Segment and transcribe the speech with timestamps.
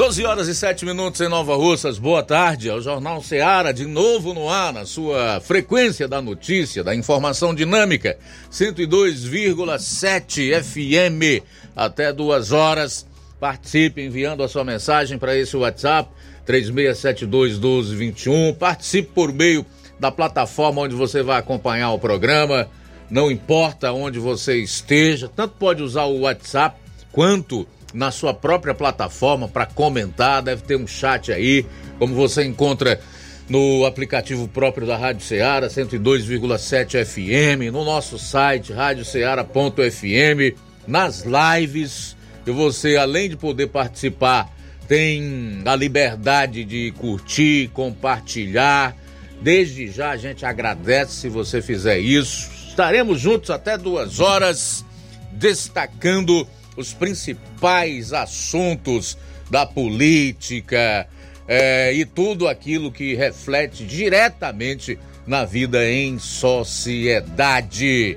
[0.00, 1.98] 12 horas e 7 minutos em Nova Russas.
[1.98, 2.70] Boa tarde.
[2.70, 7.54] É o Jornal Seara de novo no ar, na sua frequência da notícia, da informação
[7.54, 8.16] dinâmica.
[8.50, 11.44] 102,7 FM.
[11.76, 13.06] Até duas horas.
[13.38, 16.08] Participe enviando a sua mensagem para esse WhatsApp
[16.46, 18.56] 36721221.
[18.56, 19.66] Participe por meio
[19.98, 22.70] da plataforma onde você vai acompanhar o programa.
[23.10, 26.80] Não importa onde você esteja, tanto pode usar o WhatsApp
[27.12, 31.66] quanto na sua própria plataforma para comentar, deve ter um chat aí,
[31.98, 33.00] como você encontra
[33.48, 42.16] no aplicativo próprio da Rádio Ceará, 102,7 FM, no nosso site radioceara.fm, nas lives,
[42.46, 44.48] e você além de poder participar,
[44.86, 48.96] tem a liberdade de curtir, compartilhar.
[49.40, 52.50] Desde já a gente agradece se você fizer isso.
[52.68, 54.84] Estaremos juntos até duas horas,
[55.32, 59.16] destacando os principais assuntos
[59.50, 61.06] da política
[61.46, 68.16] é, e tudo aquilo que reflete diretamente na vida em sociedade.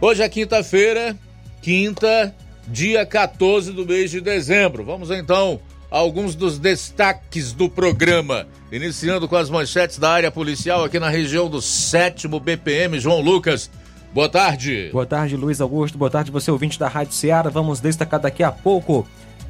[0.00, 1.16] Hoje é quinta-feira,
[1.60, 2.34] quinta,
[2.66, 4.84] dia 14 do mês de dezembro.
[4.84, 5.60] Vamos então
[5.90, 8.46] a alguns dos destaques do programa.
[8.70, 13.70] Iniciando com as manchetes da área policial aqui na região do 7 BPM, João Lucas.
[14.14, 14.90] Boa tarde.
[14.92, 15.96] Boa tarde, Luiz Augusto.
[15.96, 17.48] Boa tarde, você ouvinte da Rádio Ceará.
[17.48, 19.06] Vamos destacar daqui a pouco.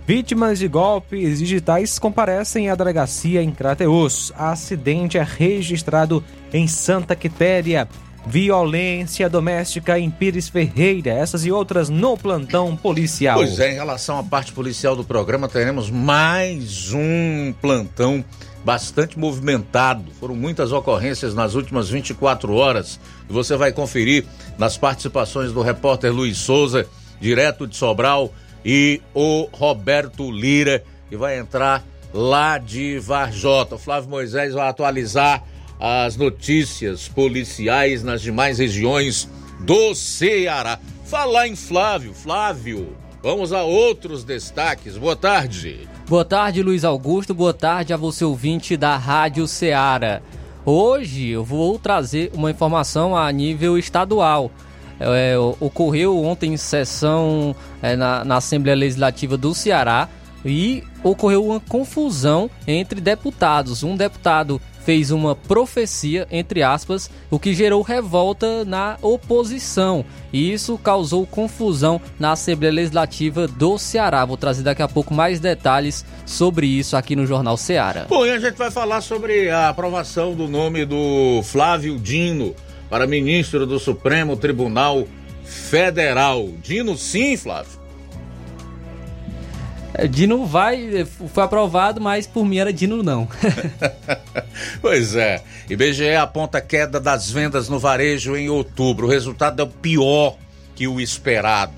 [0.06, 4.32] Vítimas de golpes digitais comparecem à delegacia em Crateus.
[4.36, 7.88] Acidente é registrado em Santa Quitéria.
[8.24, 11.10] Violência doméstica em Pires Ferreira.
[11.10, 13.38] Essas e outras no plantão policial.
[13.38, 18.25] Pois é, em relação à parte policial do programa, teremos mais um plantão
[18.65, 20.11] bastante movimentado.
[20.19, 22.99] Foram muitas ocorrências nas últimas 24 horas.
[23.28, 24.25] E você vai conferir
[24.59, 26.87] nas participações do repórter Luiz Souza,
[27.21, 28.33] direto de Sobral,
[28.65, 33.75] e o Roberto Lira, que vai entrar lá de Varjota.
[33.75, 35.43] O Flávio Moisés vai atualizar
[35.81, 39.29] as notícias policiais nas demais regiões
[39.61, 40.79] do Ceará.
[41.05, 44.97] Falar em Flávio, Flávio, vamos a outros destaques.
[44.97, 45.91] Boa tarde.
[46.08, 47.32] Boa tarde, Luiz Augusto.
[47.32, 50.20] Boa tarde a você ouvinte da Rádio Ceará.
[50.64, 54.50] Hoje eu vou trazer uma informação a nível estadual.
[55.00, 60.08] É, ocorreu ontem sessão é, na, na Assembleia Legislativa do Ceará
[60.44, 63.82] e ocorreu uma confusão entre deputados.
[63.82, 70.04] Um deputado fez uma profecia, entre aspas, o que gerou revolta na oposição.
[70.32, 74.25] E isso causou confusão na Assembleia Legislativa do Ceará.
[74.25, 78.06] Vou trazer daqui a pouco mais detalhes sobre isso aqui no Jornal Ceará.
[78.09, 82.54] Bom, e a gente vai falar sobre a aprovação do nome do Flávio Dino
[82.88, 85.06] para ministro do Supremo Tribunal
[85.44, 86.49] Federal.
[86.62, 87.81] Dino, sim, Flávio.
[89.94, 93.28] É, Dino vai, foi aprovado, mas por mim era Dino não.
[94.80, 95.42] pois é.
[95.69, 99.06] IBGE aponta queda das vendas no varejo em outubro.
[99.06, 100.36] O resultado é o pior
[100.75, 101.75] que o esperado.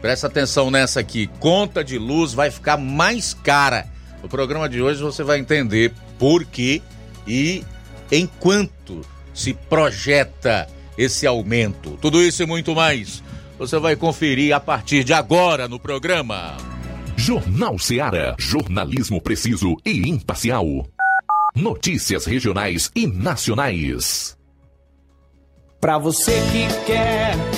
[0.00, 1.28] Presta atenção nessa aqui.
[1.40, 3.86] Conta de luz vai ficar mais cara.
[4.22, 6.82] No programa de hoje você vai entender por quê
[7.26, 7.64] e
[8.10, 9.02] enquanto
[9.34, 11.98] se projeta esse aumento.
[12.00, 13.22] Tudo isso e muito mais
[13.58, 16.56] você vai conferir a partir de agora no programa.
[17.18, 18.36] Jornal Seara.
[18.38, 20.64] Jornalismo preciso e imparcial.
[21.52, 24.38] Notícias regionais e nacionais.
[25.80, 27.57] Para você que quer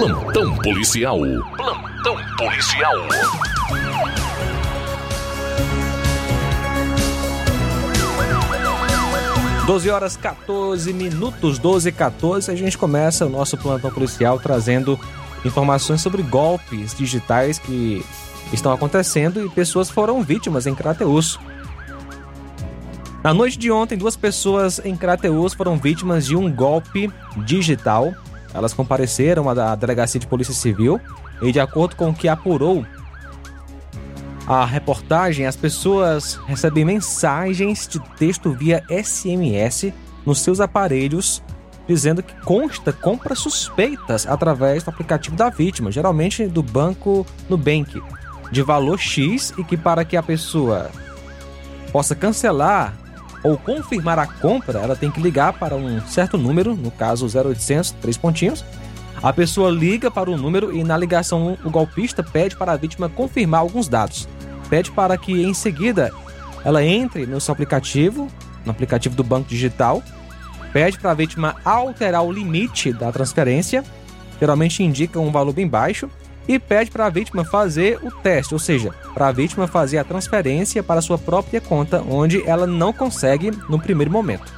[0.00, 1.18] Plantão policial.
[1.58, 2.94] Plantão policial.
[9.66, 14.98] Doze horas 14 minutos, 12 e 14, a gente começa o nosso plantão policial trazendo
[15.44, 18.02] informações sobre golpes digitais que
[18.54, 21.38] estão acontecendo e pessoas foram vítimas em Crateus.
[23.22, 27.12] Na noite de ontem, duas pessoas em Crateus foram vítimas de um golpe
[27.44, 28.14] digital.
[28.52, 31.00] Elas compareceram à delegacia de polícia civil
[31.40, 32.84] e, de acordo com o que apurou
[34.46, 39.92] a reportagem, as pessoas recebem mensagens de texto via SMS
[40.26, 41.42] nos seus aparelhos
[41.86, 48.00] dizendo que consta compras suspeitas através do aplicativo da vítima, geralmente do banco Nubank,
[48.52, 50.90] de valor X e que para que a pessoa
[51.90, 52.94] possa cancelar
[53.42, 57.92] ou confirmar a compra, ela tem que ligar para um certo número, no caso 0800,
[57.92, 58.64] três pontinhos.
[59.22, 63.08] A pessoa liga para o número e na ligação o golpista pede para a vítima
[63.08, 64.28] confirmar alguns dados.
[64.68, 66.10] Pede para que em seguida
[66.64, 68.28] ela entre no seu aplicativo,
[68.64, 70.02] no aplicativo do banco digital,
[70.72, 73.84] pede para a vítima alterar o limite da transferência,
[74.38, 76.08] geralmente indica um valor bem baixo,
[76.50, 80.04] e pede para a vítima fazer o teste, ou seja, para a vítima fazer a
[80.04, 84.52] transferência para sua própria conta, onde ela não consegue no primeiro momento.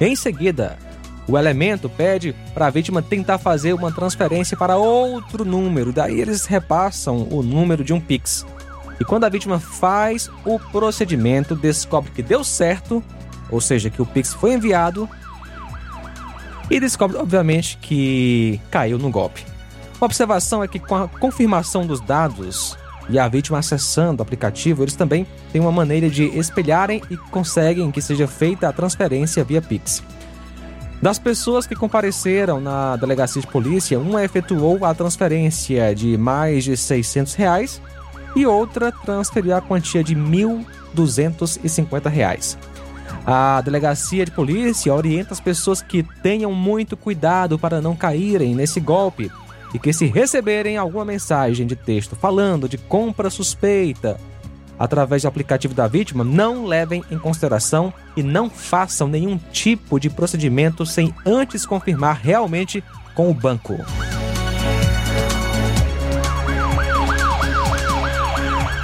[0.00, 0.78] Em seguida,
[1.26, 6.46] o elemento pede para a vítima tentar fazer uma transferência para outro número, daí eles
[6.46, 8.46] repassam o número de um Pix.
[9.00, 13.02] E quando a vítima faz o procedimento, descobre que deu certo,
[13.50, 15.10] ou seja, que o Pix foi enviado,
[16.70, 19.57] e descobre, obviamente, que caiu no golpe.
[20.00, 22.78] Uma observação é que com a confirmação dos dados
[23.10, 27.90] e a vítima acessando o aplicativo, eles também têm uma maneira de espelharem e conseguem
[27.90, 30.02] que seja feita a transferência via Pix.
[31.02, 36.76] Das pessoas que compareceram na delegacia de polícia, uma efetuou a transferência de mais de
[36.76, 37.80] 600 reais
[38.36, 42.58] e outra transferiu a quantia de 1.250 reais.
[43.26, 48.80] A delegacia de polícia orienta as pessoas que tenham muito cuidado para não caírem nesse
[48.80, 49.30] golpe
[49.72, 54.18] e que, se receberem alguma mensagem de texto falando de compra suspeita
[54.78, 60.08] através do aplicativo da vítima, não levem em consideração e não façam nenhum tipo de
[60.08, 62.82] procedimento sem antes confirmar realmente
[63.14, 63.76] com o banco.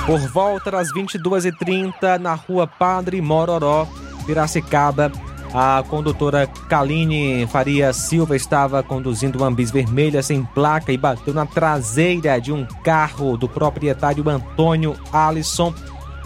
[0.04, 3.88] Por volta das 22h30, na rua Padre Mororó,
[4.26, 5.10] Piracicaba,
[5.54, 11.46] a condutora Kaline Faria Silva estava conduzindo uma bis vermelha sem placa e bateu na
[11.46, 15.72] traseira de um carro do proprietário Antônio Alisson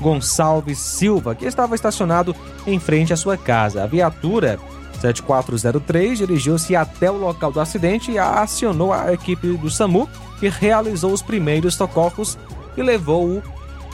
[0.00, 2.35] Gonçalves Silva, que estava estacionado
[2.66, 3.85] em frente à sua casa.
[3.85, 4.58] A viatura
[4.99, 10.08] 7403 dirigiu-se até o local do acidente e acionou a equipe do SAMU,
[10.40, 12.38] que realizou os primeiros socorros
[12.78, 13.42] e levou-o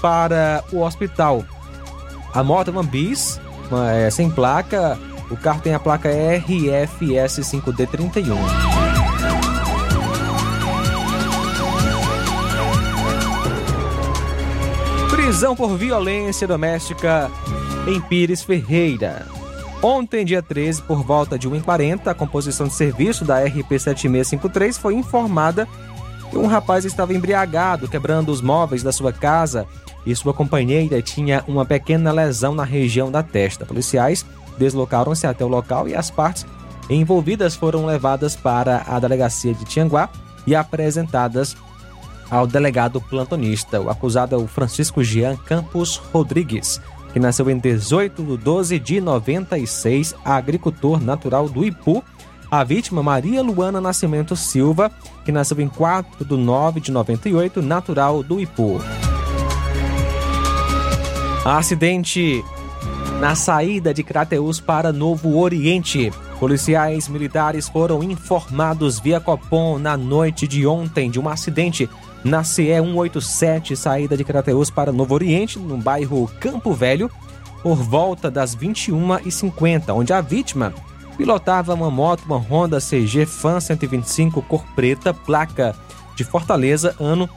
[0.00, 1.44] para o hospital.
[2.32, 3.40] A moto uma bis
[3.96, 4.96] é, sem placa,
[5.30, 8.36] o carro tem a placa RFS5D31.
[15.10, 17.30] Prisão por violência doméstica
[17.86, 19.26] em Pires Ferreira.
[19.82, 25.68] Ontem, dia 13, por volta de 1h40, a composição de serviço da RP7653 foi informada
[26.30, 29.66] que um rapaz estava embriagado, quebrando os móveis da sua casa
[30.06, 33.66] e sua companheira tinha uma pequena lesão na região da testa.
[33.66, 34.24] Policiais
[34.58, 36.46] deslocaram-se até o local e as partes
[36.88, 40.08] envolvidas foram levadas para a delegacia de Tianguá
[40.46, 41.56] e apresentadas
[42.30, 43.80] ao delegado plantonista.
[43.80, 46.80] O acusado é o Francisco Jean Campos Rodrigues,
[47.12, 52.02] que nasceu em 18 de 12 de 96, agricultor natural do Ipu.
[52.50, 54.90] A vítima, Maria Luana Nascimento Silva,
[55.24, 58.80] que nasceu em 4 de 9 de 98, natural do Ipu.
[61.44, 62.42] Acidente
[63.20, 66.12] na saída de Crateus para Novo Oriente.
[66.38, 71.88] Policiais militares foram informados via Copom na noite de ontem de um acidente
[72.22, 77.10] na CE 187, saída de Crateus para Novo Oriente, no bairro Campo Velho,
[77.62, 80.74] por volta das 21h50, onde a vítima
[81.16, 85.74] pilotava uma moto, uma Honda CG Fan 125 cor preta, placa
[86.16, 87.28] de Fortaleza, ano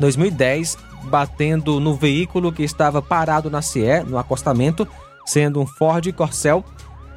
[0.00, 4.86] 2010, batendo no veículo que estava parado na CE, no acostamento,
[5.24, 6.64] sendo um Ford Corcel,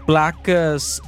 [0.06, 1.02] placas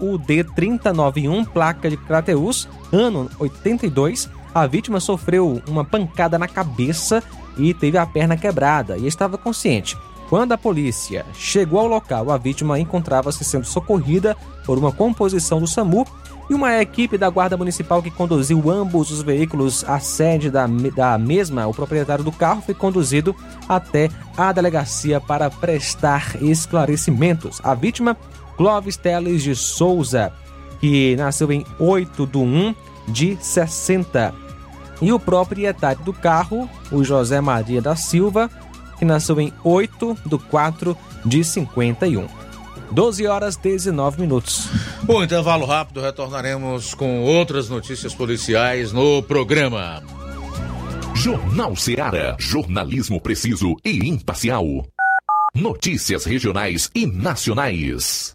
[0.00, 4.30] HUD 3091, placa de Crateus, ano 82.
[4.54, 7.22] A vítima sofreu uma pancada na cabeça
[7.56, 9.96] e teve a perna quebrada e estava consciente.
[10.28, 15.66] Quando a polícia chegou ao local, a vítima encontrava-se sendo socorrida por uma composição do
[15.66, 16.06] SAMU
[16.48, 21.16] e uma equipe da Guarda Municipal que conduziu ambos os veículos à sede da, da
[21.16, 23.34] mesma, o proprietário do carro, foi conduzido
[23.68, 27.60] até a delegacia para prestar esclarecimentos.
[27.64, 28.16] A vítima,
[28.56, 30.32] Clóvis Teles de Souza,
[30.80, 32.74] que nasceu em 8 de 1
[33.08, 34.34] de 60.
[35.00, 38.50] E o proprietário do carro, o José Maria da Silva,
[38.98, 42.43] que nasceu em 8 de 4 de 51.
[42.90, 44.68] 12 horas 19 minutos.
[45.02, 50.02] Bom, intervalo rápido, retornaremos com outras notícias policiais no programa.
[51.14, 52.36] Jornal Seara.
[52.38, 54.64] Jornalismo preciso e imparcial.
[55.54, 58.34] Notícias regionais e nacionais.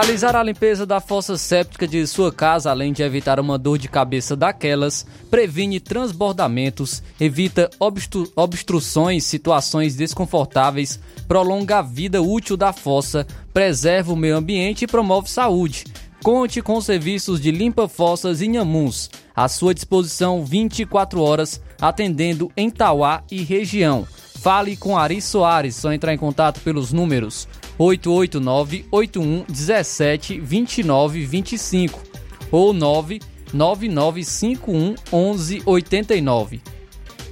[0.00, 3.86] Realizar a limpeza da fossa séptica de sua casa, além de evitar uma dor de
[3.86, 13.26] cabeça daquelas, previne transbordamentos, evita obstru obstruções, situações desconfortáveis, prolonga a vida útil da fossa,
[13.52, 15.84] preserva o meio ambiente e promove saúde.
[16.24, 23.42] Conte com serviços de limpa-fossas Inhamuns, à sua disposição 24 horas, atendendo em Tauá e
[23.42, 24.08] região.
[24.40, 27.46] Fale com Ari Soares, só entrar em contato pelos números
[27.80, 31.98] 889 81 17 29 25
[32.52, 36.60] ou 99951 1189.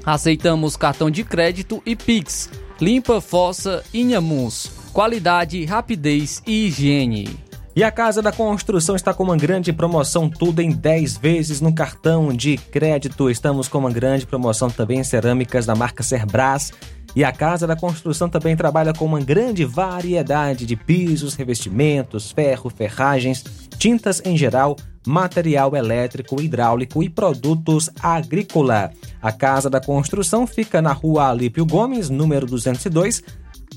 [0.03, 2.49] Aceitamos cartão de crédito e Pix.
[2.81, 4.71] Limpa Fossa Inhamuns.
[4.91, 7.48] Qualidade, rapidez e higiene.
[7.79, 11.73] E a Casa da Construção está com uma grande promoção, tudo em 10 vezes no
[11.73, 13.31] cartão de crédito.
[13.31, 16.73] Estamos com uma grande promoção também em cerâmicas da marca Cerbras.
[17.15, 22.69] E a Casa da Construção também trabalha com uma grande variedade de pisos, revestimentos, ferro,
[22.69, 23.45] ferragens,
[23.79, 24.75] tintas em geral,
[25.07, 28.91] material elétrico, hidráulico e produtos agrícola.
[29.23, 33.23] A Casa da Construção fica na rua Alípio Gomes, número 202,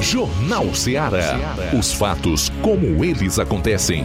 [0.02, 1.38] Jornal Ceará.
[1.78, 4.04] Os fatos como eles acontecem.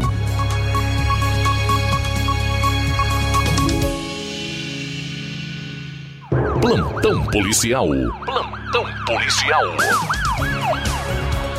[6.61, 7.89] Plantão policial.
[8.25, 9.65] Plantão policial.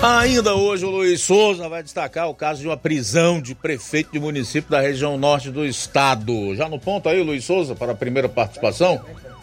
[0.02, 4.20] Ainda hoje o Luiz Souza vai destacar o caso de uma prisão de prefeito de
[4.20, 6.56] município da região norte do estado.
[6.56, 9.02] Já no ponto aí, Luiz Souza, para a primeira participação?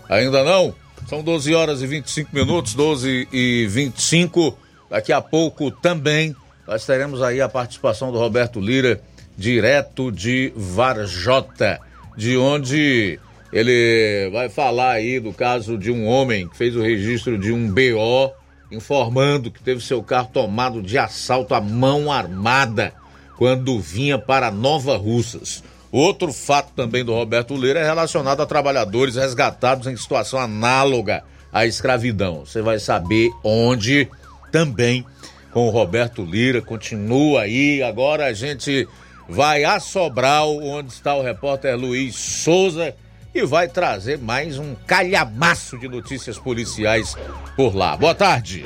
[0.08, 0.72] Ainda não?
[1.08, 4.56] São 12 horas e 25 minutos, 12 e 25.
[4.88, 6.36] Daqui a pouco também
[6.66, 9.00] nós teremos aí a participação do Roberto Lira,
[9.36, 11.80] direto de Varjota,
[12.16, 13.18] de onde
[13.52, 17.68] ele vai falar aí do caso de um homem que fez o registro de um
[17.68, 18.32] BO,
[18.70, 22.92] informando que teve seu carro tomado de assalto à mão armada
[23.36, 25.62] quando vinha para Nova Russas.
[25.90, 31.22] Outro fato também do Roberto Lira é relacionado a trabalhadores resgatados em situação análoga
[31.52, 32.44] à escravidão.
[32.44, 34.08] Você vai saber onde
[34.50, 35.06] também
[35.52, 36.60] com o Roberto Lira.
[36.60, 37.80] Continua aí.
[37.80, 38.88] Agora a gente
[39.28, 42.94] vai a Sobral, onde está o repórter Luiz Souza,
[43.34, 47.16] e vai trazer mais um calhamaço de notícias policiais
[47.56, 47.96] por lá.
[47.96, 48.64] Boa tarde.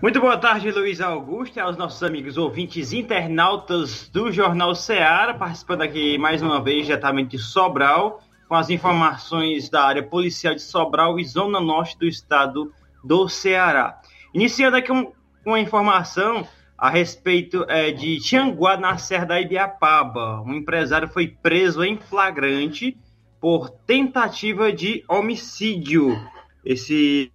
[0.00, 5.82] Muito boa tarde, Luiz Augusto, e aos nossos amigos ouvintes internautas do Jornal Ceará, participando
[5.82, 11.18] aqui mais uma vez diretamente de Sobral, com as informações da área policial de Sobral
[11.18, 12.72] e Zona Norte do estado
[13.02, 14.00] do Ceará.
[14.32, 15.10] Iniciando aqui um,
[15.44, 16.46] uma informação
[16.78, 20.42] a respeito é, de Tianguá, na Serra da Ibiapaba.
[20.42, 22.96] Um empresário foi preso em flagrante
[23.40, 26.18] por tentativa de homicídio.
[26.64, 27.30] Esse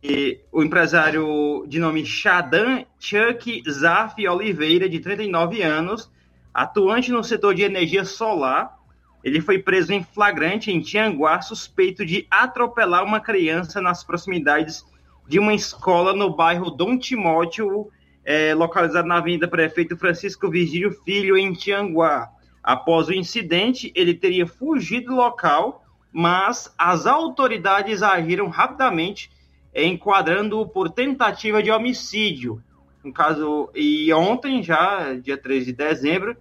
[0.51, 6.11] o empresário de nome Shadan Chuck Zaf Oliveira, de 39 anos,
[6.53, 8.77] atuante no setor de energia solar,
[9.23, 14.83] ele foi preso em flagrante em Tianguá, suspeito de atropelar uma criança nas proximidades
[15.27, 17.89] de uma escola no bairro Dom Timóteo,
[18.23, 22.29] é, localizado na Avenida Prefeito Francisco Virgílio Filho, em Tianguá.
[22.63, 29.31] Após o incidente, ele teria fugido do local, mas as autoridades agiram rapidamente,
[29.73, 32.61] enquadrando-o por tentativa de homicídio.
[33.03, 36.37] No caso, e ontem, já, dia 13 de dezembro,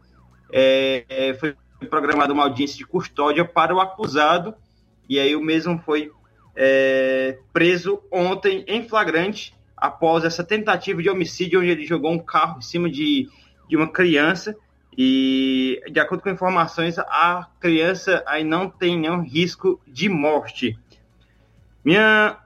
[0.52, 1.56] é, é, foi
[1.88, 4.54] programada uma audiência de custódia para o acusado,
[5.08, 6.10] e aí o mesmo foi
[6.54, 12.58] é, preso ontem em flagrante após essa tentativa de homicídio, onde ele jogou um carro
[12.58, 13.28] em cima de,
[13.68, 14.54] de uma criança
[14.96, 20.78] E, de acordo com informações, a criança aí não tem nenhum risco de morte.
[21.84, 22.38] Minha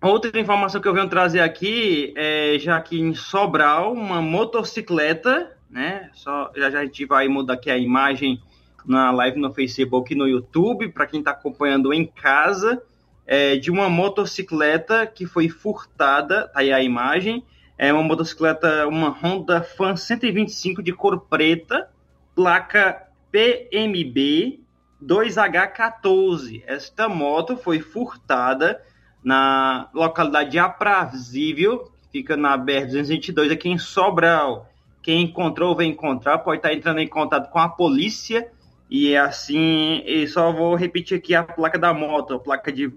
[0.00, 6.10] outra informação que eu venho trazer aqui é já que em Sobral, uma motocicleta, né?
[6.12, 8.42] Só, já, já a gente vai mudar aqui a imagem
[8.84, 12.82] na live no Facebook e no YouTube, para quem está acompanhando em casa,
[13.26, 17.44] é, de uma motocicleta que foi furtada, tá aí a imagem,
[17.78, 21.88] é uma motocicleta, uma Honda Fan 125 de cor preta,
[22.34, 24.60] placa PMB
[25.02, 26.62] 2H14.
[26.66, 28.80] Esta moto foi furtada
[29.22, 34.68] na localidade de Aprazível, fica na BR-222 aqui em Sobral.
[35.02, 38.50] Quem encontrou, vai encontrar, pode estar entrando em contato com a polícia.
[38.88, 42.92] E assim, e só vou repetir aqui a placa da moto, a placa de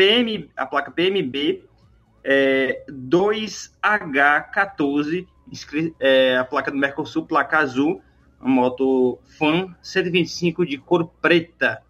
[0.00, 1.62] PM, a placa PMB
[2.24, 5.26] é, 2H14,
[6.00, 8.00] é, a placa do Mercosul, placa azul,
[8.40, 11.82] moto Fan 125 de cor preta.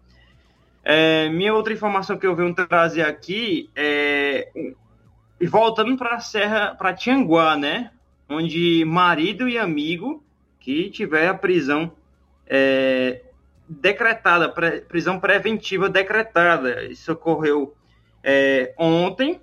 [0.83, 4.51] É, minha outra informação que eu venho trazer aqui é
[5.49, 7.91] voltando para a Serra, para Tianguá, né?
[8.27, 10.21] Onde marido e amigo
[10.59, 11.93] que tiver a prisão
[12.45, 13.21] é,
[13.69, 14.53] decretada,
[14.89, 16.83] prisão preventiva decretada.
[16.83, 17.73] Isso ocorreu
[18.23, 19.41] é, ontem.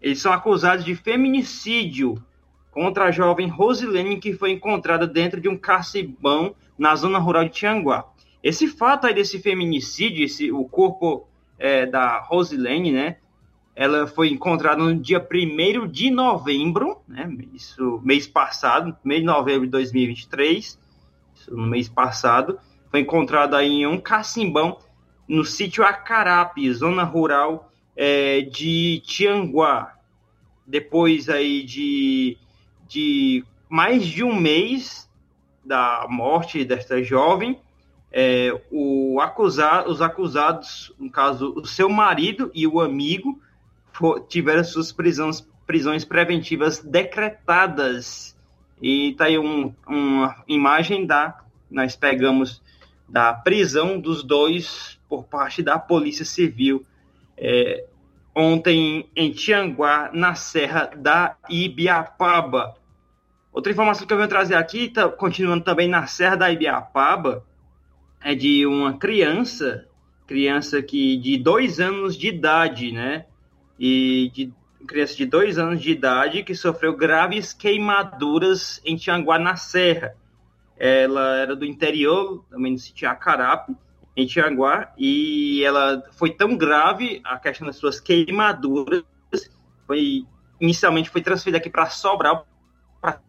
[0.00, 2.22] Eles são acusados de feminicídio
[2.72, 7.50] contra a jovem Rosilene, que foi encontrada dentro de um cacibão na zona rural de
[7.50, 8.06] Tianguá.
[8.42, 13.18] Esse fato aí desse feminicídio, esse, o corpo é, da Rosilene, né?
[13.74, 17.30] Ela foi encontrada no dia 1 de novembro, né?
[17.54, 20.78] Isso, mês passado, mês de novembro de 2023,
[21.34, 22.58] isso no mês passado.
[22.90, 24.78] Foi encontrada em um cacimbão
[25.28, 29.94] no sítio Acarape, zona rural é, de Tianguá.
[30.66, 32.36] Depois aí de,
[32.88, 35.10] de mais de um mês
[35.64, 37.58] da morte desta jovem,
[38.10, 43.40] é, o acusado, os acusados, no caso, o seu marido e o amigo,
[43.92, 48.36] for, tiveram suas prisões, prisões preventivas decretadas.
[48.80, 51.40] E tá aí um, uma imagem da.
[51.70, 52.60] Nós pegamos
[53.08, 56.84] da prisão dos dois por parte da Polícia Civil
[57.44, 57.84] é,
[58.32, 62.76] ontem em Tianguá, na Serra da Ibiapaba.
[63.52, 67.44] Outra informação que eu venho trazer aqui, tá, continuando também na Serra da Ibiapaba,
[68.22, 69.88] é de uma criança,
[70.24, 73.26] criança que de dois anos de idade, né?
[73.76, 74.52] E de
[74.86, 80.14] criança de dois anos de idade que sofreu graves queimaduras em Tianguá, na Serra.
[80.78, 83.08] Ela era do interior, também do sítio
[84.16, 89.04] em Tianguá, e ela foi tão grave a questão das suas queimaduras,
[89.86, 90.26] foi
[90.60, 92.46] inicialmente foi transferida aqui para Sobral,
[93.00, 93.20] para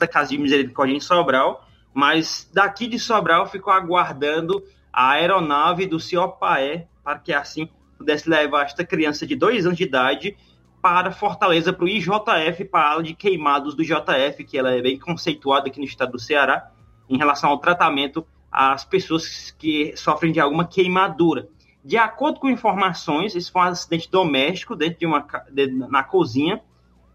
[0.00, 6.00] a Casa de Misericórdia em Sobral, mas daqui de Sobral ficou aguardando a aeronave do
[6.00, 10.36] Ciopaé para que assim pudesse levar esta criança de dois anos de idade
[10.82, 14.82] para Fortaleza, para o IJF, para a ala de queimados do JF, que ela é
[14.82, 16.70] bem conceituada aqui no estado do Ceará,
[17.08, 21.48] em relação ao tratamento às pessoas que sofrem de alguma queimadura.
[21.84, 26.62] De acordo com informações, esse foi um acidente doméstico dentro de uma de, na cozinha,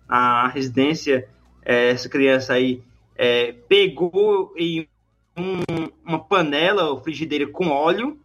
[0.08, 1.30] na residência,
[1.64, 2.84] é, essa criança aí
[3.16, 4.86] é, pegou em
[5.38, 8.20] um, uma panela ou frigideira com óleo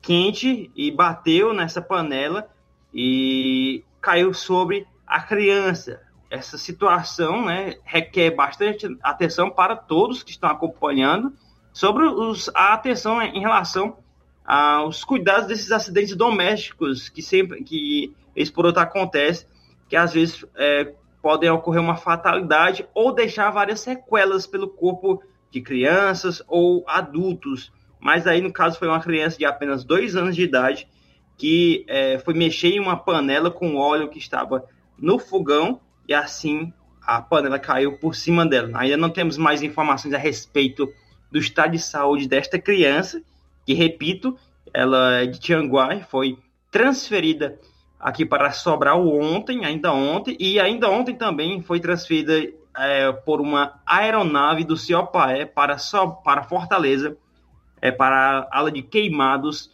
[0.00, 2.48] quente e bateu nessa panela
[2.94, 6.00] e caiu sobre a criança.
[6.30, 11.32] Essa situação né, requer bastante atenção para todos que estão acompanhando
[11.78, 13.98] sobre os, a atenção em relação
[14.44, 19.46] aos cuidados desses acidentes domésticos que sempre que esse por outro acontece,
[19.88, 25.60] que às vezes é, podem ocorrer uma fatalidade ou deixar várias sequelas pelo corpo de
[25.60, 27.70] crianças ou adultos.
[28.00, 30.88] Mas aí, no caso, foi uma criança de apenas dois anos de idade
[31.36, 34.64] que é, foi mexer em uma panela com óleo que estava
[34.98, 38.70] no fogão e assim a panela caiu por cima dela.
[38.74, 40.92] Ainda não temos mais informações a respeito
[41.30, 43.22] do estado de saúde desta criança,
[43.66, 44.36] que, repito,
[44.72, 46.38] ela é de Tianguá, foi
[46.70, 47.58] transferida
[47.98, 53.80] aqui para Sobral ontem, ainda ontem, e ainda ontem também foi transferida é, por uma
[53.84, 57.16] aeronave do Ciopaé para, so, para Fortaleza,
[57.80, 59.72] é, para a ala de queimados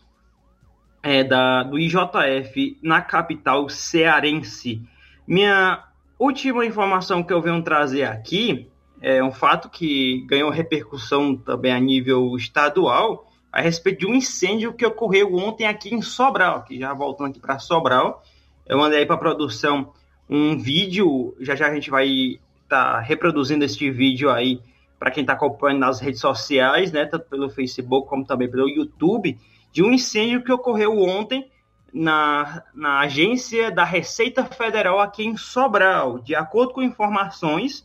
[1.02, 4.82] é, da, do IJF na capital cearense.
[5.26, 5.84] Minha
[6.18, 8.70] última informação que eu venho trazer aqui
[9.04, 14.72] é um fato que ganhou repercussão também a nível estadual, a respeito de um incêndio
[14.72, 18.22] que ocorreu ontem aqui em Sobral, que já voltando aqui para Sobral,
[18.66, 19.92] eu mandei aí para produção
[20.26, 24.58] um vídeo, já já a gente vai estar tá reproduzindo este vídeo aí
[24.98, 29.38] para quem está acompanhando nas redes sociais, né, tanto pelo Facebook como também pelo YouTube,
[29.70, 31.50] de um incêndio que ocorreu ontem
[31.92, 36.20] na, na agência da Receita Federal aqui em Sobral.
[36.20, 37.84] De acordo com informações,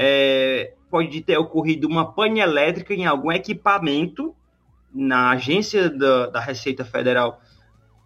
[0.00, 4.32] é, pode ter ocorrido uma pane elétrica em algum equipamento
[4.94, 7.40] na agência da, da Receita Federal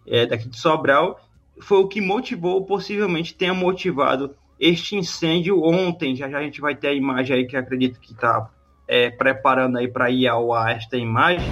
[0.07, 1.19] é, daqui de Sobral.
[1.61, 6.15] Foi o que motivou, possivelmente tenha motivado este incêndio ontem.
[6.15, 8.49] Já, já a gente vai ter a imagem aí que acredito que está
[8.87, 11.47] é, preparando aí para ir ao ar esta imagem.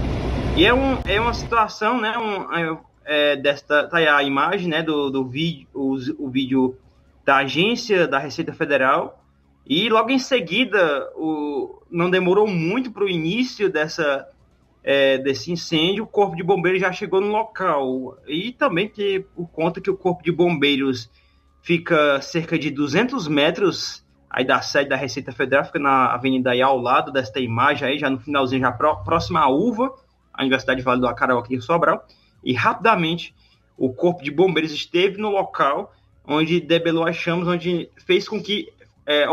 [0.58, 2.18] E é, um, é uma situação, né?
[2.18, 4.82] Um, é, desta tá aí a imagem, né?
[4.82, 6.76] Do, do vídeo, o, o vídeo
[7.24, 9.21] da agência da Receita Federal.
[9.66, 14.28] E logo em seguida, o, não demorou muito para o início dessa,
[14.84, 18.18] é, desse incêndio, o Corpo de Bombeiros já chegou no local.
[18.28, 21.10] E também que, por conta que o Corpo de Bombeiros
[21.62, 26.62] fica cerca de 200 metros aí da sede da Receita Federal, fica na avenida aí
[26.62, 29.94] ao lado desta imagem aí, já no finalzinho, já próxima à UVA,
[30.34, 32.06] a Universidade Vale do Acarau aqui em Sobral,
[32.44, 33.36] e rapidamente
[33.78, 35.94] o Corpo de Bombeiros esteve no local
[36.26, 38.72] onde debelou as chamas, onde fez com que
[39.06, 39.26] é,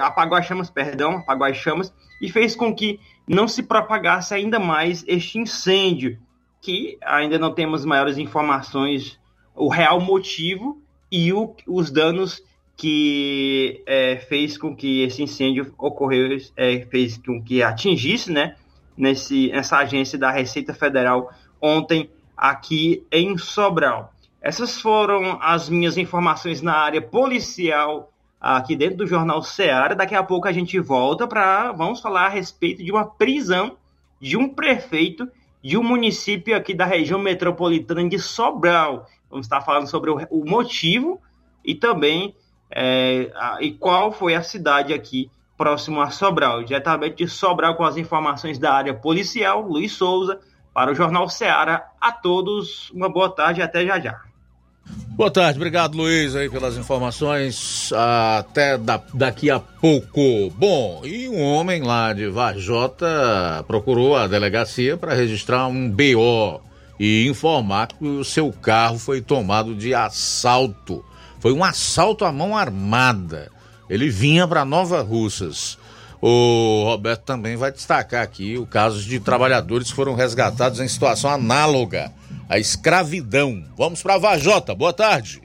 [0.00, 4.58] apagou as chamas, perdão, apagou as chamas e fez com que não se propagasse ainda
[4.58, 6.18] mais este incêndio,
[6.60, 9.18] que ainda não temos maiores informações,
[9.54, 12.42] o real motivo e o, os danos
[12.76, 18.56] que é, fez com que esse incêndio ocorreu, é, fez com que atingisse, né,
[18.96, 24.12] nesse, nessa agência da Receita Federal ontem aqui em Sobral.
[24.42, 29.94] Essas foram as minhas informações na área policial aqui dentro do Jornal Ceará.
[29.94, 33.76] Daqui a pouco a gente volta para vamos falar a respeito de uma prisão
[34.20, 35.28] de um prefeito
[35.62, 39.06] de um município aqui da região metropolitana de Sobral.
[39.28, 41.20] Vamos estar falando sobre o, o motivo
[41.64, 42.34] e também
[42.70, 46.62] é, a, e qual foi a cidade aqui próximo a Sobral.
[46.62, 50.38] Diretamente de Sobral com as informações da área policial, Luiz Souza,
[50.72, 51.90] para o Jornal Ceará.
[52.00, 54.20] A todos, uma boa tarde e até já já.
[55.16, 57.90] Boa tarde, obrigado Luiz aí pelas informações.
[58.38, 60.50] Até da, daqui a pouco.
[60.50, 66.60] Bom, e um homem lá de Varjota procurou a delegacia para registrar um BO
[67.00, 71.02] e informar que o seu carro foi tomado de assalto.
[71.40, 73.50] Foi um assalto à mão armada.
[73.88, 75.78] Ele vinha para Nova Russas.
[76.20, 81.30] O Roberto também vai destacar aqui o caso de trabalhadores que foram resgatados em situação
[81.30, 82.12] análoga
[82.48, 83.64] à escravidão.
[83.76, 84.74] Vamos para Vajota.
[84.74, 85.42] Boa tarde.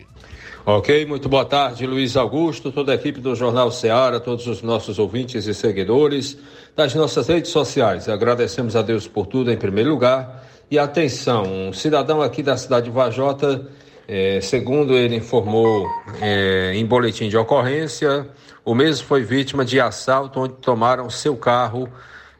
[0.63, 4.99] Ok, muito boa tarde, Luiz Augusto, toda a equipe do Jornal Ceará, todos os nossos
[4.99, 6.37] ouvintes e seguidores
[6.75, 8.07] das nossas redes sociais.
[8.07, 10.47] Agradecemos a Deus por tudo em primeiro lugar.
[10.69, 13.67] E atenção, um cidadão aqui da cidade de Vajota,
[14.07, 15.87] eh, segundo ele informou
[16.21, 18.29] eh, em boletim de ocorrência,
[18.63, 21.89] o mesmo foi vítima de assalto onde tomaram seu carro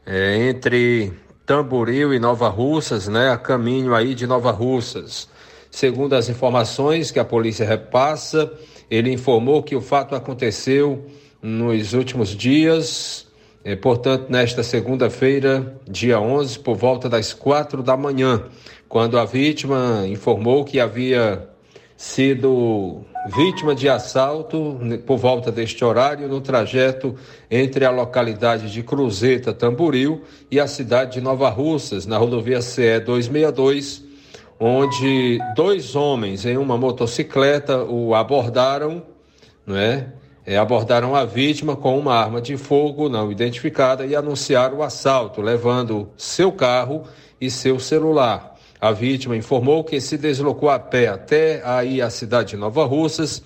[0.06, 1.12] é, entre
[1.44, 5.28] Tamboril e Nova Russas, né, a caminho aí de Nova Russas.
[5.70, 8.52] Segundo as informações que a polícia repassa,
[8.90, 11.06] ele informou que o fato aconteceu
[11.40, 13.26] nos últimos dias,
[13.64, 18.44] é, portanto, nesta segunda-feira, dia 11, por volta das quatro da manhã,
[18.88, 21.48] quando a vítima informou que havia
[22.02, 27.14] sido vítima de assalto por volta deste horário no trajeto
[27.48, 32.98] entre a localidade de Cruzeta, Tamboril e a cidade de Nova Russas, na rodovia CE
[32.98, 34.02] 262,
[34.58, 39.04] onde dois homens em uma motocicleta o abordaram,
[39.64, 40.08] não é?
[40.44, 40.58] é?
[40.58, 46.10] abordaram a vítima com uma arma de fogo não identificada e anunciaram o assalto, levando
[46.16, 47.04] seu carro
[47.40, 48.51] e seu celular.
[48.82, 53.40] A vítima informou que se deslocou a pé até aí a cidade de Nova Russas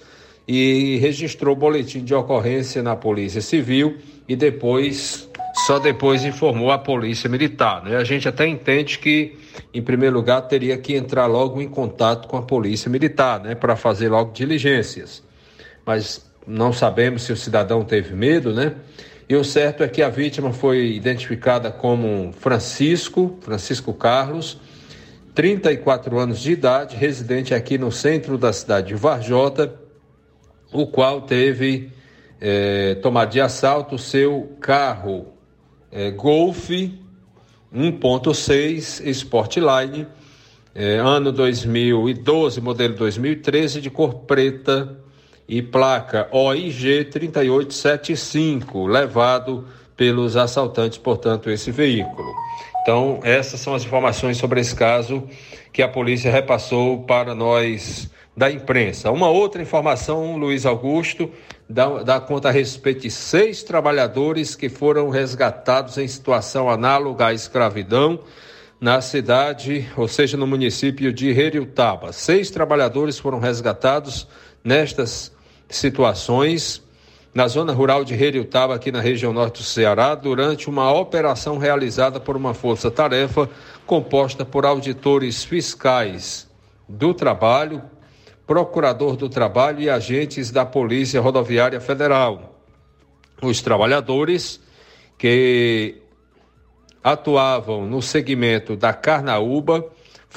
[0.49, 5.29] e registrou boletim de ocorrência na Polícia Civil e depois,
[5.67, 7.85] só depois informou a Polícia Militar.
[7.85, 7.99] Né?
[7.99, 9.37] A gente até entende que,
[9.75, 13.55] em primeiro lugar, teria que entrar logo em contato com a Polícia Militar, né?
[13.55, 15.23] Para fazer logo diligências.
[15.85, 18.75] Mas não sabemos se o cidadão teve medo, né?
[19.29, 24.59] E o certo é que a vítima foi identificada como Francisco, Francisco Carlos,
[25.37, 29.79] 34 anos de idade, residente aqui no centro da cidade de Varjota,
[30.73, 31.93] o qual teve
[32.41, 35.35] é, tomado de assalto seu carro
[35.93, 40.07] é, Golf 1.6 Sportline,
[40.75, 44.97] é, ano 2012, modelo 2013, de cor preta
[45.47, 52.33] e placa OIG 3875, levado pelos assaltantes, portanto, esse veículo.
[52.87, 55.29] Então, essas são as informações sobre esse caso
[55.73, 59.11] que a polícia repassou para nós da imprensa.
[59.11, 61.29] Uma outra informação, Luiz Augusto,
[61.69, 67.35] dá, dá conta a respeito de seis trabalhadores que foram resgatados em situação análoga à
[67.35, 68.21] escravidão
[68.81, 72.13] na cidade, ou seja, no município de Heriutaba.
[72.13, 74.29] Seis trabalhadores foram resgatados
[74.63, 75.33] nestas
[75.69, 76.86] situações
[77.37, 82.19] na zona rural de Heriutaba, aqui na região norte do Ceará, durante uma operação realizada
[82.19, 83.47] por uma força-tarefa
[83.85, 86.49] composta por auditores fiscais
[86.89, 87.83] do trabalho,
[88.47, 92.59] procurador do trabalho e agentes da Polícia Rodoviária Federal.
[93.43, 94.59] Os trabalhadores
[95.19, 96.01] que
[97.05, 99.85] atuavam no segmento da Carnaúba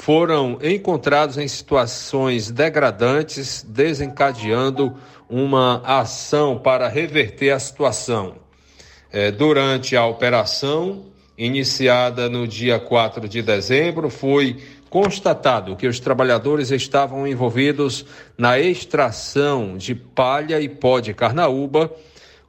[0.00, 4.96] foram encontrados em situações degradantes, desencadeando
[5.28, 8.36] uma ação para reverter a situação.
[9.12, 11.04] É, durante a operação,
[11.36, 14.56] iniciada no dia 4 de dezembro, foi
[14.88, 18.06] constatado que os trabalhadores estavam envolvidos
[18.38, 21.92] na extração de palha e pó de carnaúba,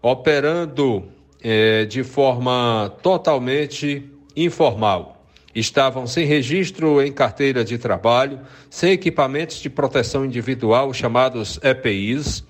[0.02, 1.04] operando
[1.44, 5.21] eh, de forma totalmente informal.
[5.54, 12.44] Estavam sem registro em carteira de trabalho, sem equipamentos de proteção individual, chamados EPIs,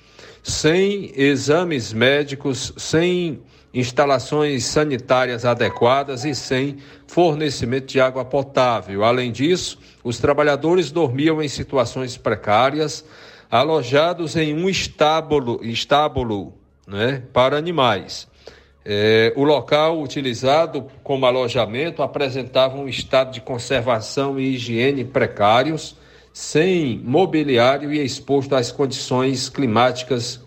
[0.44, 3.42] sem exames médicos, sem
[3.74, 9.04] instalações sanitárias adequadas e sem fornecimento de água potável.
[9.04, 13.06] Além disso, os trabalhadores dormiam em situações precárias,
[13.50, 16.54] alojados em um estábulo, estábulo
[16.88, 18.28] né, para animais.
[18.84, 25.96] É, o local utilizado como alojamento apresentava um estado de conservação e higiene precários,
[26.34, 30.40] sem mobiliário e exposto às condições climáticas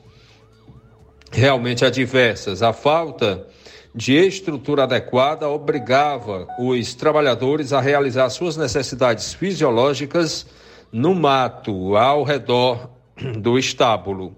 [1.30, 2.62] realmente adversas.
[2.62, 3.46] A falta
[3.94, 10.46] de estrutura adequada obrigava os trabalhadores a realizar suas necessidades fisiológicas
[10.90, 12.90] no mato, ao redor
[13.38, 14.34] do estábulo.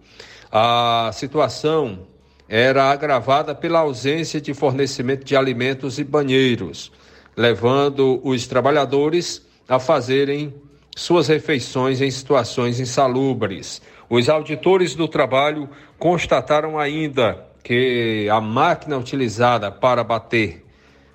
[0.53, 2.07] A situação
[2.49, 6.93] era agravada pela ausência de fornecimento de alimentos e banheiros,
[7.37, 10.55] levando os trabalhadores a fazerem
[10.97, 13.83] suas refeições em situações insalubres.
[14.09, 20.65] Os auditores do trabalho constataram ainda que a máquina utilizada para bater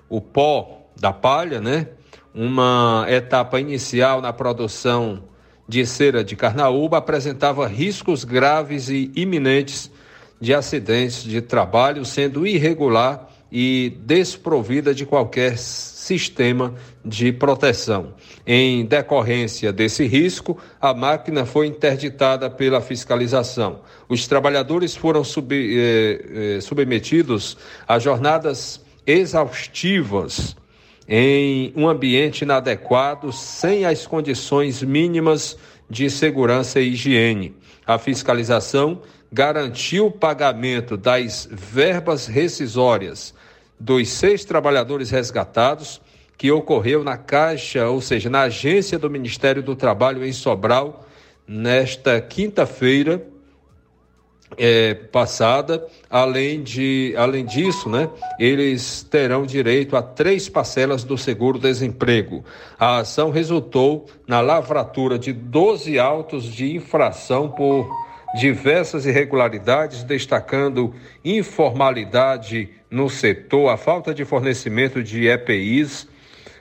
[0.08, 1.88] o pó da palha, né,
[2.34, 5.24] uma etapa inicial na produção
[5.66, 9.90] de cera de carnaúba, apresentava riscos graves e iminentes
[10.42, 16.74] de acidentes de trabalho, sendo irregular e desprovida de qualquer sistema
[17.04, 18.14] de proteção.
[18.44, 23.82] Em decorrência desse risco, a máquina foi interditada pela fiscalização.
[24.08, 30.56] Os trabalhadores foram sub, eh, eh, submetidos a jornadas exaustivas
[31.06, 35.56] em um ambiente inadequado, sem as condições mínimas
[35.88, 37.54] de segurança e higiene.
[37.86, 39.02] A fiscalização
[39.32, 43.34] garantiu o pagamento das verbas rescisórias
[43.80, 46.00] dos seis trabalhadores resgatados,
[46.36, 51.06] que ocorreu na Caixa, ou seja, na agência do Ministério do Trabalho em Sobral,
[51.46, 53.26] nesta quinta-feira
[54.56, 55.86] é, passada.
[56.10, 62.44] Além, de, além disso, né, eles terão direito a três parcelas do seguro-desemprego.
[62.78, 67.88] A ação resultou na lavratura de 12 autos de infração por
[68.34, 76.08] diversas irregularidades, destacando informalidade no setor, a falta de fornecimento de EPIs,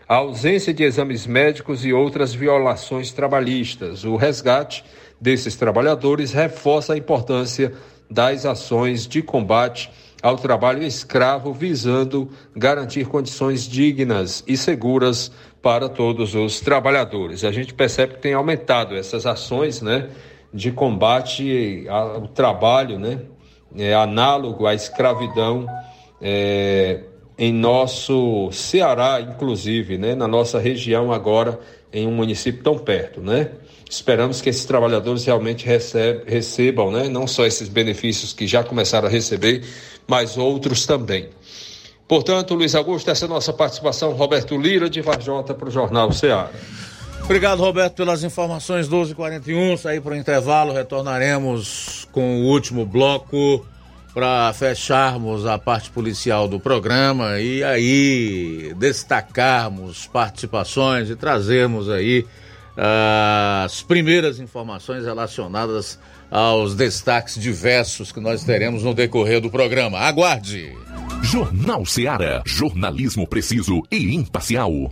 [0.07, 4.03] a ausência de exames médicos e outras violações trabalhistas.
[4.03, 4.83] O resgate
[5.19, 7.71] desses trabalhadores reforça a importância
[8.09, 9.89] das ações de combate
[10.21, 15.31] ao trabalho escravo, visando garantir condições dignas e seguras
[15.61, 17.43] para todos os trabalhadores.
[17.43, 20.09] A gente percebe que tem aumentado essas ações, né?
[20.53, 23.21] De combate ao trabalho, né?
[23.77, 25.65] É, análogo à escravidão
[26.21, 26.99] é,
[27.37, 30.13] em nosso Ceará, inclusive, né?
[30.13, 31.59] Na nossa região agora,
[31.91, 33.51] em um município tão perto, né?
[33.89, 37.09] Esperamos que esses trabalhadores realmente receb, recebam, né?
[37.09, 39.63] Não só esses benefícios que já começaram a receber,
[40.07, 41.29] mas outros também.
[42.07, 44.11] Portanto, Luiz Augusto, essa é a nossa participação.
[44.11, 46.49] Roberto Lira, de Varjota, para o Jornal Ceará.
[47.23, 48.89] Obrigado, Roberto, pelas informações.
[48.89, 50.73] 12h41, sair para o intervalo.
[50.73, 53.65] Retornaremos com o último bloco
[54.13, 62.25] para fecharmos a parte policial do programa e aí destacarmos participações e trazermos aí
[62.77, 65.97] uh, as primeiras informações relacionadas
[66.29, 69.99] aos destaques diversos que nós teremos no decorrer do programa.
[69.99, 70.75] Aguarde!
[71.23, 72.41] Jornal Seara.
[72.45, 74.91] Jornalismo preciso e imparcial.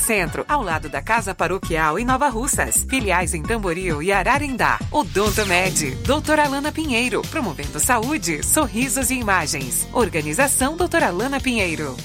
[0.00, 2.84] Centro, ao lado da Casa Paroquial em Nova Russas.
[2.88, 4.78] Filiais em Tamboril e Ararindá.
[4.90, 9.86] Odonto Med, doutora Alana Pinheiro, promovendo saúde, sorrisos e imagens.
[9.92, 11.96] Organização doutora Alana Pinheiro.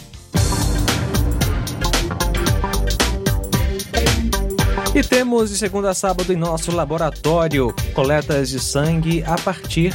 [4.94, 9.94] E temos de segunda a sábado em nosso laboratório coletas de sangue a partir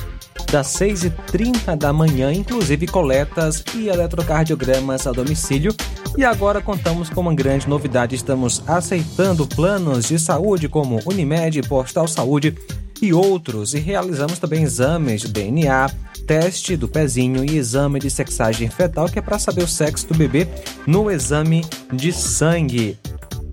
[0.51, 5.75] das 6h30 da manhã, inclusive coletas e eletrocardiogramas a domicílio.
[6.17, 12.09] E agora contamos com uma grande novidade: estamos aceitando planos de saúde como Unimed, Postal
[12.09, 12.57] Saúde
[13.01, 15.91] e outros, e realizamos também exames de DNA,
[16.27, 20.15] teste do pezinho e exame de sexagem fetal, que é para saber o sexo do
[20.15, 20.47] bebê
[20.87, 22.99] no exame de sangue.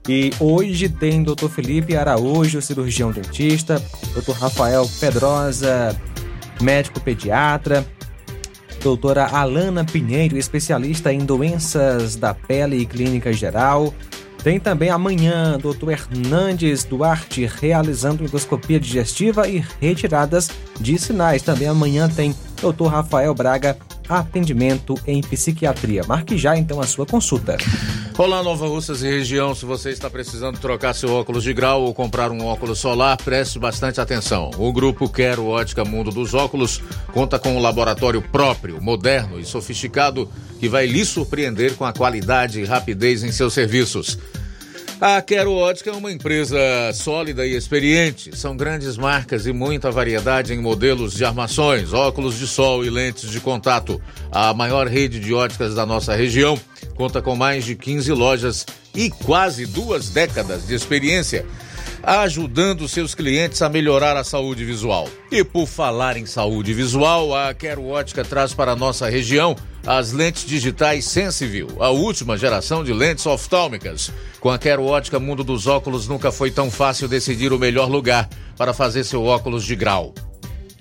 [0.10, 1.50] E hoje tem Dr.
[1.50, 3.82] Felipe Araújo, cirurgião dentista,
[4.14, 4.32] Dr.
[4.32, 5.96] Rafael Pedrosa,
[6.62, 7.86] médico pediatra,
[8.82, 13.94] doutora Alana Pinheiro, especialista em doenças da pele e clínica geral.
[14.44, 20.50] Tem também amanhã doutor Hernandes Duarte realizando endoscopia digestiva e retiradas
[20.80, 21.42] de sinais.
[21.42, 23.78] Também amanhã tem doutor Rafael Braga
[24.08, 26.04] atendimento em psiquiatria.
[26.08, 27.58] Marque já então a sua consulta.
[28.20, 29.54] Olá, Nova Russas e região.
[29.54, 33.60] Se você está precisando trocar seu óculos de grau ou comprar um óculos solar, preste
[33.60, 34.50] bastante atenção.
[34.58, 36.82] O grupo Quero Ótica Mundo dos Óculos
[37.14, 40.28] conta com um laboratório próprio, moderno e sofisticado
[40.60, 44.18] que vai lhe surpreender com a qualidade e rapidez em seus serviços.
[45.00, 46.58] A Quero Ótica é uma empresa
[46.92, 48.36] sólida e experiente.
[48.36, 53.30] São grandes marcas e muita variedade em modelos de armações, óculos de sol e lentes
[53.30, 54.02] de contato.
[54.32, 56.60] A maior rede de óticas da nossa região
[56.96, 61.46] conta com mais de 15 lojas e quase duas décadas de experiência
[62.04, 65.10] ajudando seus clientes a melhorar a saúde visual.
[65.32, 70.12] E por falar em saúde visual, a Quero Ótica traz para a nossa região as
[70.12, 74.12] lentes digitais Sensiview, a última geração de lentes oftálmicas.
[74.40, 78.30] Com a Quero Ótica Mundo dos Óculos nunca foi tão fácil decidir o melhor lugar
[78.58, 80.14] para fazer seu óculos de grau.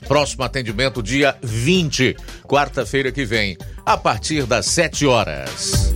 [0.06, 5.95] Próximo atendimento dia 20, quarta-feira que vem, a partir das 7 horas.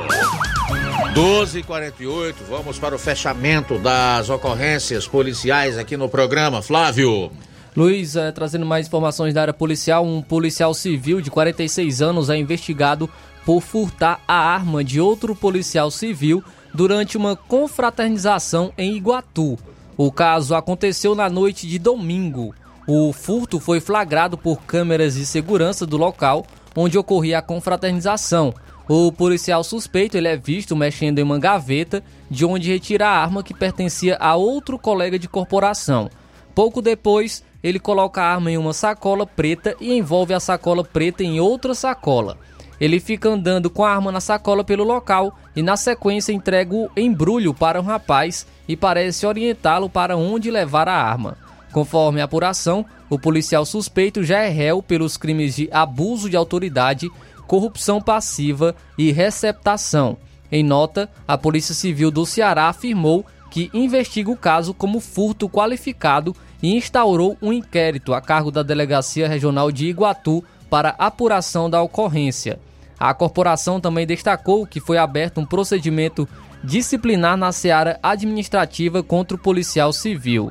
[1.15, 6.61] 12h48, vamos para o fechamento das ocorrências policiais aqui no programa.
[6.61, 7.33] Flávio.
[7.77, 12.37] Luiz, eh, trazendo mais informações da área policial, um policial civil de 46 anos é
[12.37, 13.09] investigado
[13.49, 16.45] por furtar a arma de outro policial civil
[16.75, 19.59] durante uma confraternização em Iguatu.
[19.97, 22.55] O caso aconteceu na noite de domingo.
[22.87, 26.45] O furto foi flagrado por câmeras de segurança do local
[26.77, 28.53] onde ocorria a confraternização.
[28.87, 33.43] O policial suspeito ele é visto mexendo em uma gaveta de onde retira a arma
[33.43, 36.11] que pertencia a outro colega de corporação.
[36.55, 41.25] Pouco depois, ele coloca a arma em uma sacola preta e envolve a sacola preta
[41.25, 42.37] em outra sacola.
[42.81, 46.89] Ele fica andando com a arma na sacola pelo local e, na sequência, entrega o
[46.97, 51.37] embrulho para um rapaz e parece orientá-lo para onde levar a arma.
[51.73, 57.11] Conforme a apuração, o policial suspeito já é réu pelos crimes de abuso de autoridade,
[57.47, 60.17] corrupção passiva e receptação.
[60.51, 66.35] Em nota, a Polícia Civil do Ceará afirmou que investiga o caso como furto qualificado
[66.63, 72.59] e instaurou um inquérito a cargo da Delegacia Regional de Iguatu para apuração da ocorrência.
[72.99, 76.29] A corporação também destacou que foi aberto um procedimento
[76.63, 80.51] disciplinar na seara administrativa contra o policial civil.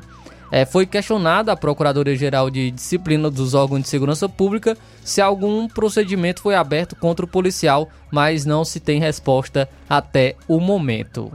[0.50, 6.40] É, foi questionada a Procuradoria-Geral de Disciplina dos órgãos de segurança pública se algum procedimento
[6.40, 11.30] foi aberto contra o policial, mas não se tem resposta até o momento.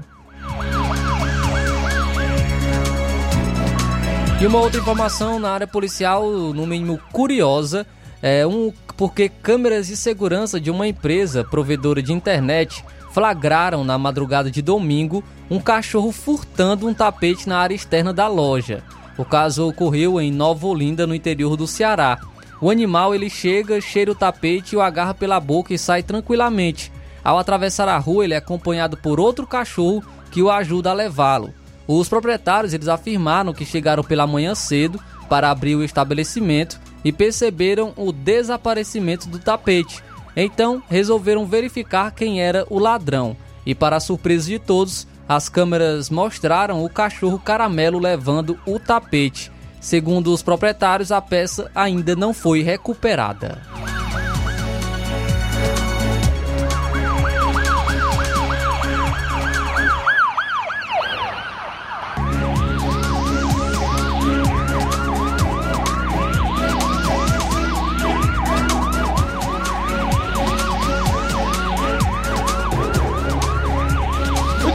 [4.42, 7.86] E uma outra informação na área policial, no mínimo curiosa,
[8.22, 14.50] é um porque câmeras de segurança de uma empresa provedora de internet flagraram na madrugada
[14.50, 18.84] de domingo um cachorro furtando um tapete na área externa da loja.
[19.18, 22.20] O caso ocorreu em Nova Olinda, no interior do Ceará.
[22.60, 26.92] O animal ele chega, cheira o tapete e o agarra pela boca e sai tranquilamente.
[27.24, 31.54] Ao atravessar a rua, ele é acompanhado por outro cachorro que o ajuda a levá-lo.
[31.88, 37.94] Os proprietários eles afirmaram que chegaram pela manhã cedo para abrir o estabelecimento e perceberam
[37.96, 40.04] o desaparecimento do tapete.
[40.36, 43.36] Então resolveram verificar quem era o ladrão.
[43.66, 49.52] E para surpresa de todos, as câmeras mostraram o cachorro caramelo levando o tapete.
[49.80, 53.62] Segundo os proprietários, a peça ainda não foi recuperada.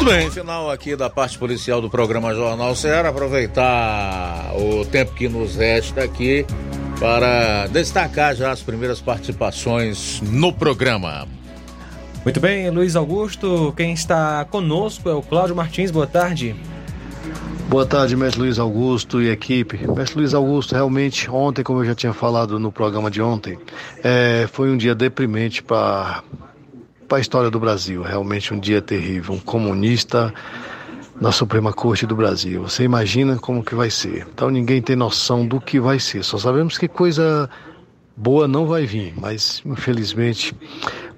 [0.09, 3.11] Bem, final aqui da parte policial do programa Jornal Ceará.
[3.11, 6.47] Aproveitar o tempo que nos resta aqui
[6.99, 11.29] para destacar já as primeiras participações no programa.
[12.25, 13.73] Muito bem, Luiz Augusto.
[13.77, 15.91] Quem está conosco é o Cláudio Martins.
[15.91, 16.57] Boa tarde.
[17.69, 19.87] Boa tarde, mestre Luiz Augusto e equipe.
[19.95, 23.59] Mestre Luiz Augusto, realmente, ontem, como eu já tinha falado no programa de ontem,
[24.03, 26.23] é, foi um dia deprimente para
[27.17, 28.03] a história do Brasil.
[28.03, 29.35] Realmente um dia terrível.
[29.35, 30.33] Um comunista
[31.21, 32.63] na Suprema Corte do Brasil.
[32.63, 34.27] Você imagina como que vai ser.
[34.33, 36.23] Então ninguém tem noção do que vai ser.
[36.23, 37.51] Só sabemos que coisa
[38.17, 40.55] boa não vai vir, mas infelizmente,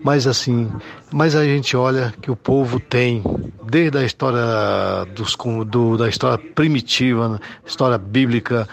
[0.02, 0.70] mas assim,
[1.10, 3.22] mas a gente olha que o povo tem
[3.64, 5.34] desde a história dos
[5.66, 8.68] do, da história primitiva, né, história bíblica,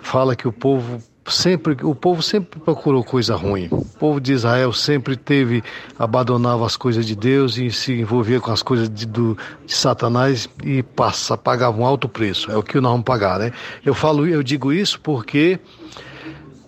[0.00, 3.68] fala que o povo sempre o povo sempre procurou coisa ruim.
[3.70, 5.62] O povo de Israel sempre teve
[5.98, 10.48] abandonava as coisas de Deus e se envolvia com as coisas de, do, de Satanás
[10.64, 12.50] e passa pagava um alto preço.
[12.50, 13.52] É o que nós vamos pagar, né?
[13.84, 15.58] Eu falo, eu digo isso porque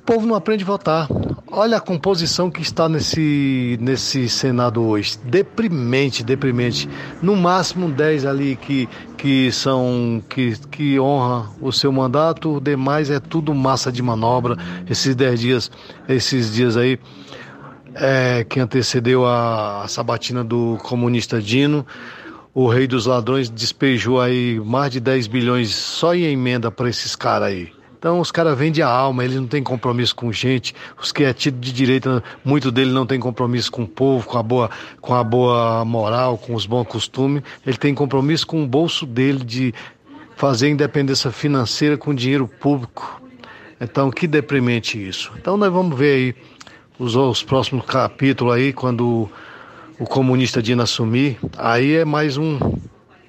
[0.08, 1.06] povo não aprende a votar.
[1.52, 5.18] Olha a composição que está nesse, nesse Senado hoje.
[5.22, 6.88] Deprimente, deprimente.
[7.20, 8.88] No máximo 10 ali que,
[9.18, 14.56] que são que, que honra o seu mandato, o demais é tudo massa de manobra.
[14.88, 15.70] Esses 10 dias,
[16.08, 16.98] esses dias aí
[17.94, 21.86] é, que antecedeu a, a sabatina do comunista Dino
[22.54, 27.14] o rei dos ladrões despejou aí mais de 10 bilhões só em emenda para esses
[27.14, 27.77] caras aí.
[27.98, 30.72] Então os caras vendem a alma, eles não têm compromisso com gente.
[31.02, 34.38] Os que é tido de direita, muito dele não tem compromisso com o povo, com
[34.38, 34.70] a boa,
[35.00, 37.42] com a boa moral, com os bons costumes.
[37.66, 39.74] Ele tem compromisso com o bolso dele de
[40.36, 43.20] fazer independência financeira com dinheiro público.
[43.80, 45.32] Então que deprimente isso.
[45.36, 46.34] Então nós vamos ver aí
[47.00, 49.30] os, os próximos capítulos aí quando o,
[49.98, 51.36] o comunista Dina assumir.
[51.56, 52.58] Aí é mais um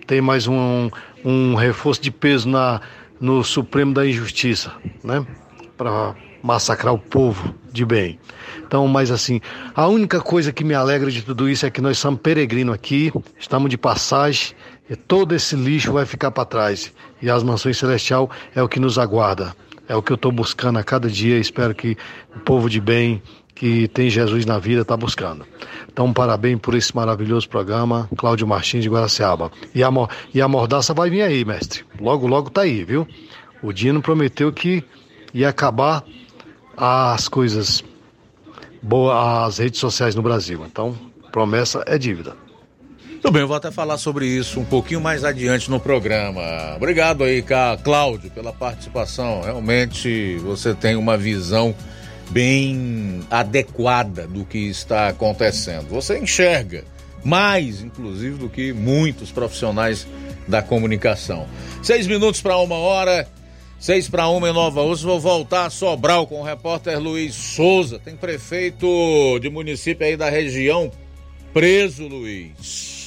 [0.06, 0.90] tem mais um,
[1.24, 2.82] um reforço de peso na
[3.20, 4.72] no Supremo da Injustiça,
[5.04, 5.26] né?
[5.78, 8.20] Para massacrar o povo de bem.
[8.66, 9.42] Então, mas assim,
[9.76, 13.12] a única coisa que me alegra de tudo isso é que nós somos peregrinos aqui,
[13.38, 14.56] estamos de passagem,
[14.90, 16.94] e todo esse lixo vai ficar para trás.
[17.22, 19.56] E as mansões celestial é o que nos aguarda.
[19.88, 21.38] É o que eu estou buscando a cada dia.
[21.38, 21.98] Espero que
[22.36, 23.22] o povo de bem
[23.60, 25.46] que tem Jesus na vida está buscando.
[25.92, 29.52] Então, parabéns por esse maravilhoso programa, Cláudio Martins de Guaraciaba.
[29.76, 29.90] E a,
[30.34, 31.84] e a mordaça vai vir aí, mestre.
[32.00, 33.06] Logo, logo tá aí, viu?
[33.62, 34.82] O Dino prometeu que
[35.34, 36.06] ia acabar
[36.78, 37.84] as coisas
[38.82, 39.14] boas,
[39.46, 40.64] as redes sociais no Brasil.
[40.66, 40.98] Então,
[41.30, 42.38] promessa é dívida.
[43.22, 46.42] Tudo bem, eu vou até falar sobre isso um pouquinho mais adiante no programa.
[46.78, 47.44] Obrigado aí,
[47.84, 49.42] Cláudio, pela participação.
[49.42, 51.76] Realmente você tem uma visão
[52.30, 55.88] bem adequada do que está acontecendo.
[55.90, 56.84] Você enxerga
[57.24, 60.08] mais, inclusive, do que muitos profissionais
[60.48, 61.48] da comunicação.
[61.84, 63.28] Seis minutos para uma hora,
[63.80, 65.06] seis para uma em Nova Ursa.
[65.06, 68.00] Vou voltar a Sobral com o repórter Luiz Souza.
[68.00, 70.92] Tem prefeito de município aí da região
[71.54, 72.99] preso, Luiz.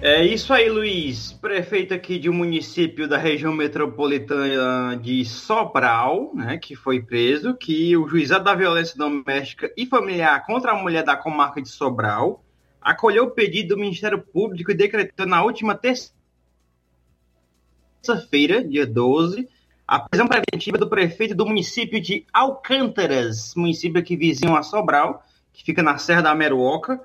[0.00, 1.32] É isso aí, Luiz.
[1.32, 7.96] Prefeito aqui de um município da região metropolitana de Sobral, né, que foi preso, que
[7.96, 12.44] o juizado da violência doméstica e familiar contra a mulher da comarca de Sobral
[12.82, 19.48] acolheu o pedido do Ministério Público e decretou na última terça-feira, dia 12,
[19.88, 25.64] a prisão preventiva do prefeito do município de Alcântaras, município aqui vizinho a Sobral, que
[25.64, 27.00] fica na Serra da Meruoca,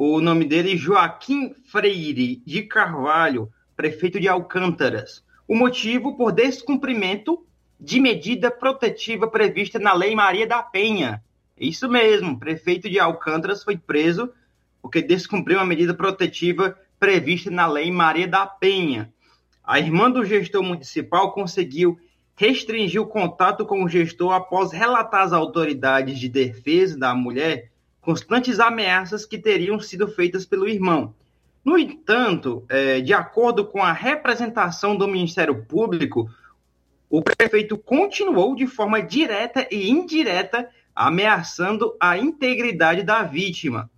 [0.00, 5.24] o nome dele é Joaquim Freire de Carvalho, prefeito de Alcântaras.
[5.48, 7.44] O motivo por descumprimento
[7.80, 11.20] de medida protetiva prevista na Lei Maria da Penha.
[11.58, 14.32] Isso mesmo, prefeito de Alcântaras foi preso
[14.80, 19.12] porque descumpriu uma medida protetiva prevista na Lei Maria da Penha.
[19.64, 21.98] A irmã do gestor municipal conseguiu
[22.36, 27.72] restringir o contato com o gestor após relatar às autoridades de defesa da mulher
[28.08, 31.14] constantes ameaças que teriam sido feitas pelo irmão.
[31.62, 36.26] No entanto, é, de acordo com a representação do Ministério Público,
[37.10, 43.90] o prefeito continuou de forma direta e indireta ameaçando a integridade da vítima.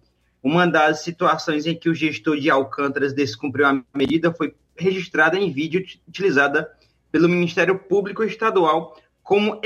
[0.42, 5.52] Uma das situações em que o gestor de Alcântaras descumpriu a medida foi registrada em
[5.52, 6.68] vídeo utilizada
[7.12, 9.61] pelo Ministério Público Estadual como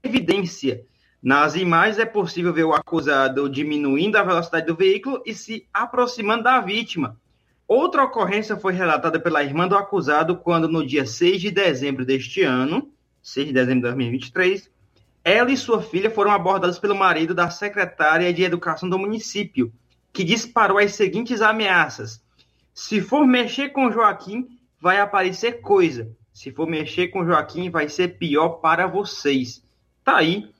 [0.00, 0.86] evidência
[1.22, 6.44] nas imagens é possível ver o acusado diminuindo a velocidade do veículo e se aproximando
[6.44, 7.20] da vítima.
[7.68, 12.42] Outra ocorrência foi relatada pela irmã do acusado quando, no dia 6 de dezembro deste
[12.42, 12.90] ano,
[13.22, 14.70] 6 de dezembro de 2023,
[15.22, 19.70] ela e sua filha foram abordadas pelo marido da secretária de Educação do município,
[20.12, 22.22] que disparou as seguintes ameaças:
[22.72, 24.48] se for mexer com Joaquim,
[24.80, 26.10] vai aparecer coisa.
[26.32, 29.62] Se for mexer com Joaquim, vai ser pior para vocês.
[30.02, 30.50] Tá aí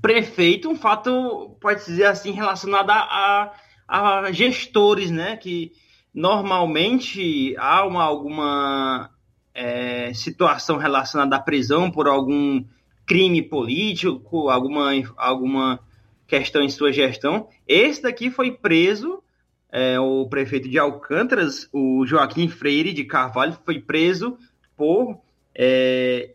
[0.00, 3.52] prefeito, um fato, pode dizer assim, relacionado a,
[3.88, 5.36] a, gestores, né?
[5.36, 5.72] Que
[6.14, 9.10] normalmente há uma, alguma
[9.54, 12.64] é, situação relacionada à prisão por algum
[13.06, 15.80] crime político, alguma, alguma
[16.26, 17.48] questão em sua gestão.
[17.66, 19.22] Esse daqui foi preso,
[19.70, 24.38] é, o prefeito de Alcântaras, o Joaquim Freire de Carvalho, foi preso
[24.76, 25.20] por
[25.54, 26.34] é,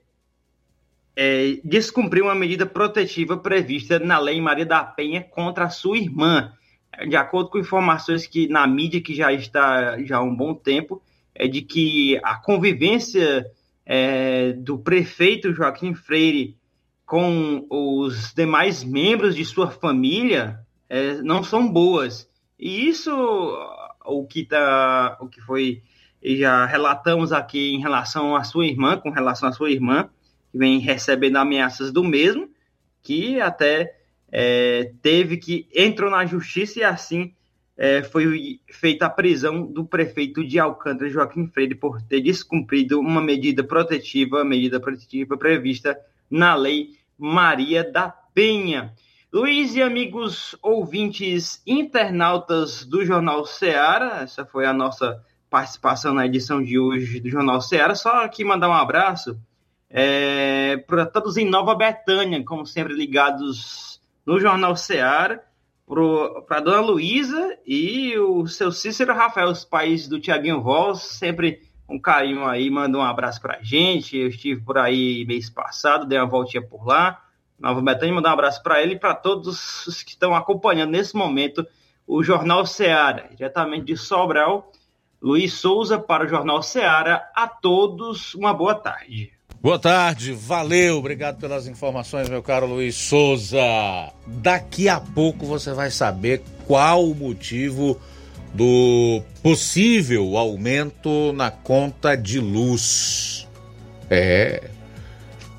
[1.20, 6.53] é, descumpriu uma medida protetiva prevista na Lei Maria da Penha contra sua irmã.
[7.09, 11.01] De acordo com informações que na mídia que já está já há um bom tempo,
[11.34, 13.47] é de que a convivência
[13.84, 16.55] é, do prefeito Joaquim Freire
[17.03, 22.30] com os demais membros de sua família é, não são boas.
[22.59, 23.11] E isso,
[24.05, 25.82] o que, tá, o que foi,
[26.24, 30.09] já relatamos aqui em relação à sua irmã, com relação à sua irmã,
[30.58, 32.49] vem recebendo ameaças do mesmo,
[33.01, 33.95] que até
[34.32, 37.34] é, teve que entrou na justiça e assim
[37.78, 43.22] é, foi feita a prisão do prefeito de Alcântara, Joaquim Freire, por ter descumprido uma
[43.22, 45.97] medida protetiva, medida protetiva prevista
[46.30, 48.93] na Lei Maria da Penha.
[49.32, 56.64] Luiz e amigos ouvintes internautas do Jornal Ceará, essa foi a nossa participação na edição
[56.64, 57.93] de hoje do Jornal Ceará.
[57.93, 59.39] Só aqui mandar um abraço
[59.90, 65.42] é, para todos em Nova Betânia, como sempre ligados no Jornal Ceará,
[66.48, 71.98] para dona Luísa e o seu Cícero Rafael, os pais do Tiaguinho Voz, sempre um
[71.98, 74.18] carinho aí, manda um abraço para a gente.
[74.18, 77.24] Eu estive por aí mês passado, dei uma voltinha por lá.
[77.58, 81.16] Nova Betânia, mandar um abraço para ele e para todos os que estão acompanhando nesse
[81.16, 81.66] momento
[82.06, 84.72] o Jornal Ceará, diretamente de Sobral.
[85.22, 87.32] Luiz Souza para o Jornal Ceará.
[87.34, 89.37] A todos, uma boa tarde.
[89.60, 93.58] Boa tarde, valeu, obrigado pelas informações, meu caro Luiz Souza.
[94.28, 97.99] Daqui a pouco você vai saber qual o motivo
[98.53, 103.47] do possível aumento na conta de luz.
[104.12, 104.70] É.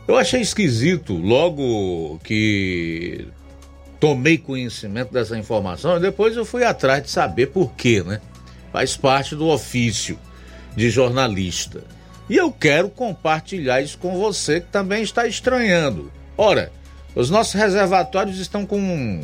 [0.07, 3.27] Eu achei esquisito logo que
[3.99, 8.21] tomei conhecimento dessa informação, depois eu fui atrás de saber por quê, né?
[8.73, 10.17] Faz parte do ofício
[10.77, 11.98] de jornalista.
[12.29, 16.13] E eu quero compartilhar isso com você que também está estranhando.
[16.37, 16.71] Ora,
[17.15, 18.79] os nossos reservatórios estão com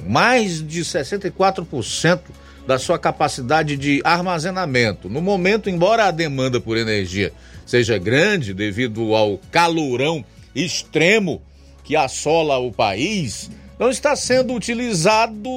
[0.07, 2.21] mais de 64%
[2.67, 5.09] da sua capacidade de armazenamento.
[5.09, 7.33] No momento, embora a demanda por energia
[7.67, 10.25] seja grande devido ao calorão
[10.55, 11.43] extremo
[11.83, 15.49] que assola o país, não está sendo utilizado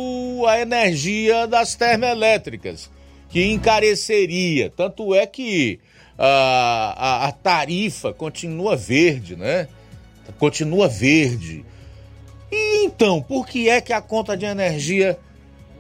[0.48, 2.90] a energia das termoelétricas,
[3.30, 4.72] que encareceria.
[4.76, 5.80] Tanto é que
[6.18, 9.68] a, a, a tarifa continua verde, né?
[10.40, 11.66] Continua verde.
[12.52, 15.18] E então, por que é que a conta de energia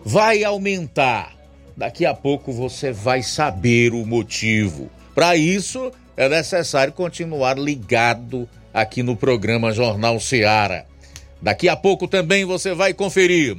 [0.03, 1.35] vai aumentar?
[1.75, 4.89] Daqui a pouco você vai saber o motivo.
[5.13, 10.85] Para isso, é necessário continuar ligado aqui no programa Jornal Seara.
[11.41, 13.55] Daqui a pouco também você vai conferir.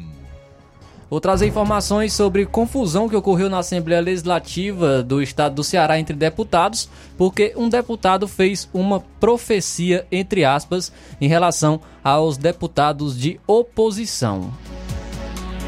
[1.11, 6.15] Vou trazer informações sobre confusão que ocorreu na Assembleia Legislativa do Estado do Ceará entre
[6.15, 14.53] deputados, porque um deputado fez uma profecia, entre aspas, em relação aos deputados de oposição.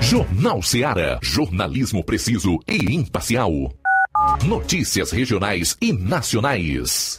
[0.01, 3.51] Jornal Ceará, jornalismo preciso e imparcial.
[4.45, 7.19] Notícias regionais e nacionais.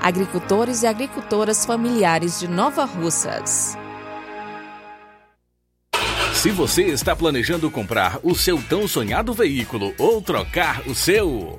[0.00, 3.76] agricultores e agricultoras familiares de Nova Russas.
[6.34, 11.58] Se você está planejando comprar o seu tão sonhado veículo ou trocar o seu.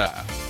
[0.00, 0.49] Yeah.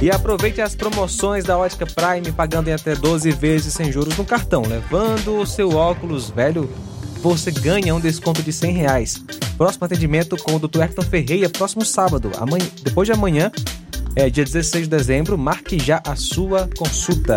[0.00, 4.24] E aproveite as promoções da Ótica Prime pagando em até 12 vezes sem juros no
[4.24, 4.62] cartão.
[4.62, 6.70] Levando o seu óculos velho,
[7.20, 9.24] você ganha um desconto de 100 reais.
[9.56, 10.82] Próximo atendimento com o Dr.
[10.82, 12.30] Hector Ferreira, próximo sábado.
[12.38, 13.50] Amanhã, depois de amanhã,
[14.14, 17.36] é dia 16 de dezembro, marque já a sua consulta.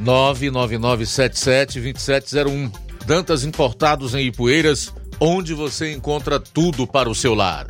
[0.00, 2.72] 999772701.
[3.06, 7.66] Dantas Importados em Ipueiras, onde você encontra tudo para o seu lar.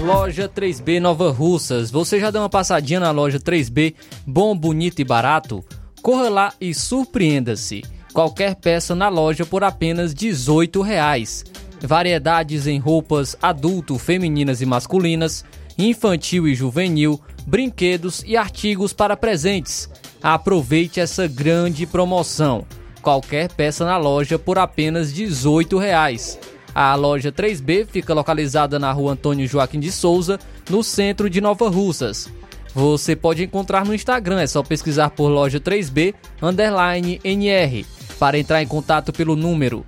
[0.00, 1.90] Loja 3B Nova Russas.
[1.90, 3.94] Você já deu uma passadinha na loja 3B,
[4.26, 5.64] bom, bonito e barato?
[6.02, 7.82] Corra lá e surpreenda-se.
[8.12, 11.44] Qualquer peça na loja por apenas 18 reais.
[11.80, 15.44] Variedades em roupas adulto, femininas e masculinas,
[15.78, 19.88] infantil e juvenil, brinquedos e artigos para presentes.
[20.22, 22.66] Aproveite essa grande promoção.
[23.00, 26.38] Qualquer peça na loja por apenas 18 reais.
[26.74, 31.68] A loja 3B fica localizada na rua Antônio Joaquim de Souza, no centro de Nova
[31.68, 32.30] Russas.
[32.74, 37.84] Você pode encontrar no Instagram, é só pesquisar por loja 3B underline NR.
[38.18, 39.84] Para entrar em contato pelo número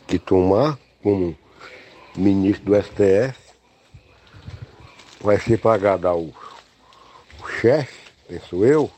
[0.07, 1.35] que tomar, como
[2.15, 3.37] ministro do STF,
[5.19, 6.29] vai ser pagado ao,
[7.41, 8.91] ao chefe, penso eu,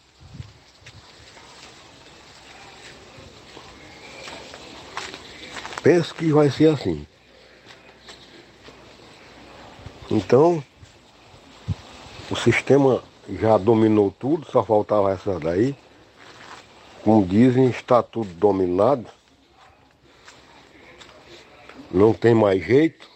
[5.82, 7.08] penso que vai ser assim.
[10.10, 10.64] Então,
[12.30, 13.04] o sistema
[13.40, 15.76] já dominou tudo, só faltava essa daí.
[17.08, 19.06] Como dizem, está tudo dominado.
[21.90, 23.10] Não tem mais jeito.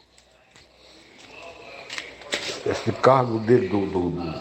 [2.65, 4.31] Esse cargo dele do, do, do,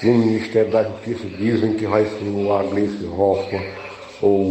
[0.00, 3.70] do Ministério da Justiça dizem que vai ser o Agnice Hoffmann
[4.22, 4.50] ou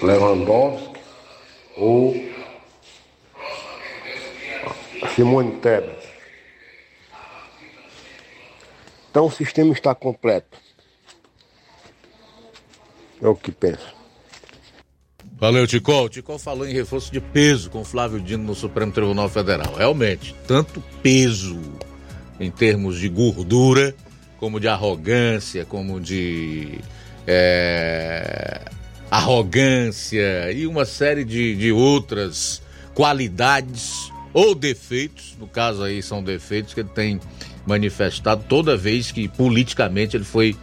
[0.00, 1.00] Lewandowski
[1.76, 2.14] ou
[5.16, 6.06] Simone Tebet.
[9.10, 10.65] Então o sistema está completo.
[13.20, 13.94] É o que penso.
[15.38, 16.04] Valeu, Ticol.
[16.04, 19.74] O Ticol falou em reforço de peso com Flávio Dino no Supremo Tribunal Federal.
[19.74, 21.58] Realmente, tanto peso
[22.40, 23.94] em termos de gordura,
[24.38, 26.78] como de arrogância, como de
[27.26, 28.62] é,
[29.10, 32.62] arrogância e uma série de, de outras
[32.94, 37.20] qualidades ou defeitos, no caso aí são defeitos que ele tem
[37.66, 40.56] manifestado toda vez que politicamente ele foi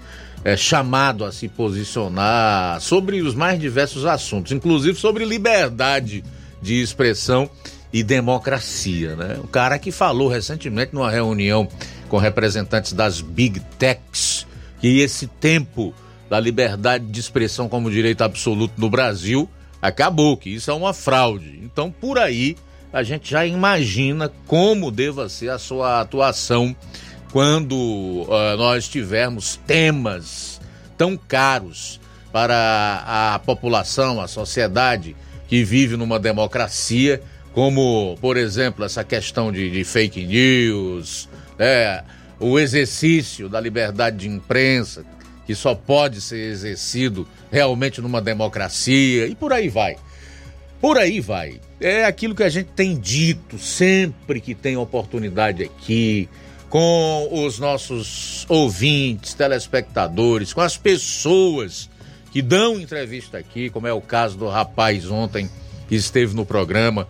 [0.43, 6.23] é, chamado a se posicionar sobre os mais diversos assuntos, inclusive sobre liberdade
[6.61, 7.49] de expressão
[7.91, 9.37] e democracia, né?
[9.43, 11.67] Um cara que falou recentemente numa reunião
[12.09, 14.47] com representantes das big techs
[14.79, 15.93] que esse tempo
[16.29, 19.47] da liberdade de expressão como direito absoluto no Brasil
[19.81, 21.59] acabou, que isso é uma fraude.
[21.63, 22.55] Então, por aí,
[22.91, 26.75] a gente já imagina como deva ser a sua atuação
[27.33, 30.61] quando uh, nós tivermos temas
[30.95, 31.99] tão caros
[32.31, 33.03] para
[33.33, 35.15] a população, a sociedade
[35.47, 41.27] que vive numa democracia, como, por exemplo, essa questão de, de fake news,
[41.57, 42.03] né?
[42.39, 45.03] o exercício da liberdade de imprensa,
[45.47, 49.95] que só pode ser exercido realmente numa democracia, e por aí vai.
[50.79, 51.59] Por aí vai.
[51.81, 56.29] É aquilo que a gente tem dito sempre que tem oportunidade aqui,
[56.73, 61.87] com os nossos ouvintes, telespectadores, com as pessoas
[62.31, 65.47] que dão entrevista aqui, como é o caso do rapaz ontem
[65.87, 67.07] que esteve no programa,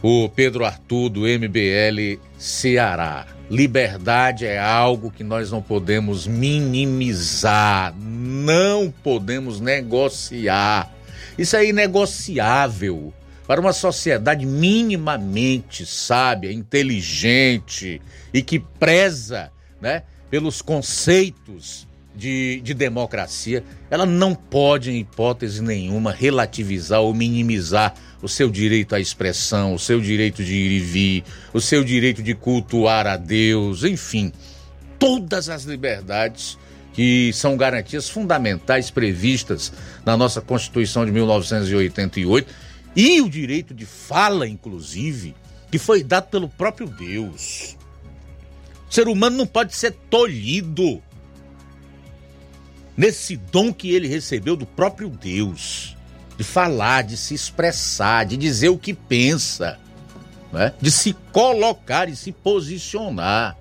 [0.00, 3.26] o Pedro Arthur do MBL Ceará.
[3.50, 10.94] Liberdade é algo que nós não podemos minimizar, não podemos negociar.
[11.36, 13.12] Isso é inegociável
[13.46, 18.00] para uma sociedade minimamente sábia, inteligente
[18.32, 26.12] e que preza né, pelos conceitos de, de democracia, ela não pode, em hipótese nenhuma,
[26.12, 31.24] relativizar ou minimizar o seu direito à expressão, o seu direito de ir e vir,
[31.52, 34.32] o seu direito de cultuar a Deus, enfim,
[34.98, 36.58] todas as liberdades
[36.92, 39.72] que são garantias fundamentais previstas
[40.04, 45.34] na nossa Constituição de 1988 e o direito de fala, inclusive,
[45.70, 47.76] que foi dado pelo próprio Deus.
[48.88, 51.02] O ser humano não pode ser tolhido
[52.96, 55.96] nesse dom que ele recebeu do próprio Deus
[56.36, 59.78] de falar, de se expressar, de dizer o que pensa,
[60.52, 60.74] né?
[60.80, 63.56] de se colocar e se posicionar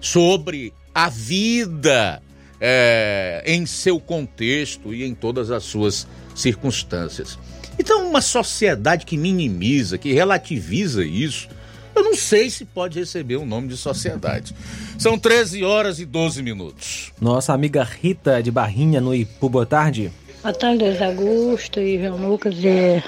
[0.00, 2.22] sobre a vida
[2.60, 7.38] é, em seu contexto e em todas as suas circunstâncias.
[7.78, 11.48] Então, uma sociedade que minimiza, que relativiza isso,
[11.94, 14.54] eu não sei se pode receber o nome de sociedade.
[14.98, 17.12] São 13 horas e 12 minutos.
[17.20, 20.10] Nossa amiga Rita de Barrinha, no Ipu, boa tarde.
[20.42, 23.02] Boa tarde, Luiz Augusto e João Lucas e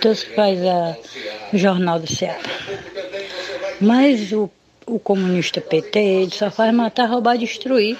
[0.00, 0.96] todos que fazem a-
[1.52, 2.38] o Jornal do Ceará.
[3.80, 4.50] Mas o,
[4.86, 7.96] o comunista PT, ele só faz matar, roubar, destruir.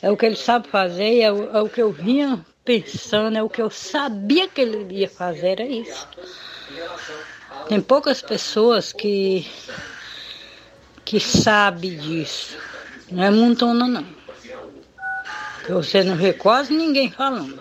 [0.00, 3.42] É o que ele sabe fazer, é o, é o que eu vinha pensando, é
[3.42, 6.06] o que eu sabia que ele ia fazer, era isso.
[7.66, 9.50] Tem poucas pessoas que,
[11.02, 12.58] que sabem disso.
[13.10, 14.06] Não é montona, não.
[15.64, 17.58] Que você não vê quase ninguém falando.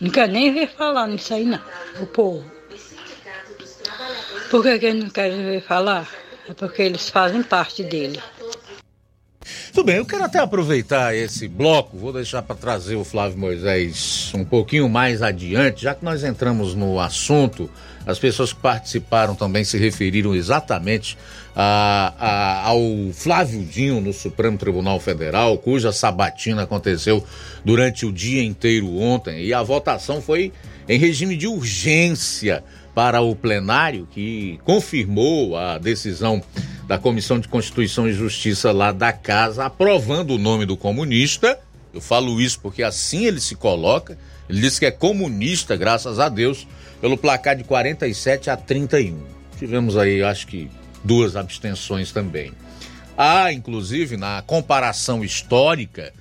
[0.00, 1.62] Não quer nem ver falar nisso aí, não.
[2.00, 2.50] O povo.
[4.50, 6.08] Por que, que eles não querem ver falar?
[6.48, 8.20] É porque eles fazem parte dele.
[9.72, 14.30] Tudo bem, eu quero até aproveitar esse bloco, vou deixar para trazer o Flávio Moisés
[14.34, 17.70] um pouquinho mais adiante, já que nós entramos no assunto,
[18.06, 21.16] as pessoas que participaram também se referiram exatamente
[21.54, 22.80] a, a- ao
[23.12, 27.24] Flávio Dinho no Supremo Tribunal Federal, cuja sabatina aconteceu
[27.64, 30.52] durante o dia inteiro ontem, e a votação foi
[30.88, 32.62] em regime de urgência
[32.96, 36.42] para o plenário, que confirmou a decisão
[36.88, 41.60] da Comissão de Constituição e Justiça lá da casa, aprovando o nome do comunista.
[41.92, 44.16] Eu falo isso porque assim ele se coloca.
[44.48, 46.66] Ele disse que é comunista, graças a Deus,
[46.98, 49.22] pelo placar de 47 a 31.
[49.58, 50.70] Tivemos aí, acho que,
[51.04, 52.50] duas abstenções também.
[53.14, 56.14] Há, inclusive, na comparação histórica,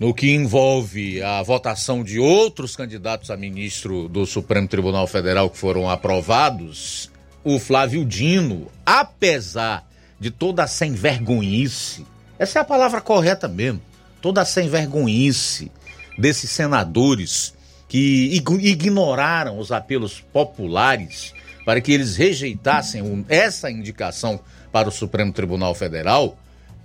[0.00, 5.58] no que envolve a votação de outros candidatos a ministro do Supremo Tribunal Federal que
[5.58, 7.10] foram aprovados,
[7.44, 9.86] o Flávio Dino, apesar
[10.18, 12.06] de toda a sem vergonhice,
[12.38, 13.82] essa é a palavra correta mesmo,
[14.22, 15.70] toda a sem vergonhice
[16.16, 17.52] desses senadores
[17.86, 21.34] que ig- ignoraram os apelos populares
[21.66, 24.40] para que eles rejeitassem essa indicação
[24.72, 26.38] para o Supremo Tribunal Federal,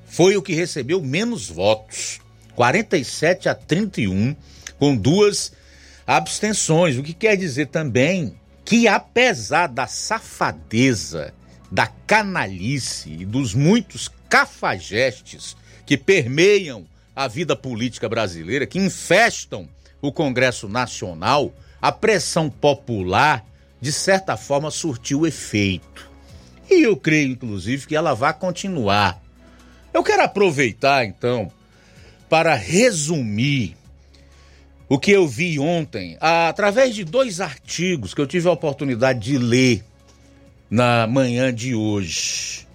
[0.06, 2.20] foi o que recebeu menos votos.
[2.56, 4.36] 47 a 31,
[4.80, 5.52] com duas
[6.08, 6.98] abstenções.
[6.98, 11.34] O que quer dizer também que, apesar da safadeza,
[11.72, 16.86] da canalice e dos muitos cafajestes que permeiam
[17.16, 19.70] a vida política brasileira, que infestam
[20.02, 23.46] o Congresso Nacional, a pressão popular,
[23.80, 26.10] de certa forma, surtiu efeito.
[26.70, 29.22] E eu creio, inclusive, que ela vai continuar.
[29.94, 31.52] Eu quero aproveitar, então,
[32.36, 33.78] para resumir
[34.90, 39.38] o que eu vi ontem, através de dois artigos que eu tive a oportunidade de
[39.38, 39.86] ler
[40.70, 42.68] na manhã de hoje.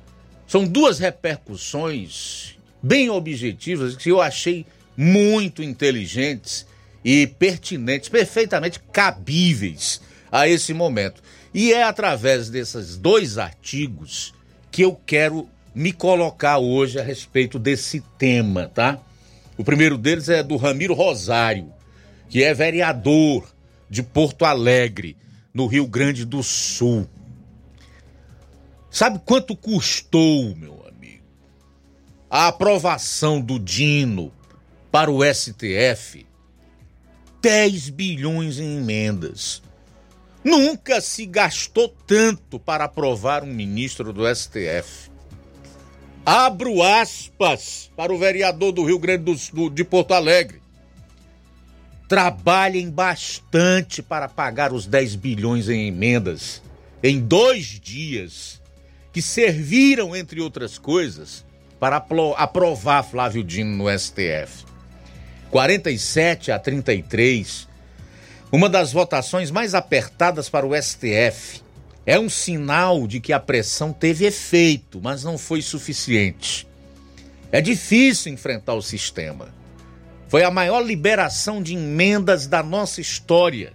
[0.47, 4.65] São duas repercussões bem objetivas que eu achei
[4.97, 6.67] muito inteligentes
[7.05, 10.01] e pertinentes, perfeitamente cabíveis
[10.33, 11.23] a esse momento.
[11.53, 14.33] E é através desses dois artigos
[14.71, 18.99] que eu quero me colocar hoje a respeito desse tema, tá?
[19.61, 21.71] O primeiro deles é do Ramiro Rosário,
[22.31, 23.47] que é vereador
[23.91, 25.19] de Porto Alegre,
[25.53, 27.07] no Rio Grande do Sul.
[28.91, 31.27] Sabe quanto custou, meu amigo,
[32.31, 34.33] a aprovação do Dino
[34.91, 36.27] para o STF?
[37.43, 39.63] 10 bilhões em emendas.
[40.43, 45.10] Nunca se gastou tanto para aprovar um ministro do STF.
[46.25, 50.61] Abro aspas para o vereador do Rio Grande do Sul, de Porto Alegre.
[52.09, 56.63] Trabalhem bastante para pagar os 10 bilhões em emendas
[57.03, 58.61] em dois dias,
[59.13, 61.47] que serviram, entre outras coisas,
[61.79, 64.67] para apro- aprovar Flávio Dino no STF.
[65.51, 67.67] 47 a 33,
[68.53, 71.63] uma das votações mais apertadas para o STF.
[72.11, 76.67] É um sinal de que a pressão teve efeito, mas não foi suficiente.
[77.53, 79.55] É difícil enfrentar o sistema.
[80.27, 83.75] Foi a maior liberação de emendas da nossa história.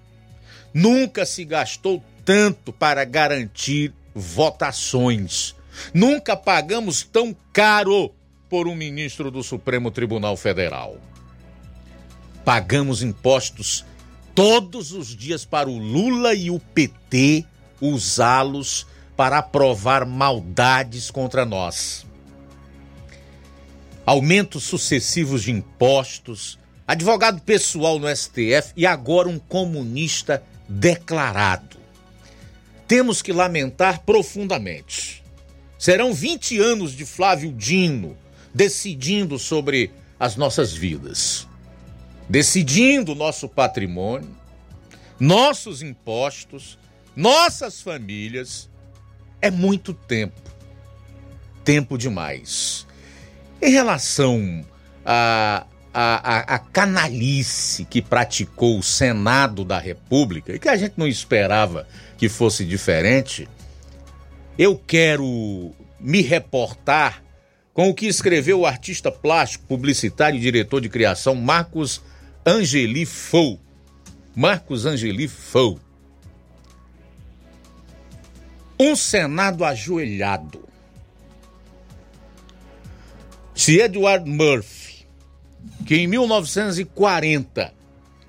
[0.73, 5.55] Nunca se gastou tanto para garantir votações.
[5.93, 8.13] Nunca pagamos tão caro
[8.49, 10.97] por um ministro do Supremo Tribunal Federal.
[12.43, 13.85] Pagamos impostos
[14.35, 17.45] todos os dias para o Lula e o PT
[17.81, 18.85] usá-los
[19.15, 22.05] para aprovar maldades contra nós.
[24.05, 31.77] Aumentos sucessivos de impostos, advogado pessoal no STF e agora um comunista declarado.
[32.87, 35.23] Temos que lamentar profundamente.
[35.77, 38.15] Serão 20 anos de Flávio Dino
[38.53, 41.47] decidindo sobre as nossas vidas,
[42.29, 44.35] decidindo nosso patrimônio,
[45.19, 46.77] nossos impostos,
[47.15, 48.69] nossas famílias
[49.41, 50.41] É muito tempo.
[51.63, 52.85] Tempo demais.
[53.61, 54.65] Em relação
[55.05, 61.07] a, a, a, canalice que praticou o Senado da República, e que a gente não
[61.07, 61.87] esperava
[62.17, 63.47] que fosse diferente,
[64.57, 67.23] eu quero me reportar
[67.73, 72.01] com o que escreveu o artista plástico, publicitário e diretor de criação Marcos
[72.45, 73.59] Angeli Fou.
[74.35, 75.79] Marcos Angeli Fou.
[78.79, 80.65] Um Senado ajoelhado.
[83.53, 85.07] Se Edward Murphy,
[85.85, 87.73] que em 1940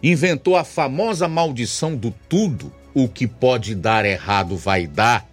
[0.00, 5.28] inventou a famosa maldição do tudo, o que pode dar errado vai dar,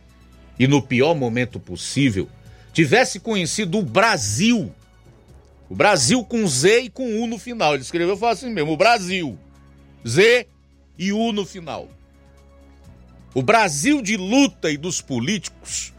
[0.57, 2.27] e no pior momento possível,
[2.73, 4.73] tivesse conhecido o Brasil,
[5.69, 7.75] o Brasil com Z e com U no final.
[7.75, 9.37] Ele escreveu assim mesmo: o Brasil,
[10.07, 10.47] Z
[10.97, 11.87] e U no final.
[13.33, 15.91] O Brasil de luta e dos políticos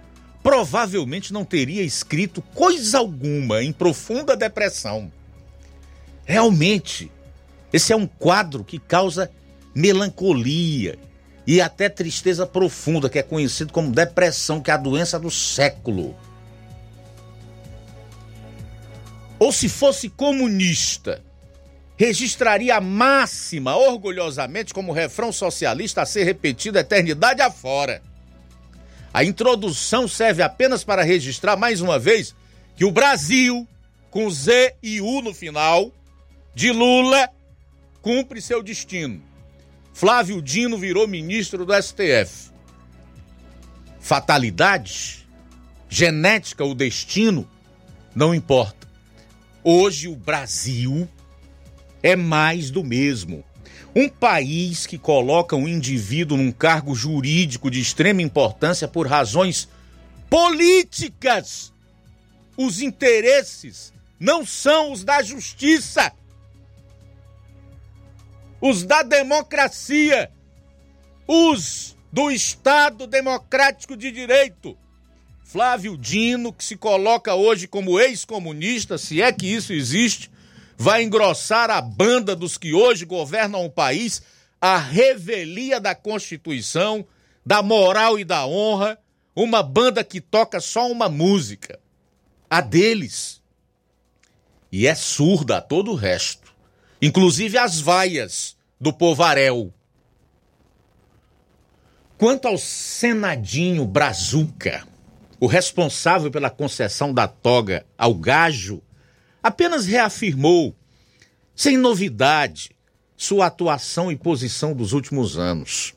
[0.43, 5.11] provavelmente não teria escrito coisa alguma em profunda depressão.
[6.25, 7.11] Realmente,
[7.73, 9.31] esse é um quadro que causa
[9.75, 10.97] melancolia
[11.47, 16.17] e até tristeza profunda, que é conhecido como depressão, que é a doença do século.
[19.39, 21.23] Ou se fosse comunista,
[21.97, 28.03] registraria a máxima orgulhosamente como refrão socialista a ser repetido eternidade afora.
[29.13, 32.35] A introdução serve apenas para registrar mais uma vez
[32.77, 33.67] que o Brasil,
[34.11, 35.93] com Z e U no final,
[36.53, 37.31] de Lula,
[38.03, 39.23] cumpre seu destino.
[39.93, 42.51] Flávio Dino virou ministro do STF.
[44.01, 45.25] Fatalidade,
[45.89, 47.49] genética, o destino,
[48.13, 48.89] não importa.
[49.63, 51.09] Hoje o Brasil
[52.05, 53.43] é mais do mesmo.
[53.97, 59.67] Um país que coloca um indivíduo num cargo jurídico de extrema importância por razões
[60.29, 61.73] políticas.
[62.59, 63.91] Os interesses
[64.21, 66.13] não são os da justiça,
[68.61, 70.31] os da democracia,
[71.27, 74.77] os do Estado Democrático de Direito.
[75.43, 80.31] Flávio Dino, que se coloca hoje como ex-comunista, se é que isso existe,
[80.77, 84.23] vai engrossar a banda dos que hoje governam o país,
[84.61, 87.07] a revelia da Constituição,
[87.45, 88.99] da moral e da honra,
[89.35, 91.79] uma banda que toca só uma música,
[92.49, 93.43] a deles.
[94.71, 96.53] E é surda a todo o resto,
[97.01, 99.73] inclusive as vaias do povaréu.
[102.17, 104.87] Quanto ao Senadinho Brazuca,
[105.41, 108.83] o responsável pela concessão da toga ao gajo,
[109.45, 110.75] apenas reafirmou,
[111.55, 112.71] sem novidade,
[113.15, 115.93] sua atuação e posição dos últimos anos.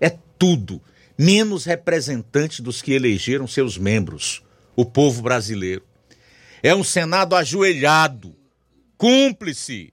[0.00, 0.80] É tudo
[1.18, 4.40] menos representante dos que elegeram seus membros,
[4.76, 5.82] o povo brasileiro.
[6.62, 8.36] É um Senado ajoelhado,
[8.96, 9.92] cúmplice,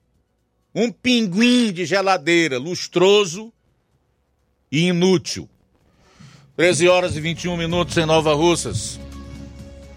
[0.74, 3.52] um pinguim de geladeira, lustroso
[4.72, 5.50] e inútil.
[6.56, 9.00] 13 horas e 21 minutos em Nova Russas.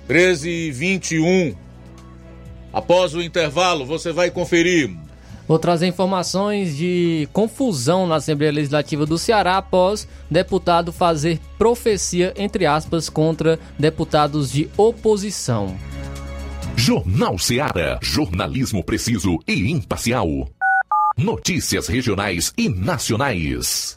[0.06, 1.65] 13 e 21.
[2.76, 4.94] Após o intervalo, você vai conferir.
[5.48, 12.66] Vou trazer informações de confusão na Assembleia Legislativa do Ceará após deputado fazer profecia, entre
[12.66, 15.74] aspas, contra deputados de oposição.
[16.76, 17.98] Jornal Ceará.
[18.02, 20.28] Jornalismo preciso e imparcial.
[21.16, 23.96] Notícias regionais e nacionais.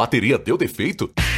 [0.00, 1.10] Bateria deu defeito?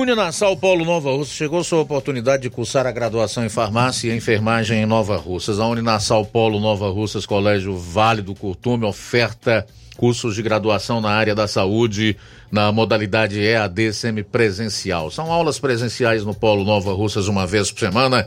[0.00, 4.80] Uninassal Polo Nova Russa chegou sua oportunidade de cursar a graduação em farmácia e enfermagem
[4.80, 5.58] em Nova Russas.
[5.58, 9.66] A Uninassal Polo Nova Russas Colégio Vale do Curtume oferta
[9.96, 12.16] cursos de graduação na área da saúde
[12.48, 15.10] na modalidade EAD semipresencial.
[15.10, 18.24] São aulas presenciais no Polo Nova Russas uma vez por semana.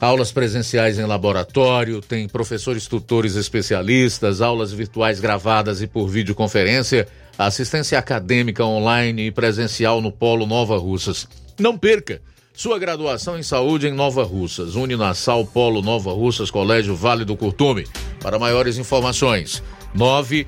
[0.00, 7.06] Aulas presenciais em laboratório, tem professores tutores especialistas, aulas virtuais gravadas e por videoconferência
[7.46, 11.26] assistência acadêmica online e presencial no Polo Nova Russas.
[11.58, 12.22] Não perca
[12.52, 17.86] sua graduação em saúde em Nova Russas, Uninassal Polo Nova Russas, Colégio Vale do Curtume.
[18.20, 19.62] Para maiores informações,
[19.94, 20.44] 9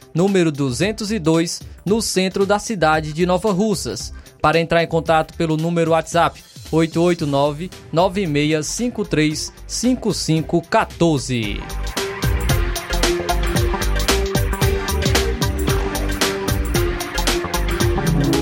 [0.13, 4.13] número 202, no centro da cidade de Nova Russas.
[4.41, 11.59] Para entrar em contato pelo número WhatsApp 889 9653 5514.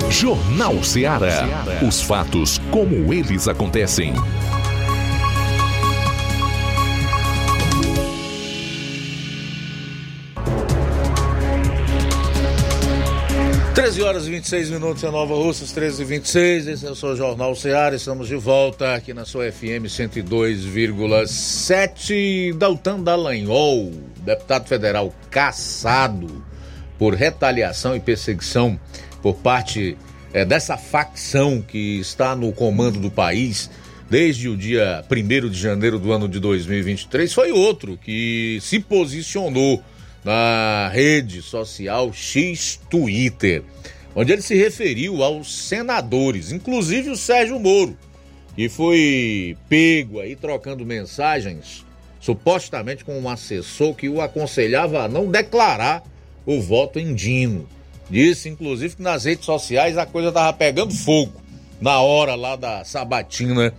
[0.09, 1.47] Jornal Ceará.
[1.87, 4.13] Os fatos como eles acontecem.
[13.79, 16.67] 13 horas e 26 minutos em Nova Russas, 13 e 26.
[16.67, 17.95] Esse é o seu Jornal Ceará.
[17.95, 22.53] Estamos de volta aqui na sua FM 102,7.
[22.57, 26.43] Daltan Dallagnol, deputado federal caçado
[26.97, 28.77] por retaliação e perseguição
[29.21, 29.97] por parte
[30.33, 33.71] é, dessa facção que está no comando do país
[34.09, 39.81] desde o dia 1 de janeiro do ano de 2023, foi outro que se posicionou
[40.23, 43.63] na rede social X Twitter,
[44.15, 47.97] onde ele se referiu aos senadores, inclusive o Sérgio Moro,
[48.55, 51.85] que foi pego aí trocando mensagens,
[52.19, 56.03] supostamente com um assessor que o aconselhava a não declarar
[56.45, 57.67] o voto em Dino.
[58.09, 61.39] Disse, inclusive, que nas redes sociais a coisa tava pegando fogo
[61.79, 63.73] na hora lá da sabatina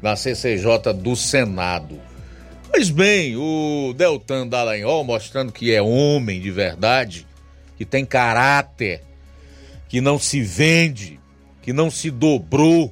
[0.00, 2.00] na CCJ do Senado.
[2.74, 7.26] Pois bem, o Deltan Dallagnol mostrando que é homem de verdade,
[7.76, 9.02] que tem caráter,
[9.90, 11.20] que não se vende,
[11.60, 12.90] que não se dobrou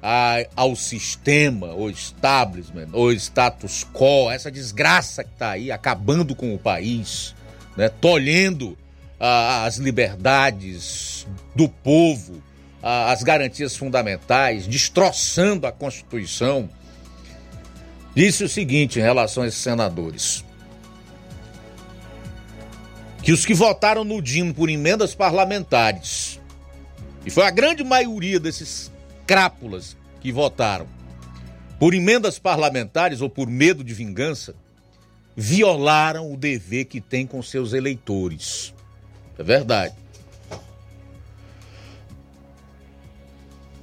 [0.00, 6.54] a, ao sistema, o establishment, o status quo, essa desgraça que está aí acabando com
[6.54, 7.34] o país,
[7.76, 8.78] né, tolhendo
[9.18, 12.40] ah, as liberdades do povo,
[12.80, 16.70] ah, as garantias fundamentais, destroçando a Constituição.
[18.18, 20.44] Disse o seguinte em relação a esses senadores:
[23.22, 26.40] que os que votaram no Dino por emendas parlamentares,
[27.24, 28.90] e foi a grande maioria desses
[29.24, 30.88] crápulas que votaram
[31.78, 34.52] por emendas parlamentares ou por medo de vingança,
[35.36, 38.74] violaram o dever que tem com seus eleitores.
[39.38, 39.94] É verdade.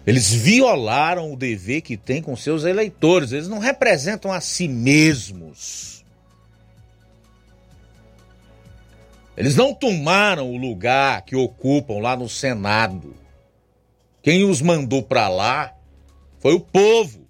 [0.06, 3.32] Eles violaram o dever que tem com seus eleitores.
[3.32, 6.06] Eles não representam a si mesmos.
[9.36, 13.16] Eles não tomaram o lugar que ocupam lá no Senado.
[14.22, 15.74] Quem os mandou para lá
[16.40, 17.28] foi o povo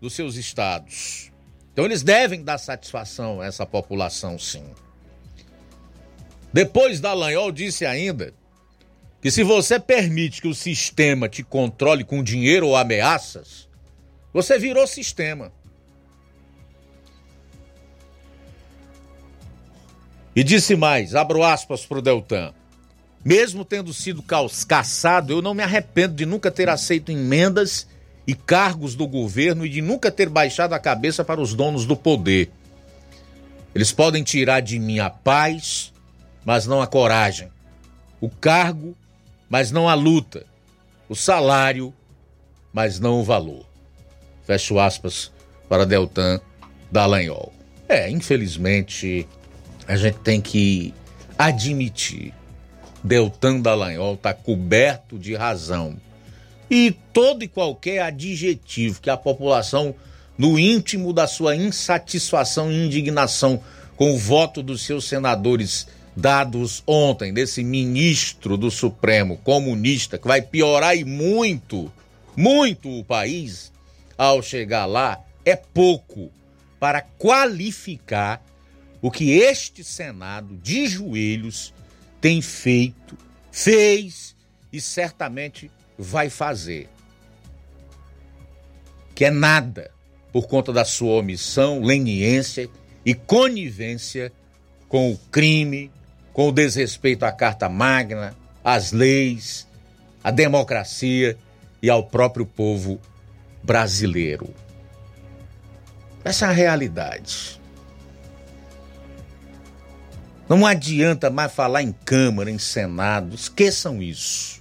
[0.00, 1.32] dos seus estados.
[1.72, 4.64] Então eles devem dar satisfação a essa população, sim.
[6.52, 8.34] Depois Dallagnol disse ainda
[9.22, 13.68] que se você permite que o sistema te controle com dinheiro ou ameaças,
[14.34, 15.52] você virou sistema.
[20.34, 22.52] E disse mais, abro aspas para o Deltan.
[23.24, 24.24] Mesmo tendo sido
[24.66, 27.86] caçado, eu não me arrependo de nunca ter aceito emendas
[28.26, 31.94] e cargos do governo e de nunca ter baixado a cabeça para os donos do
[31.94, 32.50] poder.
[33.72, 35.92] Eles podem tirar de mim a paz,
[36.44, 37.48] mas não a coragem,
[38.20, 38.96] o cargo,
[39.52, 40.46] mas não a luta,
[41.10, 41.92] o salário,
[42.72, 43.66] mas não o valor.
[44.46, 45.30] Fecho aspas
[45.68, 46.40] para Deltan
[46.90, 47.52] Dallagnol.
[47.86, 49.28] É, infelizmente,
[49.86, 50.94] a gente tem que
[51.38, 52.32] admitir.
[53.04, 55.98] Deltan Dallagnol está coberto de razão.
[56.70, 59.94] E todo e qualquer adjetivo que a população,
[60.38, 63.62] no íntimo da sua insatisfação e indignação
[63.96, 70.42] com o voto dos seus senadores dados ontem desse ministro do Supremo comunista que vai
[70.42, 71.90] piorar e muito,
[72.36, 73.72] muito o país
[74.16, 76.30] ao chegar lá, é pouco
[76.78, 78.44] para qualificar
[79.00, 81.72] o que este Senado de joelhos
[82.20, 83.16] tem feito,
[83.50, 84.36] fez
[84.72, 86.88] e certamente vai fazer.
[89.14, 89.90] Que é nada
[90.32, 92.68] por conta da sua omissão, leniência
[93.04, 94.32] e conivência
[94.88, 95.90] com o crime,
[96.32, 98.34] com o desrespeito à Carta Magna,
[98.64, 99.66] às leis,
[100.22, 101.36] à democracia
[101.82, 103.00] e ao próprio povo
[103.62, 104.54] brasileiro.
[106.24, 107.60] Essa é a realidade.
[110.48, 114.60] Não adianta mais falar em Câmara, em Senado, esqueçam isso.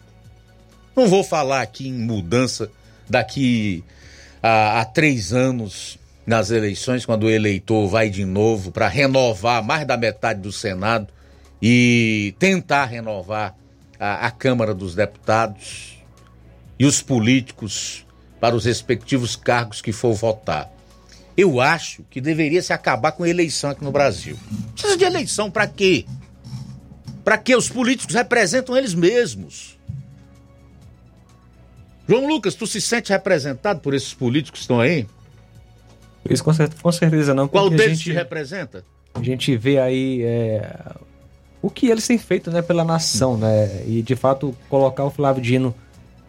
[0.95, 2.69] Não vou falar aqui em mudança
[3.10, 3.84] daqui
[4.41, 9.85] a, a três anos nas eleições, quando o eleitor vai de novo para renovar mais
[9.85, 11.07] da metade do Senado
[11.61, 13.55] e tentar renovar
[13.99, 15.99] a, a Câmara dos Deputados
[16.79, 18.05] e os políticos
[18.39, 20.71] para os respectivos cargos que for votar.
[21.38, 24.38] Eu acho que deveria se acabar com a eleição aqui no Brasil.
[24.73, 26.05] Precisa de eleição para quê?
[27.23, 29.77] Para que os políticos representam eles mesmos.
[32.07, 35.07] João Lucas, tu se sente representado por esses políticos que estão aí?
[36.29, 36.51] Isso com,
[36.81, 37.47] com certeza não.
[37.47, 38.83] Qual deles gente, te representa?
[39.13, 40.75] A gente vê aí é,
[41.61, 43.83] o que eles têm feito né, pela nação, né?
[43.85, 45.75] E de fato colocar o Flávio Dino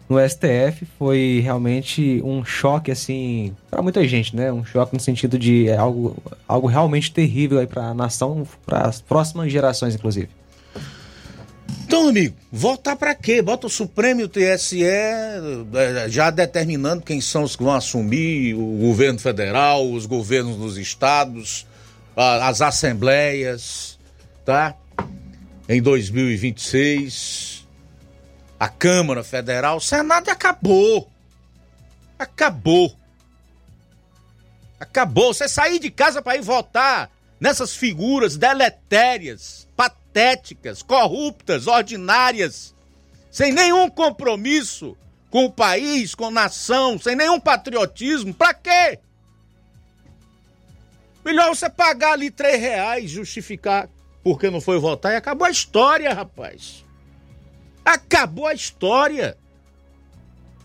[0.07, 4.51] no STF foi realmente um choque assim para muita gente, né?
[4.51, 6.15] Um choque no sentido de é algo,
[6.47, 10.29] algo realmente terrível aí para a nação, para as próximas gerações, inclusive.
[11.85, 13.41] Então, amigo, votar para quê?
[13.41, 15.39] Bota o Supremo e o TSE é,
[16.07, 21.67] já determinando quem são os que vão assumir o governo federal, os governos dos estados,
[22.15, 23.99] as assembleias,
[24.45, 24.75] tá?
[25.73, 27.67] Em 2026,
[28.59, 31.09] a Câmara Federal, o Senado acabou.
[32.17, 32.95] Acabou.
[34.79, 35.33] Acabou.
[35.33, 37.09] Você sair de casa para ir votar
[37.39, 42.73] nessas figuras deletérias, patéticas, corruptas, ordinárias,
[43.31, 44.95] sem nenhum compromisso
[45.29, 48.99] com o país, com a nação, sem nenhum patriotismo, para quê?
[51.25, 53.89] Melhor você pagar ali três reais, justificar
[54.23, 56.85] porque não foi votar e acabou a história, rapaz.
[57.83, 59.37] Acabou a história.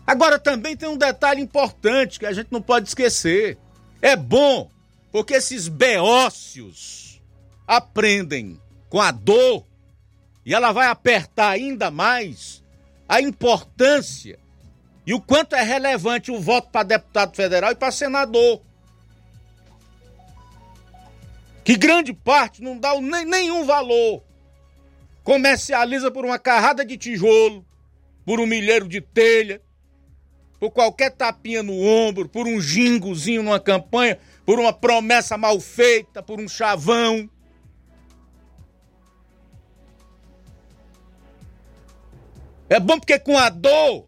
[0.07, 3.57] Agora também tem um detalhe importante que a gente não pode esquecer.
[4.01, 4.69] É bom
[5.11, 7.21] porque esses beócios
[7.67, 8.59] aprendem
[8.89, 9.65] com a dor
[10.45, 12.63] E ela vai apertar ainda mais
[13.07, 14.39] a importância
[15.05, 18.61] e o quanto é relevante o voto para deputado federal e para senador.
[21.69, 24.23] Que grande parte não dá nem, nenhum valor.
[25.23, 27.63] Comercializa por uma carrada de tijolo,
[28.25, 29.61] por um milheiro de telha,
[30.59, 34.17] por qualquer tapinha no ombro, por um jingozinho numa campanha,
[34.47, 37.29] por uma promessa mal feita, por um chavão.
[42.67, 44.07] É bom porque com a dor,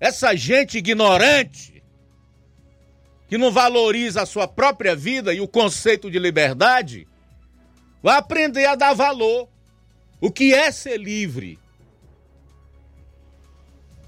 [0.00, 1.73] essa gente ignorante,
[3.34, 7.04] que não valoriza a sua própria vida e o conceito de liberdade,
[8.00, 9.48] vai aprender a dar valor.
[10.20, 11.58] O que é ser livre?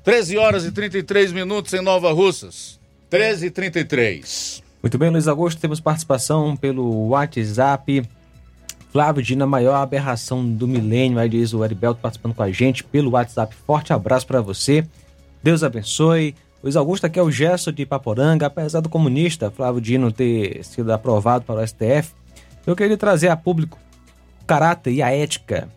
[0.05, 2.79] 13 horas e 33 minutos em Nova Russas.
[3.11, 4.63] 13 e 33.
[4.81, 8.09] Muito bem, Luiz Augusto, temos participação pelo WhatsApp.
[8.93, 13.11] Flávio Dina, maior aberração do milênio, aí diz o Heriberto participando com a gente pelo
[13.11, 13.53] WhatsApp.
[13.67, 14.87] Forte abraço para você.
[15.43, 16.33] Deus abençoe.
[16.67, 18.47] Luiz Augusto, aqui é o gesto de Paporanga.
[18.47, 22.13] Apesar do comunista Flávio Dino ter sido aprovado para o STF,
[22.67, 23.79] eu queria trazer a público
[24.43, 25.69] o caráter e a ética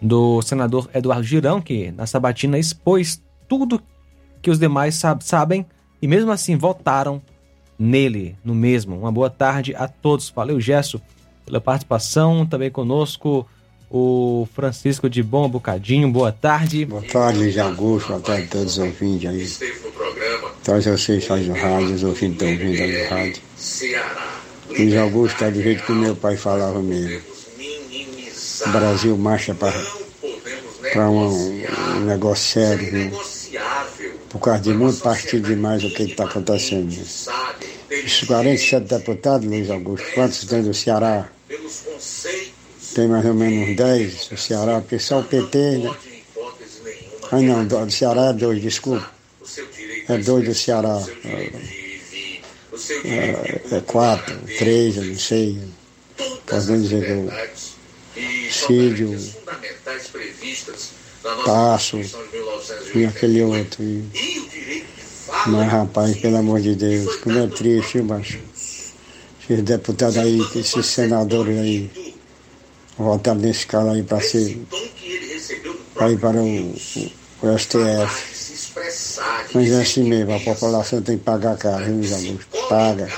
[0.00, 3.82] do senador Eduardo Girão, que na sabatina expôs tudo
[4.40, 5.66] que os demais sab sabem
[6.00, 7.20] e mesmo assim votaram
[7.78, 8.96] nele, no mesmo.
[8.96, 10.30] Uma boa tarde a todos.
[10.30, 10.98] Valeu, Gesso
[11.44, 12.46] pela participação.
[12.46, 13.46] Também conosco
[13.90, 16.08] o Francisco de Bom Bocadinho.
[16.10, 16.84] Boa tarde.
[16.84, 18.08] Boa tarde, Luiz Augusto.
[18.08, 19.70] Boa tarde a todos os ouvintes aí.
[20.62, 23.42] Todos vocês fazem rádio, os ouvintes estão ouvindo aí no rádio.
[24.68, 27.20] Luiz Augusto está do jeito que meu pai falava mesmo.
[28.66, 31.64] O Brasil marcha para um,
[31.96, 33.20] um negócio sério, viu?
[34.28, 36.88] Por causa de muito partido demais o que está acontecendo.
[36.92, 41.28] Os 47 deputados, Luiz Augusto, quantos tem do Ceará?
[42.94, 45.96] Tem mais ou menos uns 10 do Ceará, porque só o PT, né?
[47.32, 49.08] Ah não, do Ceará é dois, desculpa.
[50.08, 51.00] É dois do Ceará.
[53.04, 55.60] É, é quatro, três, eu não sei.
[56.68, 59.16] Nem dizer que o Cídio,
[61.44, 62.00] Tasso
[62.94, 63.82] e aquele outro.
[63.82, 64.84] E,
[65.46, 68.38] mas rapaz, pelo amor de Deus, como é triste, macho?
[69.48, 72.09] Esses deputados aí, esses senadores aí,
[73.04, 74.60] votaram nesse cara aí para ser.
[75.94, 76.74] para ir para o,
[77.42, 78.30] o, STF.
[79.54, 82.44] Mas é assim mesmo, a população tem que pagar caro, viu, meus amigos?
[82.68, 83.08] Paga.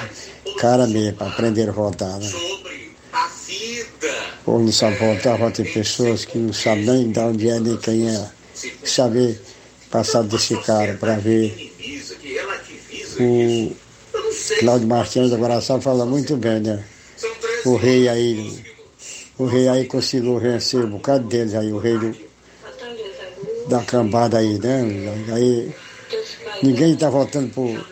[0.59, 2.31] Cara mesmo, para aprender a votar, né?
[4.47, 7.77] Ou não sabe votar, vota em pessoas que não sabem nem de onde é, nem
[7.77, 8.27] quem é.
[8.85, 9.41] Saber
[9.91, 11.73] passar desse cara para ver
[13.21, 13.77] o
[14.59, 16.83] Cláudio Martins da Guaraçá fala muito bem, né?
[17.65, 18.65] O rei aí,
[19.43, 22.15] o rei aí conseguiu vencer um bocado deles aí, o rei do,
[23.69, 24.83] da cambada aí, né?
[25.33, 25.75] Aí
[26.63, 27.85] ninguém está votando por,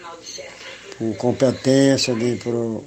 [0.96, 2.84] por competência, nem por.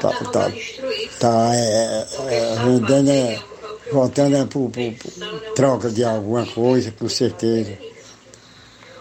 [0.00, 0.52] Tá, tá,
[1.18, 3.42] tá é, é, vendendo, é,
[3.90, 7.76] votando é por, por, por troca de alguma coisa, com certeza.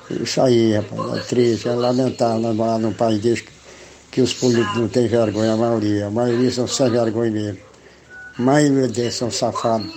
[0.09, 3.43] Isso aí, rapaz, é triste, é lamentável lá no país desse
[4.15, 6.07] que os políticos não têm vergonha, a maioria.
[6.07, 7.59] A maioria são sem vergonha mesmo.
[8.39, 9.91] A maioria deles são safados,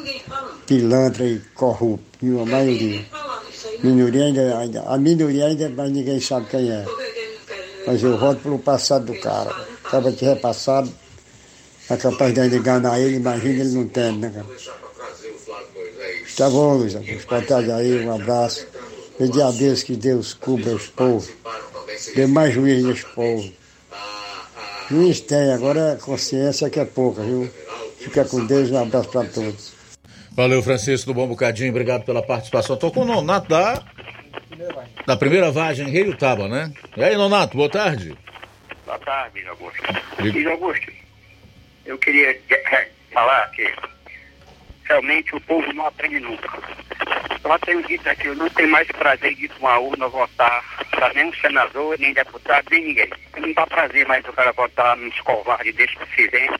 [0.67, 3.07] pilantra e corruptos, a maioria.
[3.81, 6.85] Minoria ainda, ainda, a minoria ainda, mas ninguém sabe quem é.
[7.87, 9.55] Mas eu voto pelo passado do cara.
[9.85, 10.93] Acaba de repassado,
[11.89, 14.47] é capaz de enganar ele, imagina ele não tem, né, cara?
[16.37, 18.67] Tá bom, Luiz Boa aí, um abraço.
[19.17, 21.29] Pedir a Deus que Deus cubra os povos,
[22.17, 23.59] dê mais juízo nesse povo.
[24.91, 27.51] Juiz tem, agora consciência que é pouca, viu?
[27.99, 29.75] Fica com Deus, um abraço para todos.
[30.33, 32.77] Valeu, Francisco do Bom Bocadinho, obrigado pela participação.
[32.77, 33.85] Tô com o Nonato da,
[35.07, 36.73] da primeira vagem, Rio Taba, né?
[36.97, 38.17] E aí, Nonato, boa tarde.
[38.87, 39.83] Boa tarde, Augusto.
[40.49, 40.93] Augusto,
[41.85, 42.41] eu queria
[43.13, 43.71] falar que
[44.89, 46.49] realmente o povo não aprende nunca.
[47.43, 50.65] Só tenho dito aqui, eu não tenho mais prazer de ir para uma urna votar
[50.91, 53.11] para nenhum senador, nem deputado, nem ninguém.
[53.37, 56.59] Não dá prazer mais o cara votar nos covardes desse presidente,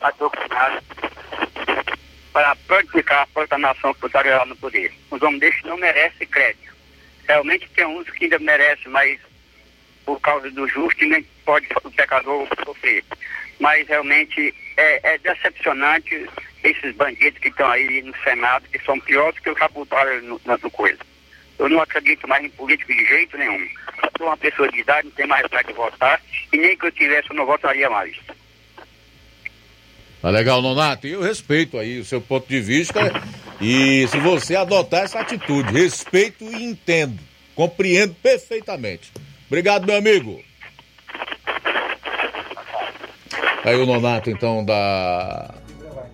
[0.00, 0.82] adoctrinado,
[2.32, 4.92] para praticar a proclamação putaria no poder.
[5.10, 6.72] Os homens desses não merecem crédito.
[7.26, 9.18] Realmente tem uns que ainda merecem, mas
[10.04, 13.04] por causa do justo nem pode o pecador sofrer.
[13.58, 16.28] Mas realmente é, é decepcionante
[16.62, 20.70] esses bandidos que estão aí no Senado, que são piores que o Caputário no, no
[20.70, 20.98] coisa.
[21.58, 23.60] Eu não acredito mais em político de jeito nenhum.
[24.02, 26.20] Eu sou uma pessoa de idade, não tenho mais vontade de votar,
[26.52, 28.16] e nem que eu tivesse, eu não votaria mais.
[30.20, 31.06] Tá legal, Nonato.
[31.06, 33.00] Eu respeito aí o seu ponto de vista.
[33.60, 37.18] E se você adotar essa atitude, respeito e entendo.
[37.54, 39.12] Compreendo perfeitamente.
[39.46, 40.42] Obrigado, meu amigo.
[43.64, 45.61] Aí o Nonato, então, da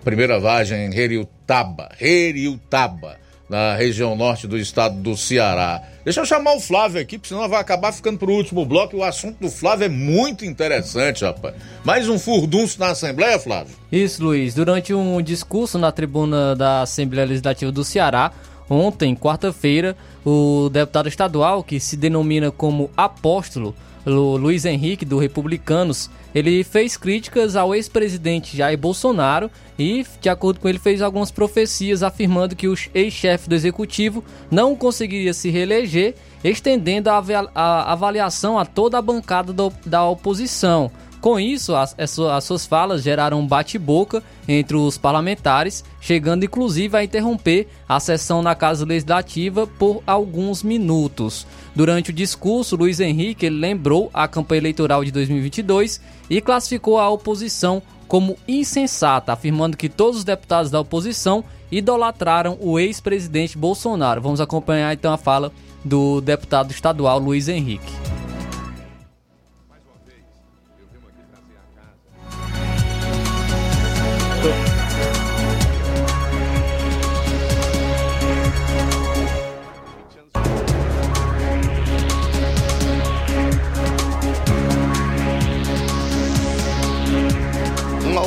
[0.03, 1.89] primeira vagem em Heriutaba.
[1.99, 3.17] Heriutaba
[3.49, 5.81] na região norte do estado do Ceará.
[6.03, 8.95] Deixa eu chamar o Flávio aqui, porque senão vai acabar ficando pro último bloco.
[8.95, 11.55] E o assunto do Flávio é muito interessante, rapaz.
[11.83, 13.75] Mais um furdunço na Assembleia, Flávio?
[13.91, 14.53] Isso, Luiz.
[14.53, 18.31] Durante um discurso na tribuna da Assembleia Legislativa do Ceará,
[18.69, 26.63] ontem, quarta-feira, o deputado estadual, que se denomina como apóstolo, Luiz Henrique, do Republicanos, ele
[26.63, 32.55] fez críticas ao ex-presidente Jair Bolsonaro e, de acordo com ele, fez algumas profecias afirmando
[32.55, 39.01] que o ex-chefe do executivo não conseguiria se reeleger, estendendo a avaliação a toda a
[39.01, 39.53] bancada
[39.85, 40.91] da oposição.
[41.21, 47.03] Com isso, as, as suas falas geraram um bate-boca entre os parlamentares, chegando inclusive a
[47.03, 51.45] interromper a sessão na Casa Legislativa por alguns minutos.
[51.75, 57.81] Durante o discurso, Luiz Henrique lembrou a campanha eleitoral de 2022 e classificou a oposição
[58.07, 64.21] como insensata, afirmando que todos os deputados da oposição idolatraram o ex-presidente Bolsonaro.
[64.21, 65.51] Vamos acompanhar então a fala
[65.83, 68.18] do deputado estadual Luiz Henrique.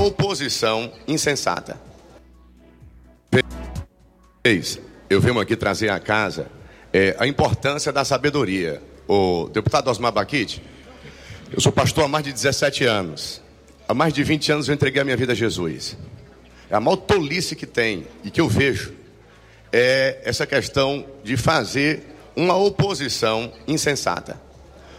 [0.02, 1.80] Oposição insensata.
[5.08, 6.48] Eu venho aqui trazer à casa
[6.92, 8.82] é, a importância da sabedoria.
[9.06, 10.62] O deputado Osmar Baquite,
[11.52, 13.40] eu sou pastor há mais de 17 anos.
[13.88, 15.96] Há mais de 20 anos eu entreguei a minha vida a Jesus.
[16.70, 18.94] A maior tolice que tem e que eu vejo
[19.72, 22.02] é essa questão de fazer
[22.34, 24.40] uma oposição insensata.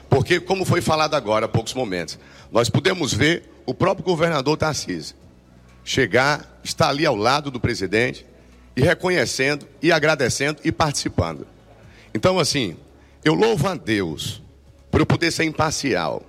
[0.10, 2.20] Porque, como foi falado agora há poucos momentos,
[2.52, 5.16] nós podemos ver o próprio governador Tarcísio
[5.84, 8.26] chegar, estar ali ao lado do presidente
[8.76, 11.46] e reconhecendo e agradecendo e participando.
[12.14, 12.78] Então, assim,
[13.24, 14.42] eu louvo a Deus
[14.90, 16.24] por eu poder ser imparcial.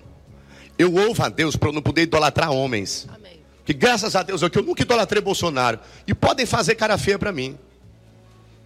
[0.78, 3.06] Eu louvo a Deus por eu não poder idolatrar homens.
[3.14, 3.40] Amém.
[3.64, 5.78] Que graças a Deus é que eu nunca idolatrei Bolsonaro.
[6.06, 7.58] E podem fazer cara feia para mim.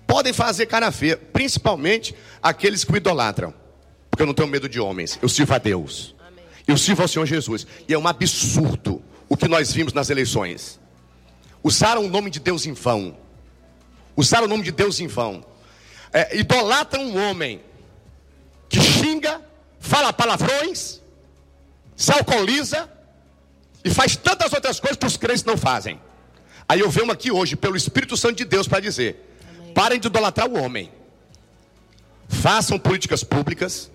[0.07, 3.53] Podem fazer cara feia, principalmente aqueles que o idolatram.
[4.11, 5.19] Porque eu não tenho medo de homens.
[5.21, 6.15] Eu sirvo a Deus.
[6.69, 7.67] Eu sirvo ao Senhor Jesus.
[7.89, 10.79] E é um absurdo o que nós vimos nas eleições.
[11.65, 13.17] Usaram o nome de Deus em vão.
[14.17, 15.45] Usaram o nome de Deus em vão.
[16.13, 17.61] É, idolatram um homem
[18.69, 19.43] que xinga,
[19.81, 21.01] fala palavrões
[21.99, 22.89] se alcooliza
[23.85, 26.01] e faz tantas outras coisas que os crentes não fazem.
[26.69, 29.37] Aí eu venho aqui hoje, pelo Espírito Santo de Deus, para dizer:
[29.75, 30.93] parem de idolatrar o homem,
[32.29, 33.91] façam políticas públicas,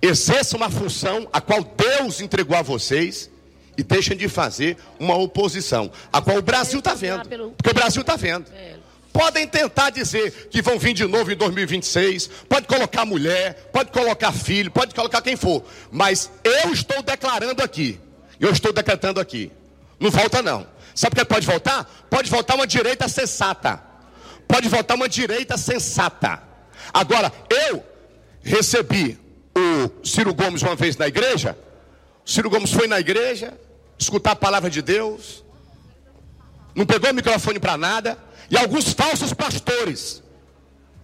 [0.00, 3.30] exerçam uma função a qual Deus entregou a vocês
[3.76, 7.52] e deixem de fazer uma oposição, a qual o Brasil está vendo.
[7.56, 8.46] Porque o Brasil está vendo.
[8.52, 8.74] É.
[9.12, 14.32] Podem tentar dizer que vão vir de novo em 2026, pode colocar mulher, pode colocar
[14.32, 17.98] filho, pode colocar quem for, mas eu estou declarando aqui,
[18.38, 19.50] eu estou decretando aqui,
[19.98, 20.66] não volta não.
[20.94, 21.84] Sabe o que pode voltar?
[22.10, 23.80] Pode voltar uma direita sensata.
[24.48, 26.42] Pode voltar uma direita sensata.
[26.92, 27.84] Agora, eu
[28.42, 29.16] recebi
[29.58, 31.56] o Ciro Gomes uma vez na igreja.
[32.24, 33.58] O Ciro Gomes foi na igreja,
[33.98, 35.44] escutar a palavra de Deus,
[36.74, 38.18] não pegou o microfone para nada,
[38.50, 40.22] e alguns falsos pastores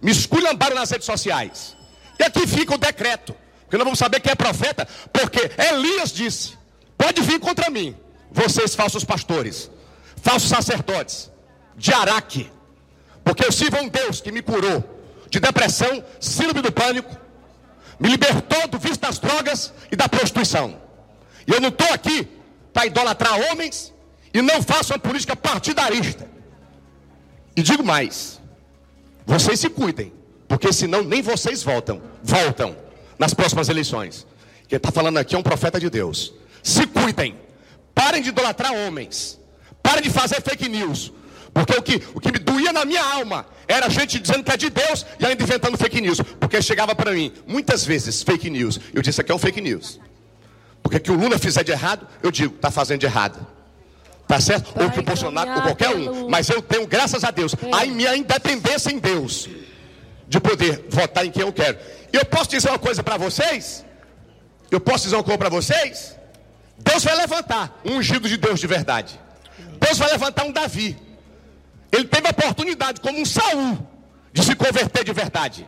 [0.01, 1.75] me esculhambaram nas redes sociais.
[2.19, 6.53] E aqui fica o decreto, porque nós vamos saber quem é profeta, porque Elias disse:
[6.97, 7.95] pode vir contra mim,
[8.31, 9.69] vocês falsos pastores,
[10.21, 11.31] falsos sacerdotes,
[11.75, 12.49] de Araque,
[13.23, 14.83] porque eu sirvo a um Deus que me curou
[15.29, 17.24] de depressão, síndrome do pânico,
[17.99, 20.79] me libertou do vício das drogas e da prostituição.
[21.47, 22.27] E eu não estou aqui
[22.73, 23.93] para idolatrar homens
[24.33, 26.27] e não faço uma política partidarista.
[27.55, 28.41] E digo mais:
[29.25, 30.11] vocês se cuidem,
[30.47, 32.75] porque senão nem vocês voltam, voltam
[33.17, 34.27] nas próximas eleições.
[34.67, 36.33] Quem está falando aqui é um profeta de Deus.
[36.61, 37.39] Se cuidem,
[37.93, 39.39] parem de idolatrar homens,
[39.81, 41.13] parem de fazer fake news,
[41.55, 44.57] porque o que, o que me doía na minha alma era gente dizendo que é
[44.57, 48.77] de Deus e ainda inventando fake news, porque chegava para mim muitas vezes fake news.
[48.93, 49.97] Eu disse aqui é um fake news.
[50.83, 53.47] Porque que o Lula fizer de errado, eu digo, está fazendo de errado.
[54.27, 54.73] Tá certo?
[54.75, 56.27] Vai ou que o Bolsonaro, ou qualquer um.
[56.27, 57.57] Mas eu tenho, graças a Deus, é.
[57.71, 59.47] a minha independência em Deus.
[60.27, 61.77] De poder votar em quem eu quero.
[62.11, 63.85] E eu posso dizer uma coisa para vocês?
[64.69, 66.17] Eu posso dizer uma coisa para vocês?
[66.79, 69.17] Deus vai levantar um ungido de Deus de verdade.
[69.79, 71.04] Deus vai levantar um Davi.
[71.91, 73.77] Ele teve a oportunidade, como um Saul,
[74.33, 75.67] de se converter de verdade,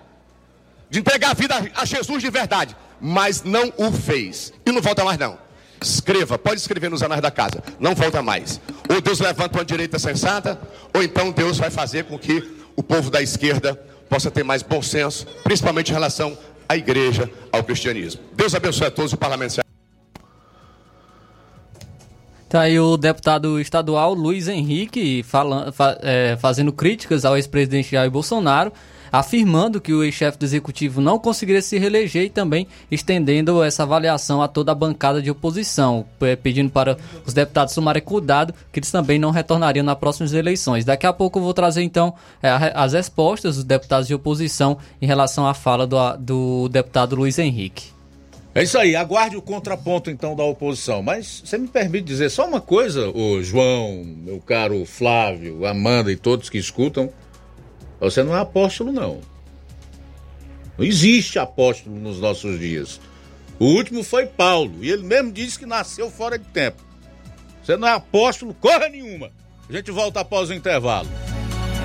[0.89, 4.53] de entregar a vida a Jesus de verdade, mas não o fez.
[4.65, 5.38] E não volta mais não.
[5.81, 8.60] Escreva, pode escrever nos anais da casa, não volta mais.
[8.89, 10.60] Ou Deus levanta uma direita sensata,
[10.94, 12.44] ou então Deus vai fazer com que
[12.76, 13.76] o povo da esquerda
[14.10, 16.38] possa ter mais bom senso, principalmente em relação
[16.68, 18.22] à igreja, ao cristianismo.
[18.34, 19.66] Deus abençoe a todos o parlamento.
[22.49, 28.09] Tá aí o deputado estadual Luiz Henrique falando, fa, é, fazendo críticas ao ex-presidente Jair
[28.09, 28.71] Bolsonaro,
[29.11, 34.41] afirmando que o ex-chefe do executivo não conseguiria se reeleger e também estendendo essa avaliação
[34.41, 36.05] a toda a bancada de oposição,
[36.41, 40.85] pedindo para os deputados tomarem cuidado que eles também não retornariam nas próximas eleições.
[40.85, 45.05] Daqui a pouco eu vou trazer então é, as respostas dos deputados de oposição em
[45.05, 47.96] relação à fala do, do deputado Luiz Henrique.
[48.57, 51.03] É isso aí, aguarde o contraponto então da oposição.
[51.03, 56.15] Mas você me permite dizer só uma coisa, o João, meu caro Flávio, Amanda e
[56.15, 57.13] todos que escutam.
[57.99, 59.21] Você não é apóstolo, não.
[60.75, 62.99] Não existe apóstolo nos nossos dias.
[63.59, 66.81] O último foi Paulo, e ele mesmo disse que nasceu fora de tempo.
[67.61, 69.29] Você não é apóstolo, corra nenhuma.
[69.69, 71.07] A gente volta após o intervalo.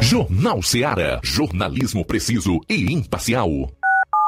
[0.01, 1.21] Jornal Seara.
[1.23, 3.71] Jornalismo preciso e imparcial.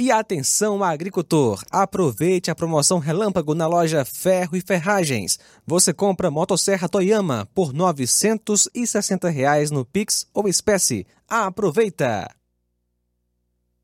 [0.00, 5.40] E atenção agricultor, aproveite a promoção Relâmpago na loja Ferro e Ferragens.
[5.66, 11.04] Você compra motosserra Toyama por 960 reais no Pix ou espécie.
[11.28, 12.37] Aproveita!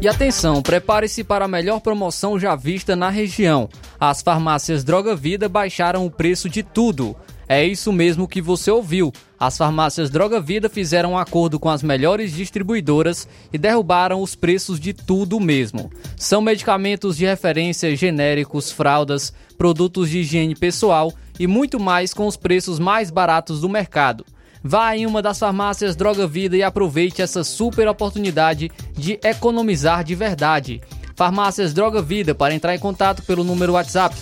[0.00, 3.68] E atenção, prepare-se para a melhor promoção já vista na região.
[3.98, 7.16] As farmácias Droga Vida baixaram o preço de tudo.
[7.48, 9.12] É isso mesmo que você ouviu.
[9.40, 14.78] As farmácias Droga Vida fizeram um acordo com as melhores distribuidoras e derrubaram os preços
[14.78, 15.90] de tudo mesmo.
[16.16, 22.36] São medicamentos de referência, genéricos, fraldas, produtos de higiene pessoal e muito mais com os
[22.36, 24.24] preços mais baratos do mercado.
[24.62, 30.14] Vá em uma das farmácias Droga Vida e aproveite essa super oportunidade de economizar de
[30.14, 30.82] verdade.
[31.14, 34.14] Farmácias Droga Vida, para entrar em contato pelo número WhatsApp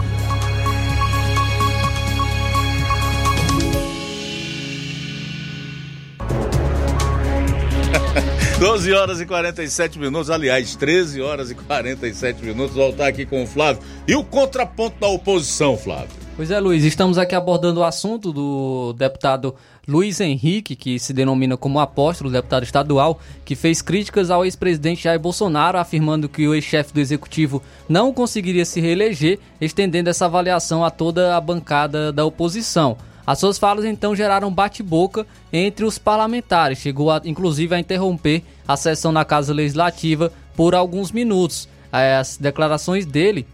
[8.59, 12.75] 12 horas e 47 minutos, aliás, 13 horas e 47 minutos.
[12.75, 13.83] Voltar aqui com o Flávio.
[14.07, 16.09] E o contraponto da oposição, Flávio?
[16.35, 19.53] Pois é, Luiz, estamos aqui abordando o assunto do deputado
[19.87, 25.19] Luiz Henrique, que se denomina como apóstolo, deputado estadual, que fez críticas ao ex-presidente Jair
[25.19, 30.89] Bolsonaro, afirmando que o ex-chefe do executivo não conseguiria se reeleger, estendendo essa avaliação a
[30.89, 32.97] toda a bancada da oposição.
[33.27, 38.77] As suas falas então geraram bate-boca entre os parlamentares, chegou a, inclusive a interromper a
[38.77, 41.67] sessão na Casa Legislativa por alguns minutos.
[41.91, 43.45] As declarações dele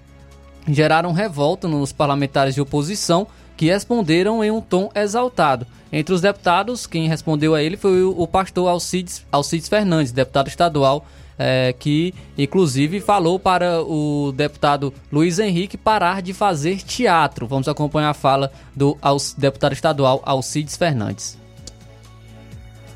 [0.68, 3.26] geraram revolta nos parlamentares de oposição
[3.58, 5.66] que responderam em um tom exaltado.
[5.92, 11.04] Entre os deputados, quem respondeu a ele foi o pastor Alcides, Alcides Fernandes, deputado estadual
[11.38, 17.48] é, que inclusive falou para o deputado Luiz Henrique parar de fazer teatro.
[17.48, 18.98] Vamos acompanhar a fala do
[19.38, 21.38] deputado estadual Alcides Fernandes.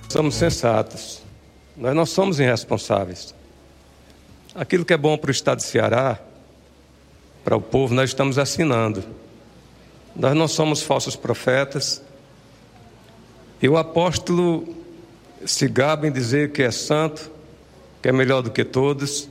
[0.10, 1.22] Somos sensatos,
[1.76, 3.36] nós não somos irresponsáveis.
[4.56, 6.20] Aquilo que é bom para o estado de Ceará,
[7.44, 9.04] para o povo, nós estamos assinando.
[10.16, 12.02] Nós não somos falsos profetas.
[13.62, 14.76] E o apóstolo
[15.46, 17.32] se gaba em dizer que é santo,
[18.08, 19.28] que é melhor do que todos.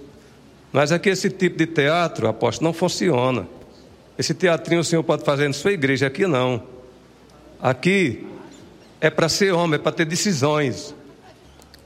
[0.70, 3.48] Mas aqui esse tipo de teatro, aposto, não funciona.
[4.18, 6.62] Esse teatrinho o senhor pode fazer na sua igreja, aqui não.
[7.58, 8.26] Aqui
[9.00, 10.94] é para ser homem, é para ter decisões.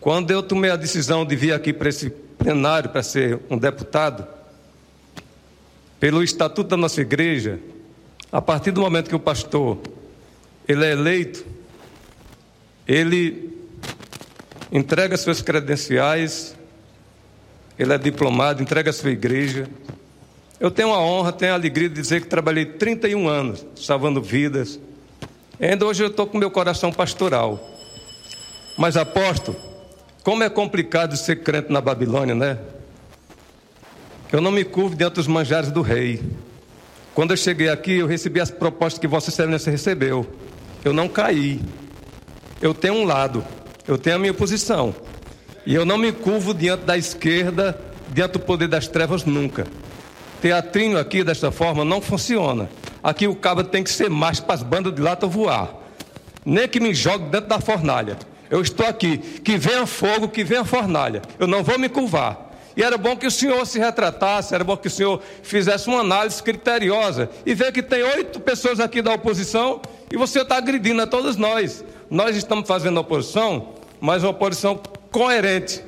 [0.01, 4.27] Quando eu tomei a decisão de vir aqui para esse plenário para ser um deputado,
[6.01, 7.61] pelo estatuto da nossa igreja,
[8.33, 9.79] a partir do momento que o pastor
[10.67, 11.47] ele é eleito,
[12.85, 13.57] ele
[14.73, 16.59] entrega suas credenciais
[17.81, 19.67] ele é diplomado, entrega a sua igreja.
[20.61, 24.79] Eu tenho a honra, tenho a alegria de dizer que trabalhei 31 anos salvando vidas.
[25.59, 27.59] E ainda hoje eu estou com meu coração pastoral.
[28.77, 29.57] Mas aposto,
[30.23, 32.59] como é complicado ser crente na Babilônia, né?
[34.31, 36.23] Eu não me curvo diante dos manjares do rei.
[37.15, 40.27] Quando eu cheguei aqui, eu recebi as propostas que Vossa Excelência recebeu.
[40.85, 41.63] Eu não caí.
[42.61, 43.43] Eu tenho um lado,
[43.89, 44.95] eu tenho a minha posição.
[45.67, 47.79] E eu não me curvo diante da esquerda,
[48.09, 49.67] diante do poder das trevas, nunca.
[50.41, 52.69] Teatrinho aqui, desta forma, não funciona.
[53.03, 55.75] Aqui o cabo tem que ser mais para as bandas de lata voar.
[56.45, 58.17] Nem que me jogue dentro da fornalha.
[58.51, 59.19] Eu estou aqui.
[59.19, 61.23] Que venha fogo, que venha fornalha.
[61.39, 62.51] Eu não vou me curvar.
[62.77, 66.01] E era bom que o senhor se retratasse, era bom que o senhor fizesse uma
[66.01, 71.03] análise criteriosa e ver que tem oito pessoas aqui da oposição e você está agredindo
[71.03, 71.85] a todos nós.
[72.09, 74.81] Nós estamos fazendo oposição, mas uma oposição
[75.11, 75.83] coerente,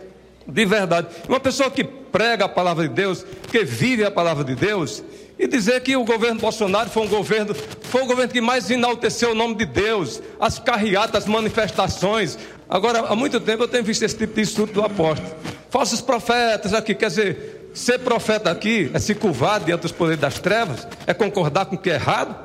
[0.47, 1.09] de verdade.
[1.28, 5.03] Uma pessoa que prega a palavra de Deus, que vive a palavra de Deus,
[5.39, 9.32] e dizer que o governo Bolsonaro foi um governo, foi o governo que mais enalteceu
[9.32, 12.39] o nome de Deus, as carreatas, as manifestações.
[12.69, 15.35] Agora, há muito tempo eu tenho visto esse tipo de estudo do apóstolo.
[15.70, 20.39] Falsos profetas aqui, quer dizer, ser profeta aqui é se curvar diante dos poderes das
[20.39, 22.36] trevas, é concordar com o que é errado?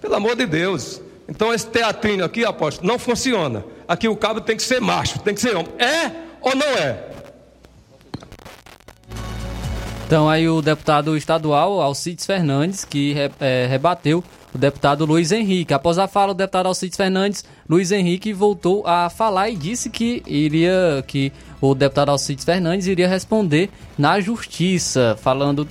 [0.00, 1.00] Pelo amor de Deus.
[1.28, 3.64] Então esse teatrinho aqui, apóstolo, não funciona.
[3.88, 5.72] Aqui o cabo tem que ser macho, tem que ser homem.
[5.78, 6.10] É
[6.40, 7.04] ou não é?
[10.06, 14.22] Então aí o deputado estadual Alcides Fernandes que é, rebateu
[14.54, 15.74] o deputado Luiz Henrique.
[15.74, 20.22] Após a fala do deputado Alcides Fernandes, Luiz Henrique voltou a falar e disse que
[20.26, 25.66] iria que o deputado Alcides Fernandes iria responder na justiça, falando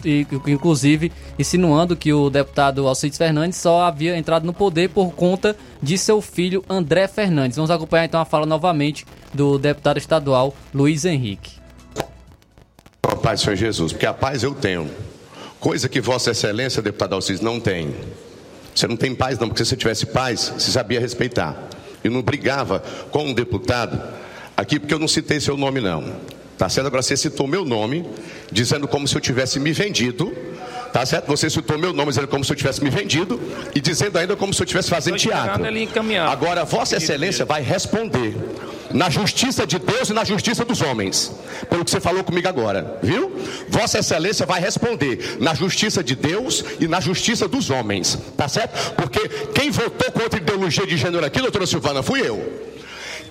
[0.48, 5.98] inclusive insinuando que o deputado Alcides Fernandes só havia entrado no poder por conta de
[5.98, 7.56] seu filho André Fernandes.
[7.56, 11.54] Vamos acompanhar então a fala novamente do deputado estadual Luiz Henrique.
[13.04, 14.90] A paz Senhor Jesus, porque a paz eu tenho,
[15.60, 17.94] coisa que Vossa Excelência, deputado Alcides, não tem.
[18.74, 21.56] Você não tem paz, não, porque se você tivesse paz, você sabia respeitar.
[22.04, 24.02] E não brigava com um deputado
[24.56, 26.16] aqui, porque eu não citei seu nome, não.
[26.58, 26.88] Tá certo?
[26.88, 28.06] Agora você citou meu nome,
[28.52, 30.34] dizendo como se eu tivesse me vendido.
[30.94, 31.28] Tá certo?
[31.28, 33.38] Você citou meu nome, dizendo como se eu tivesse me vendido
[33.76, 35.62] e dizendo ainda como se eu estivesse fazendo teatro.
[36.30, 38.34] Agora, Vossa Excelência vai responder
[38.94, 41.34] na justiça de Deus e na justiça dos homens.
[41.70, 43.30] Pelo que você falou comigo agora, viu?
[43.68, 48.94] Vossa Excelência vai responder na justiça de Deus e na justiça dos homens, tá certo?
[48.94, 52.65] Porque quem votou contra a ideologia de gênero aqui, doutora Silvana, fui eu.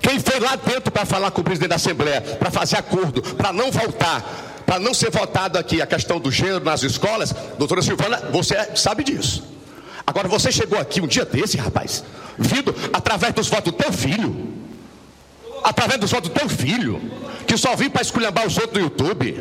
[0.07, 3.51] Quem foi lá dentro para falar com o presidente da Assembleia, para fazer acordo, para
[3.51, 4.23] não voltar,
[4.63, 9.03] para não ser votado aqui a questão do gênero nas escolas, doutora Silvana, você sabe
[9.03, 9.43] disso.
[10.05, 12.03] Agora você chegou aqui um dia desse, rapaz,
[12.37, 14.53] vindo através dos votos do teu filho
[15.65, 17.01] através do votos do teu filho,
[17.47, 19.35] que só vim para esculhambar os outros do YouTube.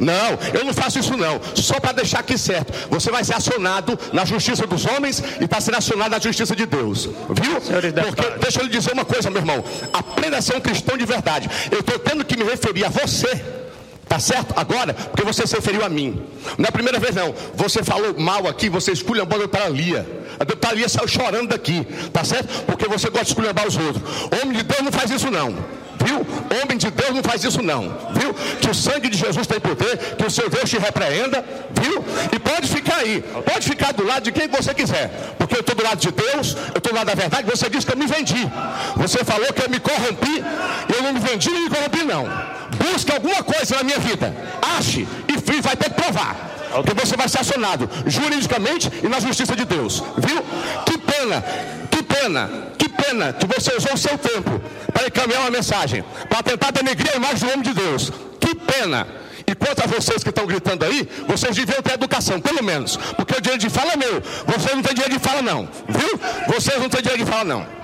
[0.00, 1.40] Não, eu não faço isso não.
[1.54, 2.72] Só para deixar aqui certo.
[2.88, 6.64] Você vai ser acionado na justiça dos homens e está sendo acionado na justiça de
[6.66, 7.04] Deus.
[7.04, 7.60] Viu?
[7.60, 9.62] Porque, deixa eu lhe dizer uma coisa, meu irmão.
[9.92, 11.50] Aprenda a ser um cristão de verdade.
[11.70, 13.59] Eu estou tendo que me referir a você.
[14.10, 14.52] Tá certo?
[14.56, 16.20] Agora, porque você se referiu a mim.
[16.58, 17.32] Não é a primeira vez, não.
[17.54, 20.04] Você falou mal aqui, você esculhambou a doutora Lia.
[20.36, 21.86] A doutora Lia saiu chorando daqui.
[22.12, 22.64] Tá certo?
[22.64, 24.02] Porque você gosta de esculhambar os outros.
[24.42, 25.54] Homem de Deus não faz isso, não.
[26.04, 26.26] Viu?
[26.60, 27.82] Homem de Deus não faz isso não.
[28.14, 28.34] Viu?
[28.60, 31.44] Que o sangue de Jesus tem poder, que o seu Deus te repreenda,
[31.80, 32.04] viu?
[32.32, 35.36] E pode ficar aí, pode ficar do lado de quem você quiser.
[35.38, 37.86] Porque eu estou do lado de Deus, eu estou do lado da verdade, você disse
[37.86, 38.50] que eu me vendi.
[38.96, 40.42] Você falou que eu me corrompi,
[40.96, 42.59] eu não me vendi nem me corrompi, não.
[42.78, 44.34] Busque alguma coisa na minha vida.
[44.78, 46.36] Ache e vai ter que provar.
[46.72, 50.02] Porque você vai ser acionado juridicamente e na justiça de Deus.
[50.16, 50.42] Viu?
[50.86, 51.44] Que pena,
[51.90, 54.60] que pena, que pena que você usou o seu tempo
[54.92, 58.12] para encaminhar uma mensagem, para tentar denegrir a imagem do homem de Deus.
[58.38, 59.06] Que pena.
[59.46, 62.96] E quanto a vocês que estão gritando aí, vocês deviam ter educação, pelo menos.
[63.16, 64.22] Porque o direito de fala é meu.
[64.46, 65.68] Vocês não têm direito de fala, não.
[65.88, 66.20] Viu?
[66.54, 67.79] Vocês não têm direito de fala, não.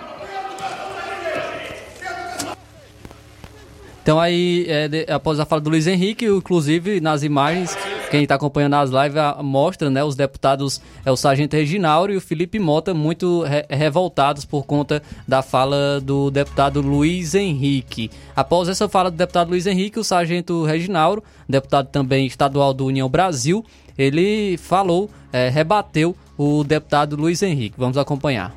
[4.07, 7.77] Então aí, é, de, após a fala do Luiz Henrique, inclusive nas imagens,
[8.09, 12.17] quem está acompanhando as lives a, mostra, né, os deputados, é o Sargento Reginauro e
[12.17, 18.09] o Felipe Mota muito re, revoltados por conta da fala do deputado Luiz Henrique.
[18.37, 23.09] Após essa fala do deputado Luiz Henrique, o Sargento Reginauro, deputado também estadual do União
[23.09, 23.67] Brasil,
[23.99, 27.75] ele falou, é, rebateu o deputado Luiz Henrique.
[27.77, 28.55] Vamos acompanhar.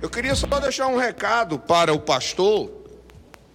[0.00, 2.79] Eu queria só deixar um recado para o pastor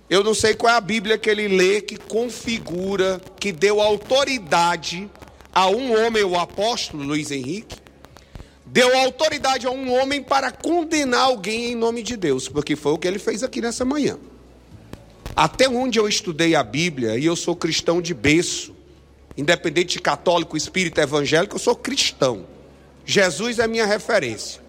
[0.09, 5.09] eu não sei qual é a Bíblia que ele lê que configura, que deu autoridade
[5.51, 7.77] a um homem, o apóstolo Luiz Henrique,
[8.65, 12.97] deu autoridade a um homem para condenar alguém em nome de Deus, porque foi o
[12.97, 14.17] que ele fez aqui nessa manhã.
[15.35, 18.75] Até onde eu estudei a Bíblia, e eu sou cristão de berço,
[19.35, 22.45] independente de católico, espírita, evangélico, eu sou cristão.
[23.05, 24.61] Jesus é minha referência.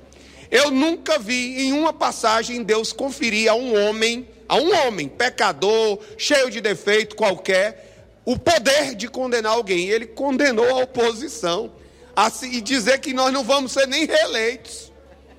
[0.51, 5.99] Eu nunca vi em uma passagem Deus conferir a um homem a um homem pecador,
[6.17, 9.89] cheio de defeito qualquer, o poder de condenar alguém.
[9.89, 11.73] Ele condenou a oposição
[12.17, 14.91] assim, e dizer que nós não vamos ser nem reeleitos.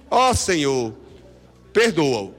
[0.09, 0.93] Ó oh, Senhor,
[1.73, 2.35] perdoa-o.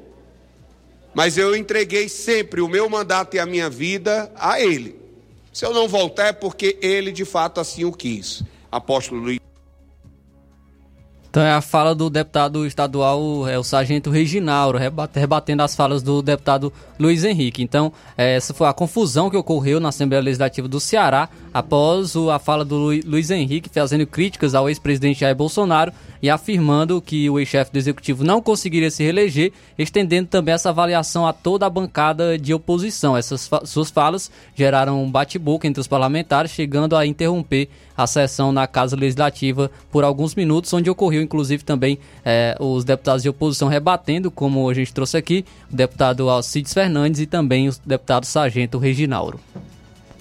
[1.12, 4.96] Mas eu entreguei sempre o meu mandato e a minha vida a Ele.
[5.52, 8.42] Se eu não voltar é porque Ele de fato assim o quis.
[8.70, 9.47] Apóstolo Luiz.
[11.30, 14.78] Então é a fala do deputado estadual, é o sargento Reginauro,
[15.14, 17.62] rebatendo as falas do deputado Luiz Henrique.
[17.62, 22.38] Então, é, essa foi a confusão que ocorreu na Assembleia Legislativa do Ceará após a
[22.38, 25.92] fala do Luiz Henrique fazendo críticas ao ex-presidente Jair Bolsonaro
[26.22, 31.26] e afirmando que o ex-chefe do executivo não conseguiria se reeleger, estendendo também essa avaliação
[31.26, 33.16] a toda a bancada de oposição.
[33.16, 38.52] Essas fa suas falas geraram um bate-boca entre os parlamentares, chegando a interromper a sessão
[38.52, 43.68] na Casa Legislativa por alguns minutos, onde ocorreu inclusive também eh, os deputados de oposição
[43.68, 48.78] rebatendo, como a gente trouxe aqui, o deputado Alcides Fernandes e também o deputado Sargento
[48.78, 49.40] Reginauro.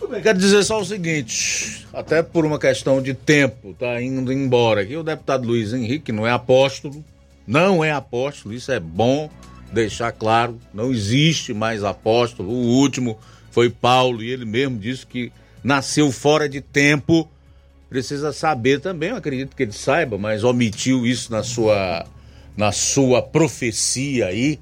[0.10, 4.82] Bem, quero dizer só o seguinte, até por uma questão de tempo, tá indo embora
[4.82, 7.04] aqui, o deputado Luiz Henrique não é apóstolo,
[7.46, 9.30] não é apóstolo, isso é bom
[9.74, 13.20] deixar claro, não existe mais apóstolo, o último
[13.52, 15.30] foi Paulo e ele mesmo disse que
[15.62, 17.30] nasceu fora de tempo,
[17.90, 22.06] precisa saber também, eu acredito que ele saiba, mas omitiu isso na sua,
[22.56, 24.58] na sua profecia aí,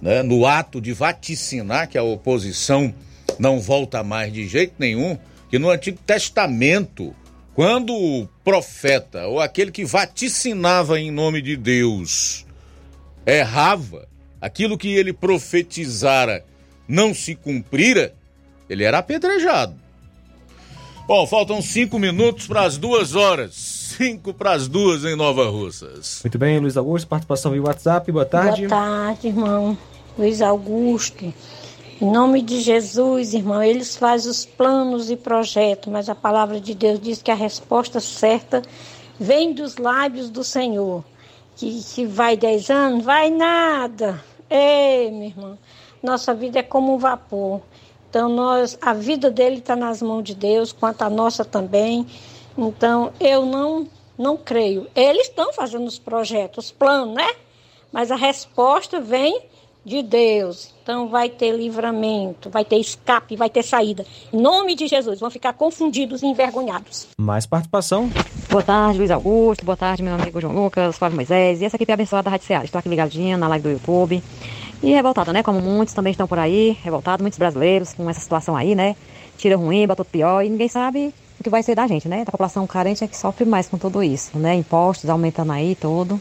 [0.00, 2.94] né, no ato de vaticinar que a oposição
[3.38, 7.14] não volta mais de jeito nenhum, que no Antigo Testamento,
[7.54, 12.46] quando o profeta ou aquele que vaticinava em nome de Deus
[13.26, 14.08] errava,
[14.40, 16.44] aquilo que ele profetizara
[16.86, 18.14] não se cumprira,
[18.68, 19.74] ele era apedrejado.
[21.06, 23.54] Bom, faltam cinco minutos para as duas horas.
[23.54, 26.20] Cinco para as duas em Nova Russas.
[26.22, 28.12] Muito bem, Luiz Augusto, participação via WhatsApp.
[28.12, 28.66] Boa tarde.
[28.66, 29.76] Boa tarde, irmão.
[30.18, 31.32] Luiz Augusto.
[32.00, 36.72] Em nome de Jesus, irmão, eles fazem os planos e projetos, mas a palavra de
[36.72, 38.62] Deus diz que a resposta certa
[39.18, 41.02] vem dos lábios do Senhor.
[41.56, 44.22] Que se vai dez anos, vai nada.
[44.48, 45.58] Ei, meu irmão,
[46.00, 47.60] nossa vida é como um vapor.
[48.08, 52.06] Então, nós, a vida dele está nas mãos de Deus, quanto a nossa também.
[52.56, 54.86] Então, eu não, não creio.
[54.94, 57.28] Eles estão fazendo os projetos, os planos, né?
[57.90, 59.42] Mas a resposta vem
[59.88, 60.72] de Deus.
[60.82, 64.06] Então vai ter livramento, vai ter escape, vai ter saída.
[64.32, 67.08] Em nome de Jesus, vão ficar confundidos e envergonhados.
[67.18, 68.10] Mais participação.
[68.50, 69.64] Boa tarde, Luiz Augusto.
[69.64, 71.60] Boa tarde, meu amigo João Lucas, Flávio Moisés.
[71.60, 72.64] E essa aqui é a abençoada da Rádio Ceará.
[72.64, 74.22] Estou aqui ligadinha na live do YouTube.
[74.82, 75.42] E revoltada, né?
[75.42, 78.94] Como muitos também estão por aí, revoltados, muitos brasileiros com essa situação aí, né?
[79.36, 82.22] Tira ruim, bota pior e ninguém sabe o que vai ser da gente, né?
[82.26, 84.54] A população carente é que sofre mais com tudo isso, né?
[84.54, 86.20] Impostos aumentando aí tudo.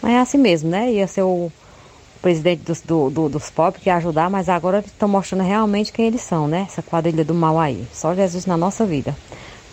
[0.00, 0.92] Mas é assim mesmo, né?
[0.92, 1.50] Ia ser o
[2.22, 6.06] presidente dos, do, do, dos pobres que ia ajudar, mas agora estão mostrando realmente quem
[6.06, 6.66] eles são, né?
[6.68, 7.84] Essa quadrilha do mal aí.
[7.92, 9.14] Só Jesus na nossa vida.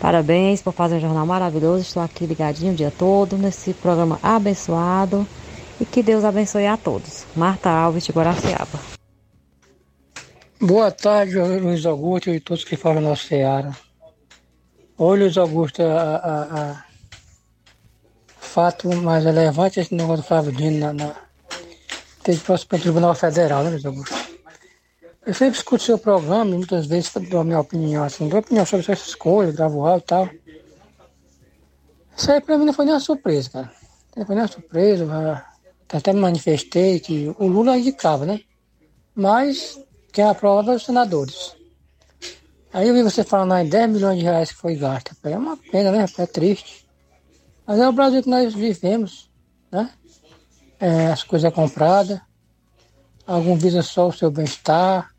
[0.00, 1.82] Parabéns por fazer um jornal maravilhoso.
[1.82, 5.26] Estou aqui ligadinho o dia todo nesse programa abençoado.
[5.80, 7.24] E que Deus abençoe a todos.
[7.34, 8.78] Marta Alves de Guaraciaba.
[10.60, 13.70] Boa tarde, Luiz Augusto e todos que falam na Seara.
[14.98, 16.84] Oi, Luiz Augusto, a, a, a,
[18.38, 21.16] fato mais relevante é esse negócio do Flávio Dino na, na,
[22.22, 24.14] tem próximo para o Tribunal Federal, né, Luiz Augusto?
[25.26, 28.64] Eu sempre escuto seu programa e muitas vezes dou a minha opinião, assim, dou opinião
[28.64, 30.28] sobre essas coisas, gravo áudio e tal.
[32.16, 33.72] Isso aí para mim não foi nem uma surpresa, cara.
[34.16, 35.44] Não foi nem uma surpresa,
[35.92, 38.40] até me manifestei que o Lula indicava, né?
[39.14, 39.78] Mas
[40.12, 41.54] quem aprova é os senadores.
[42.72, 45.16] Aí eu vi você falando em 10 milhões de reais que foi gasto.
[45.24, 46.06] É uma pena, né?
[46.18, 46.86] É triste.
[47.66, 49.30] Mas é o Brasil que nós vivemos,
[49.70, 49.90] né?
[50.80, 52.20] É, as coisas compradas,
[53.26, 55.14] algum visa só o seu bem-estar,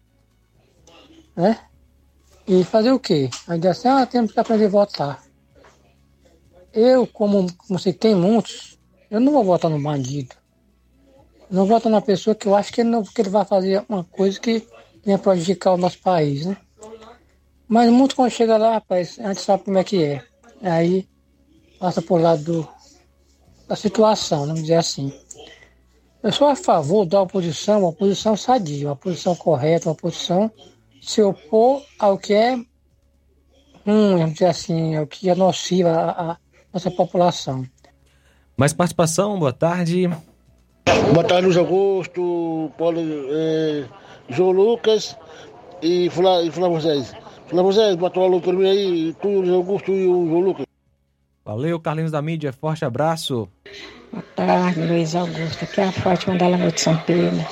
[1.35, 1.59] né?
[2.47, 3.29] E fazer o quê?
[3.47, 5.23] Ainda assim, ah, temos que aprender a votar.
[6.73, 8.79] Eu, como, como tem muitos,
[9.09, 10.35] eu não vou votar no bandido.
[11.49, 14.05] Não voto na pessoa que eu acho que ele, não, que ele vai fazer uma
[14.05, 14.65] coisa que
[15.03, 16.55] venha prejudicar o nosso país, né?
[17.67, 20.23] Mas muito quando chega lá, rapaz, a gente sabe como é que é.
[20.61, 21.09] Aí
[21.77, 22.69] passa por lado do,
[23.67, 25.11] da situação, vamos dizer assim.
[26.23, 30.51] Eu sou a favor da oposição, uma oposição sadia, uma posição correta, uma posição
[31.01, 32.51] se opor ao que é
[33.83, 36.37] ruim, vamos dizer assim, ao que é nocivo à, à
[36.71, 37.65] nossa população.
[38.55, 40.07] Mais participação, boa tarde.
[41.11, 43.85] Boa tarde, Luiz Augusto, Paulo, eh,
[44.29, 45.17] João Lucas
[45.81, 47.11] e Flávio Moisés.
[47.47, 50.65] Flávio Moisés, bota o alô por mim aí, tu, Luiz Augusto e o João Lucas.
[51.43, 53.49] Valeu, Carlinhos da Mídia, forte abraço.
[54.11, 55.63] Boa tarde, Luiz Augusto.
[55.63, 57.45] Aqui é a Fátima da Lagoa de São Pedro.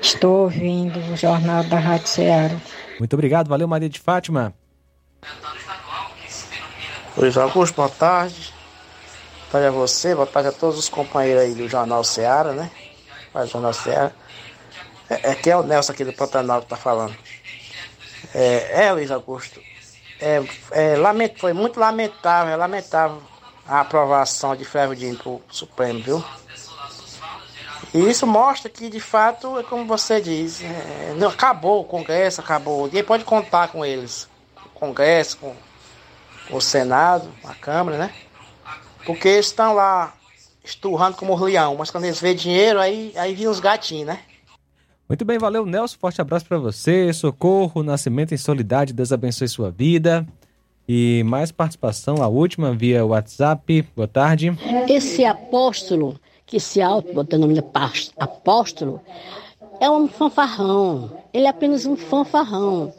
[0.00, 2.56] Estou ouvindo o jornal da Rádio Ceará.
[2.98, 4.54] Muito obrigado, valeu, Maria de Fátima.
[7.18, 8.54] Luiz Augusto, boa tarde.
[9.40, 12.70] Boa tarde a você, boa tarde a todos os companheiros aí do Jornal Ceará, né?
[13.30, 14.12] Faz Jornal Ceará.
[15.10, 17.14] É, é que é o Nelson aqui do Pantanal que tá falando.
[18.34, 19.60] É, é Luiz Augusto.
[20.18, 23.20] É, é, lament, foi muito lamentável, é lamentável
[23.68, 26.24] a aprovação de Ferrodinho para o Supremo, viu?
[27.94, 32.40] E isso mostra que, de fato, é como você diz, é, não, acabou o Congresso,
[32.40, 32.84] acabou.
[32.84, 34.28] Ninguém pode contar com eles.
[34.64, 35.54] O Congresso, com,
[36.50, 38.12] o Senado, a Câmara, né?
[39.04, 40.14] Porque eles estão lá
[40.64, 44.20] esturrando como leão, mas quando eles vêem dinheiro, aí, aí viram os gatinhos, né?
[45.08, 45.96] Muito bem, valeu, Nelson.
[46.00, 47.12] Forte abraço para você.
[47.12, 48.92] Socorro, Nascimento em Solidariedade.
[48.92, 50.26] Deus abençoe sua vida.
[50.88, 53.84] E mais participação, a última, via WhatsApp.
[53.94, 54.56] Boa tarde.
[54.88, 57.64] Esse apóstolo, que se auto botando o nome de
[58.16, 59.00] apóstolo,
[59.80, 61.10] é um fanfarrão.
[61.32, 62.92] Ele é apenas um fanfarrão.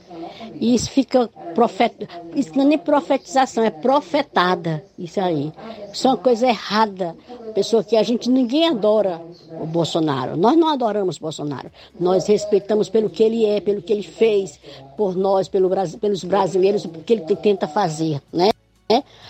[0.59, 4.83] E isso fica profeta, isso não é nem profetização, é profetada.
[4.97, 5.51] Isso aí.
[5.91, 7.15] Isso é uma coisa errada.
[7.53, 9.21] Pessoa que a gente ninguém adora
[9.59, 10.35] o Bolsonaro.
[10.35, 11.71] Nós não adoramos Bolsonaro.
[11.99, 14.59] Nós respeitamos pelo que ele é, pelo que ele fez
[14.95, 18.49] por nós, pelo, pelos brasileiros, o que ele tenta fazer, né?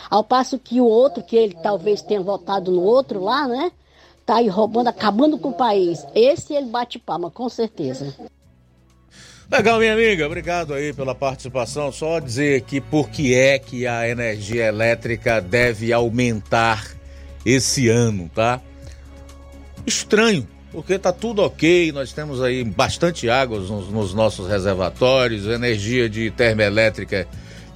[0.09, 3.71] Ao passo que o outro, que ele talvez tenha votado no outro lá, né?
[4.25, 6.05] Tá aí roubando, acabando com o país.
[6.13, 8.13] Esse ele bate palma, com certeza.
[9.49, 11.89] Legal, minha amiga, obrigado aí pela participação.
[11.89, 16.85] Só dizer aqui por que é que a energia elétrica deve aumentar
[17.45, 18.59] esse ano, tá?
[19.85, 26.09] Estranho, porque tá tudo ok, nós temos aí bastante água nos, nos nossos reservatórios, energia
[26.09, 27.25] de termoelétrica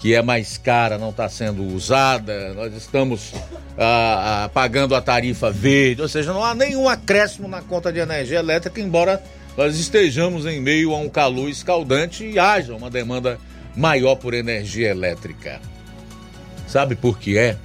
[0.02, 3.34] que é mais cara não está sendo usada, nós estamos
[3.78, 8.00] ah, ah, pagando a tarifa verde, ou seja, não há nenhum acréscimo na conta de
[8.00, 9.22] energia elétrica, embora
[9.58, 13.40] nós estejamos em meio a um calor escaldante e haja uma demanda
[13.76, 15.62] maior por energia elétrica.
[16.68, 17.58] Sabe por que é?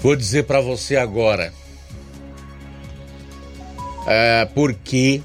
[0.00, 1.52] Vou dizer para você agora.
[4.06, 5.22] É porque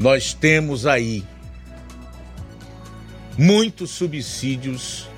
[0.00, 1.24] nós temos aí
[3.36, 5.08] muitos subsídios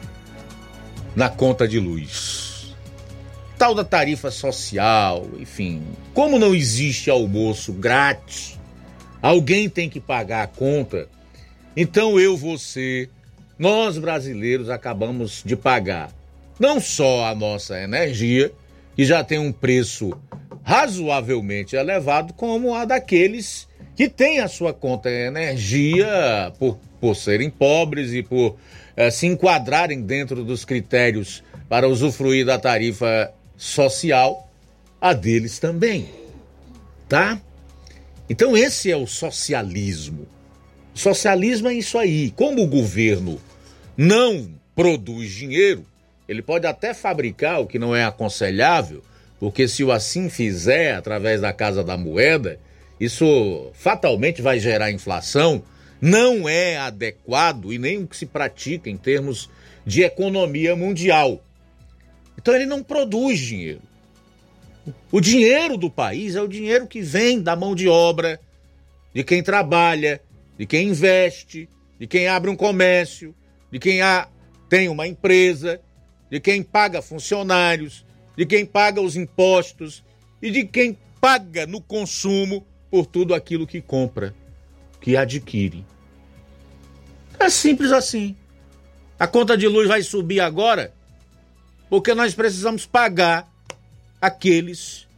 [1.16, 2.49] na conta de luz
[3.60, 5.82] tal da tarifa social, enfim.
[6.14, 8.58] Como não existe almoço grátis,
[9.20, 11.06] alguém tem que pagar a conta.
[11.76, 13.10] Então eu, você,
[13.58, 16.10] nós brasileiros acabamos de pagar
[16.58, 18.50] não só a nossa energia,
[18.96, 20.10] que já tem um preço
[20.62, 28.14] razoavelmente elevado, como a daqueles que têm a sua conta energia por, por serem pobres
[28.14, 28.56] e por
[28.96, 34.50] eh, se enquadrarem dentro dos critérios para usufruir da tarifa social,
[34.98, 36.08] a deles também.
[37.06, 37.38] Tá?
[38.26, 40.26] Então esse é o socialismo.
[40.94, 42.30] Socialismo é isso aí.
[42.30, 43.38] Como o governo
[43.94, 45.84] não produz dinheiro,
[46.26, 49.02] ele pode até fabricar o que não é aconselhável,
[49.38, 52.58] porque se o assim fizer através da Casa da Moeda,
[52.98, 55.62] isso fatalmente vai gerar inflação,
[56.00, 59.50] não é adequado e nem o que se pratica em termos
[59.84, 61.42] de economia mundial.
[62.40, 63.82] Então ele não produz dinheiro.
[65.12, 68.40] O dinheiro do país é o dinheiro que vem da mão de obra,
[69.14, 70.22] de quem trabalha,
[70.58, 71.68] de quem investe,
[71.98, 73.34] de quem abre um comércio,
[73.70, 74.26] de quem há,
[74.70, 75.82] tem uma empresa,
[76.30, 80.02] de quem paga funcionários, de quem paga os impostos
[80.40, 84.34] e de quem paga no consumo por tudo aquilo que compra,
[84.98, 85.84] que adquire.
[87.38, 88.34] É simples assim.
[89.18, 90.94] A conta de luz vai subir agora
[91.90, 93.46] porque nós precisamos pagar
[94.22, 95.08] aqueles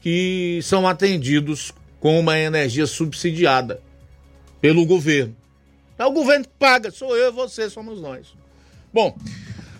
[0.00, 3.80] que são atendidos com uma energia subsidiada
[4.60, 5.36] pelo governo.
[5.98, 8.26] É o governo que paga, sou eu e você, somos nós.
[8.92, 9.16] Bom,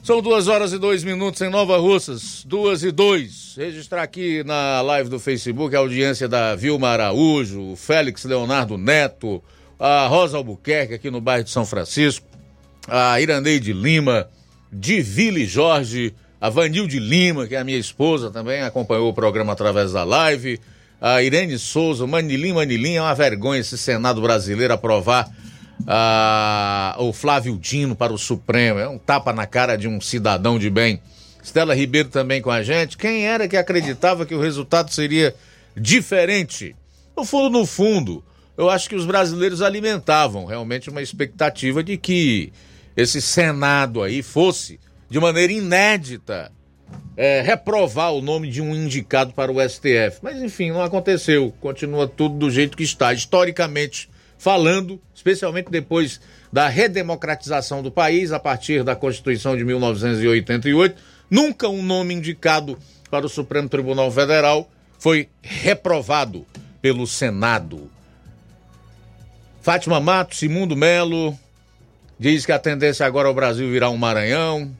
[0.02, 3.54] são duas horas e dois minutos em Nova Russas, duas e dois.
[3.56, 9.42] Registrar aqui na live do Facebook a audiência da Vilma Araújo, o Félix Leonardo Neto,
[9.78, 12.26] a Rosa Albuquerque aqui no bairro de São Francisco,
[12.86, 14.28] a Iraneide Lima,
[14.72, 19.92] Divile Jorge, a Vanilde Lima, que é a minha esposa também, acompanhou o programa através
[19.92, 20.58] da live,
[21.00, 25.30] a Irene Souza, Manilim, Manilim, é uma vergonha esse Senado brasileiro aprovar
[26.98, 28.80] o Flávio Dino para o Supremo.
[28.80, 31.00] É um tapa na cara de um cidadão de bem.
[31.40, 32.98] Estela Ribeiro também com a gente.
[32.98, 35.32] Quem era que acreditava que o resultado seria
[35.76, 36.74] diferente?
[37.16, 38.24] No fundo, no fundo,
[38.58, 42.52] eu acho que os brasileiros alimentavam realmente uma expectativa de que
[42.96, 44.80] esse Senado aí fosse,
[45.12, 46.50] de maneira inédita,
[47.14, 50.20] é, reprovar o nome de um indicado para o STF.
[50.22, 51.52] Mas enfim, não aconteceu.
[51.60, 53.12] Continua tudo do jeito que está.
[53.12, 54.08] Historicamente
[54.38, 56.18] falando, especialmente depois
[56.50, 60.96] da redemocratização do país, a partir da Constituição de 1988,
[61.30, 62.78] nunca um nome indicado
[63.10, 66.46] para o Supremo Tribunal Federal foi reprovado
[66.80, 67.90] pelo Senado.
[69.60, 71.38] Fátima Matos, Simundo Melo,
[72.18, 74.74] diz que a tendência agora é o Brasil virar um Maranhão.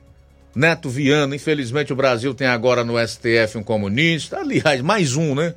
[0.55, 4.39] Neto Viana, infelizmente o Brasil tem agora no STF um comunista.
[4.41, 5.55] Aliás, mais um, né?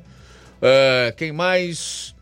[0.56, 2.14] Uh, quem mais?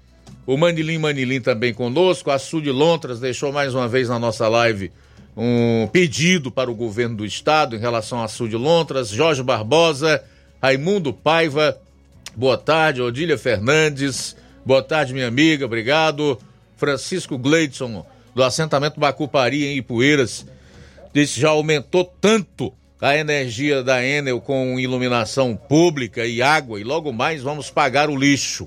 [0.46, 2.30] O Manilim Manilim também conosco.
[2.30, 4.90] A Sul de Lontras deixou mais uma vez na nossa live
[5.36, 9.09] um pedido para o governo do estado em relação à Sul de Lontras.
[9.09, 10.22] Jorge Barbosa,
[10.62, 11.78] Raimundo Paiva,
[12.36, 13.02] boa tarde.
[13.02, 16.38] Odília Fernandes, boa tarde, minha amiga, obrigado.
[16.76, 20.46] Francisco Gleidson, do assentamento Bacupari, em Ipueiras,
[21.14, 27.12] disse já aumentou tanto a energia da Enel com iluminação pública e água e logo
[27.12, 28.66] mais vamos pagar o lixo.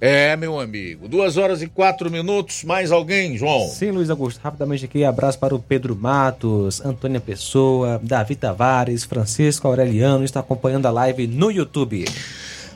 [0.00, 1.08] É, meu amigo.
[1.08, 2.62] Duas horas e quatro minutos.
[2.62, 3.66] Mais alguém, João?
[3.68, 4.40] Sim, Luiz Augusto.
[4.40, 10.86] Rapidamente aqui, abraço para o Pedro Matos, Antônia Pessoa, Davi Tavares, Francisco Aureliano, está acompanhando
[10.86, 12.04] a live no YouTube.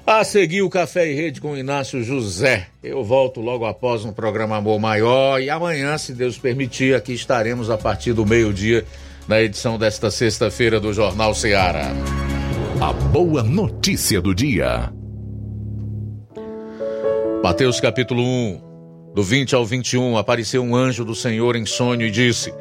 [0.04, 2.66] A seguir o Café e Rede com Inácio José.
[2.82, 7.70] Eu volto logo após um programa Amor Maior e amanhã, se Deus permitir, aqui estaremos
[7.70, 8.84] a partir do meio-dia
[9.28, 11.92] na edição desta sexta-feira do Jornal Ceará.
[12.80, 14.92] A boa notícia do dia.
[17.40, 22.10] Mateus capítulo 1, do 20 ao 21, apareceu um anjo do Senhor em sonho e
[22.10, 22.52] disse: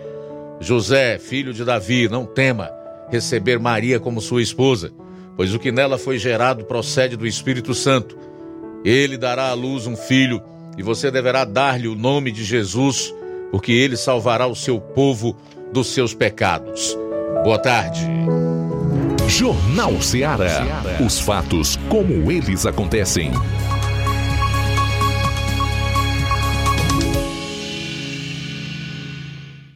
[0.59, 2.69] José, filho de Davi, não tema
[3.09, 4.93] receber Maria como sua esposa,
[5.35, 8.17] pois o que nela foi gerado procede do Espírito Santo.
[8.83, 10.41] Ele dará à luz um filho,
[10.77, 13.13] e você deverá dar-lhe o nome de Jesus,
[13.51, 15.35] porque ele salvará o seu povo
[15.71, 16.97] dos seus pecados.
[17.43, 18.01] Boa tarde.
[19.27, 20.83] Jornal Ceará.
[21.05, 23.31] Os fatos como eles acontecem.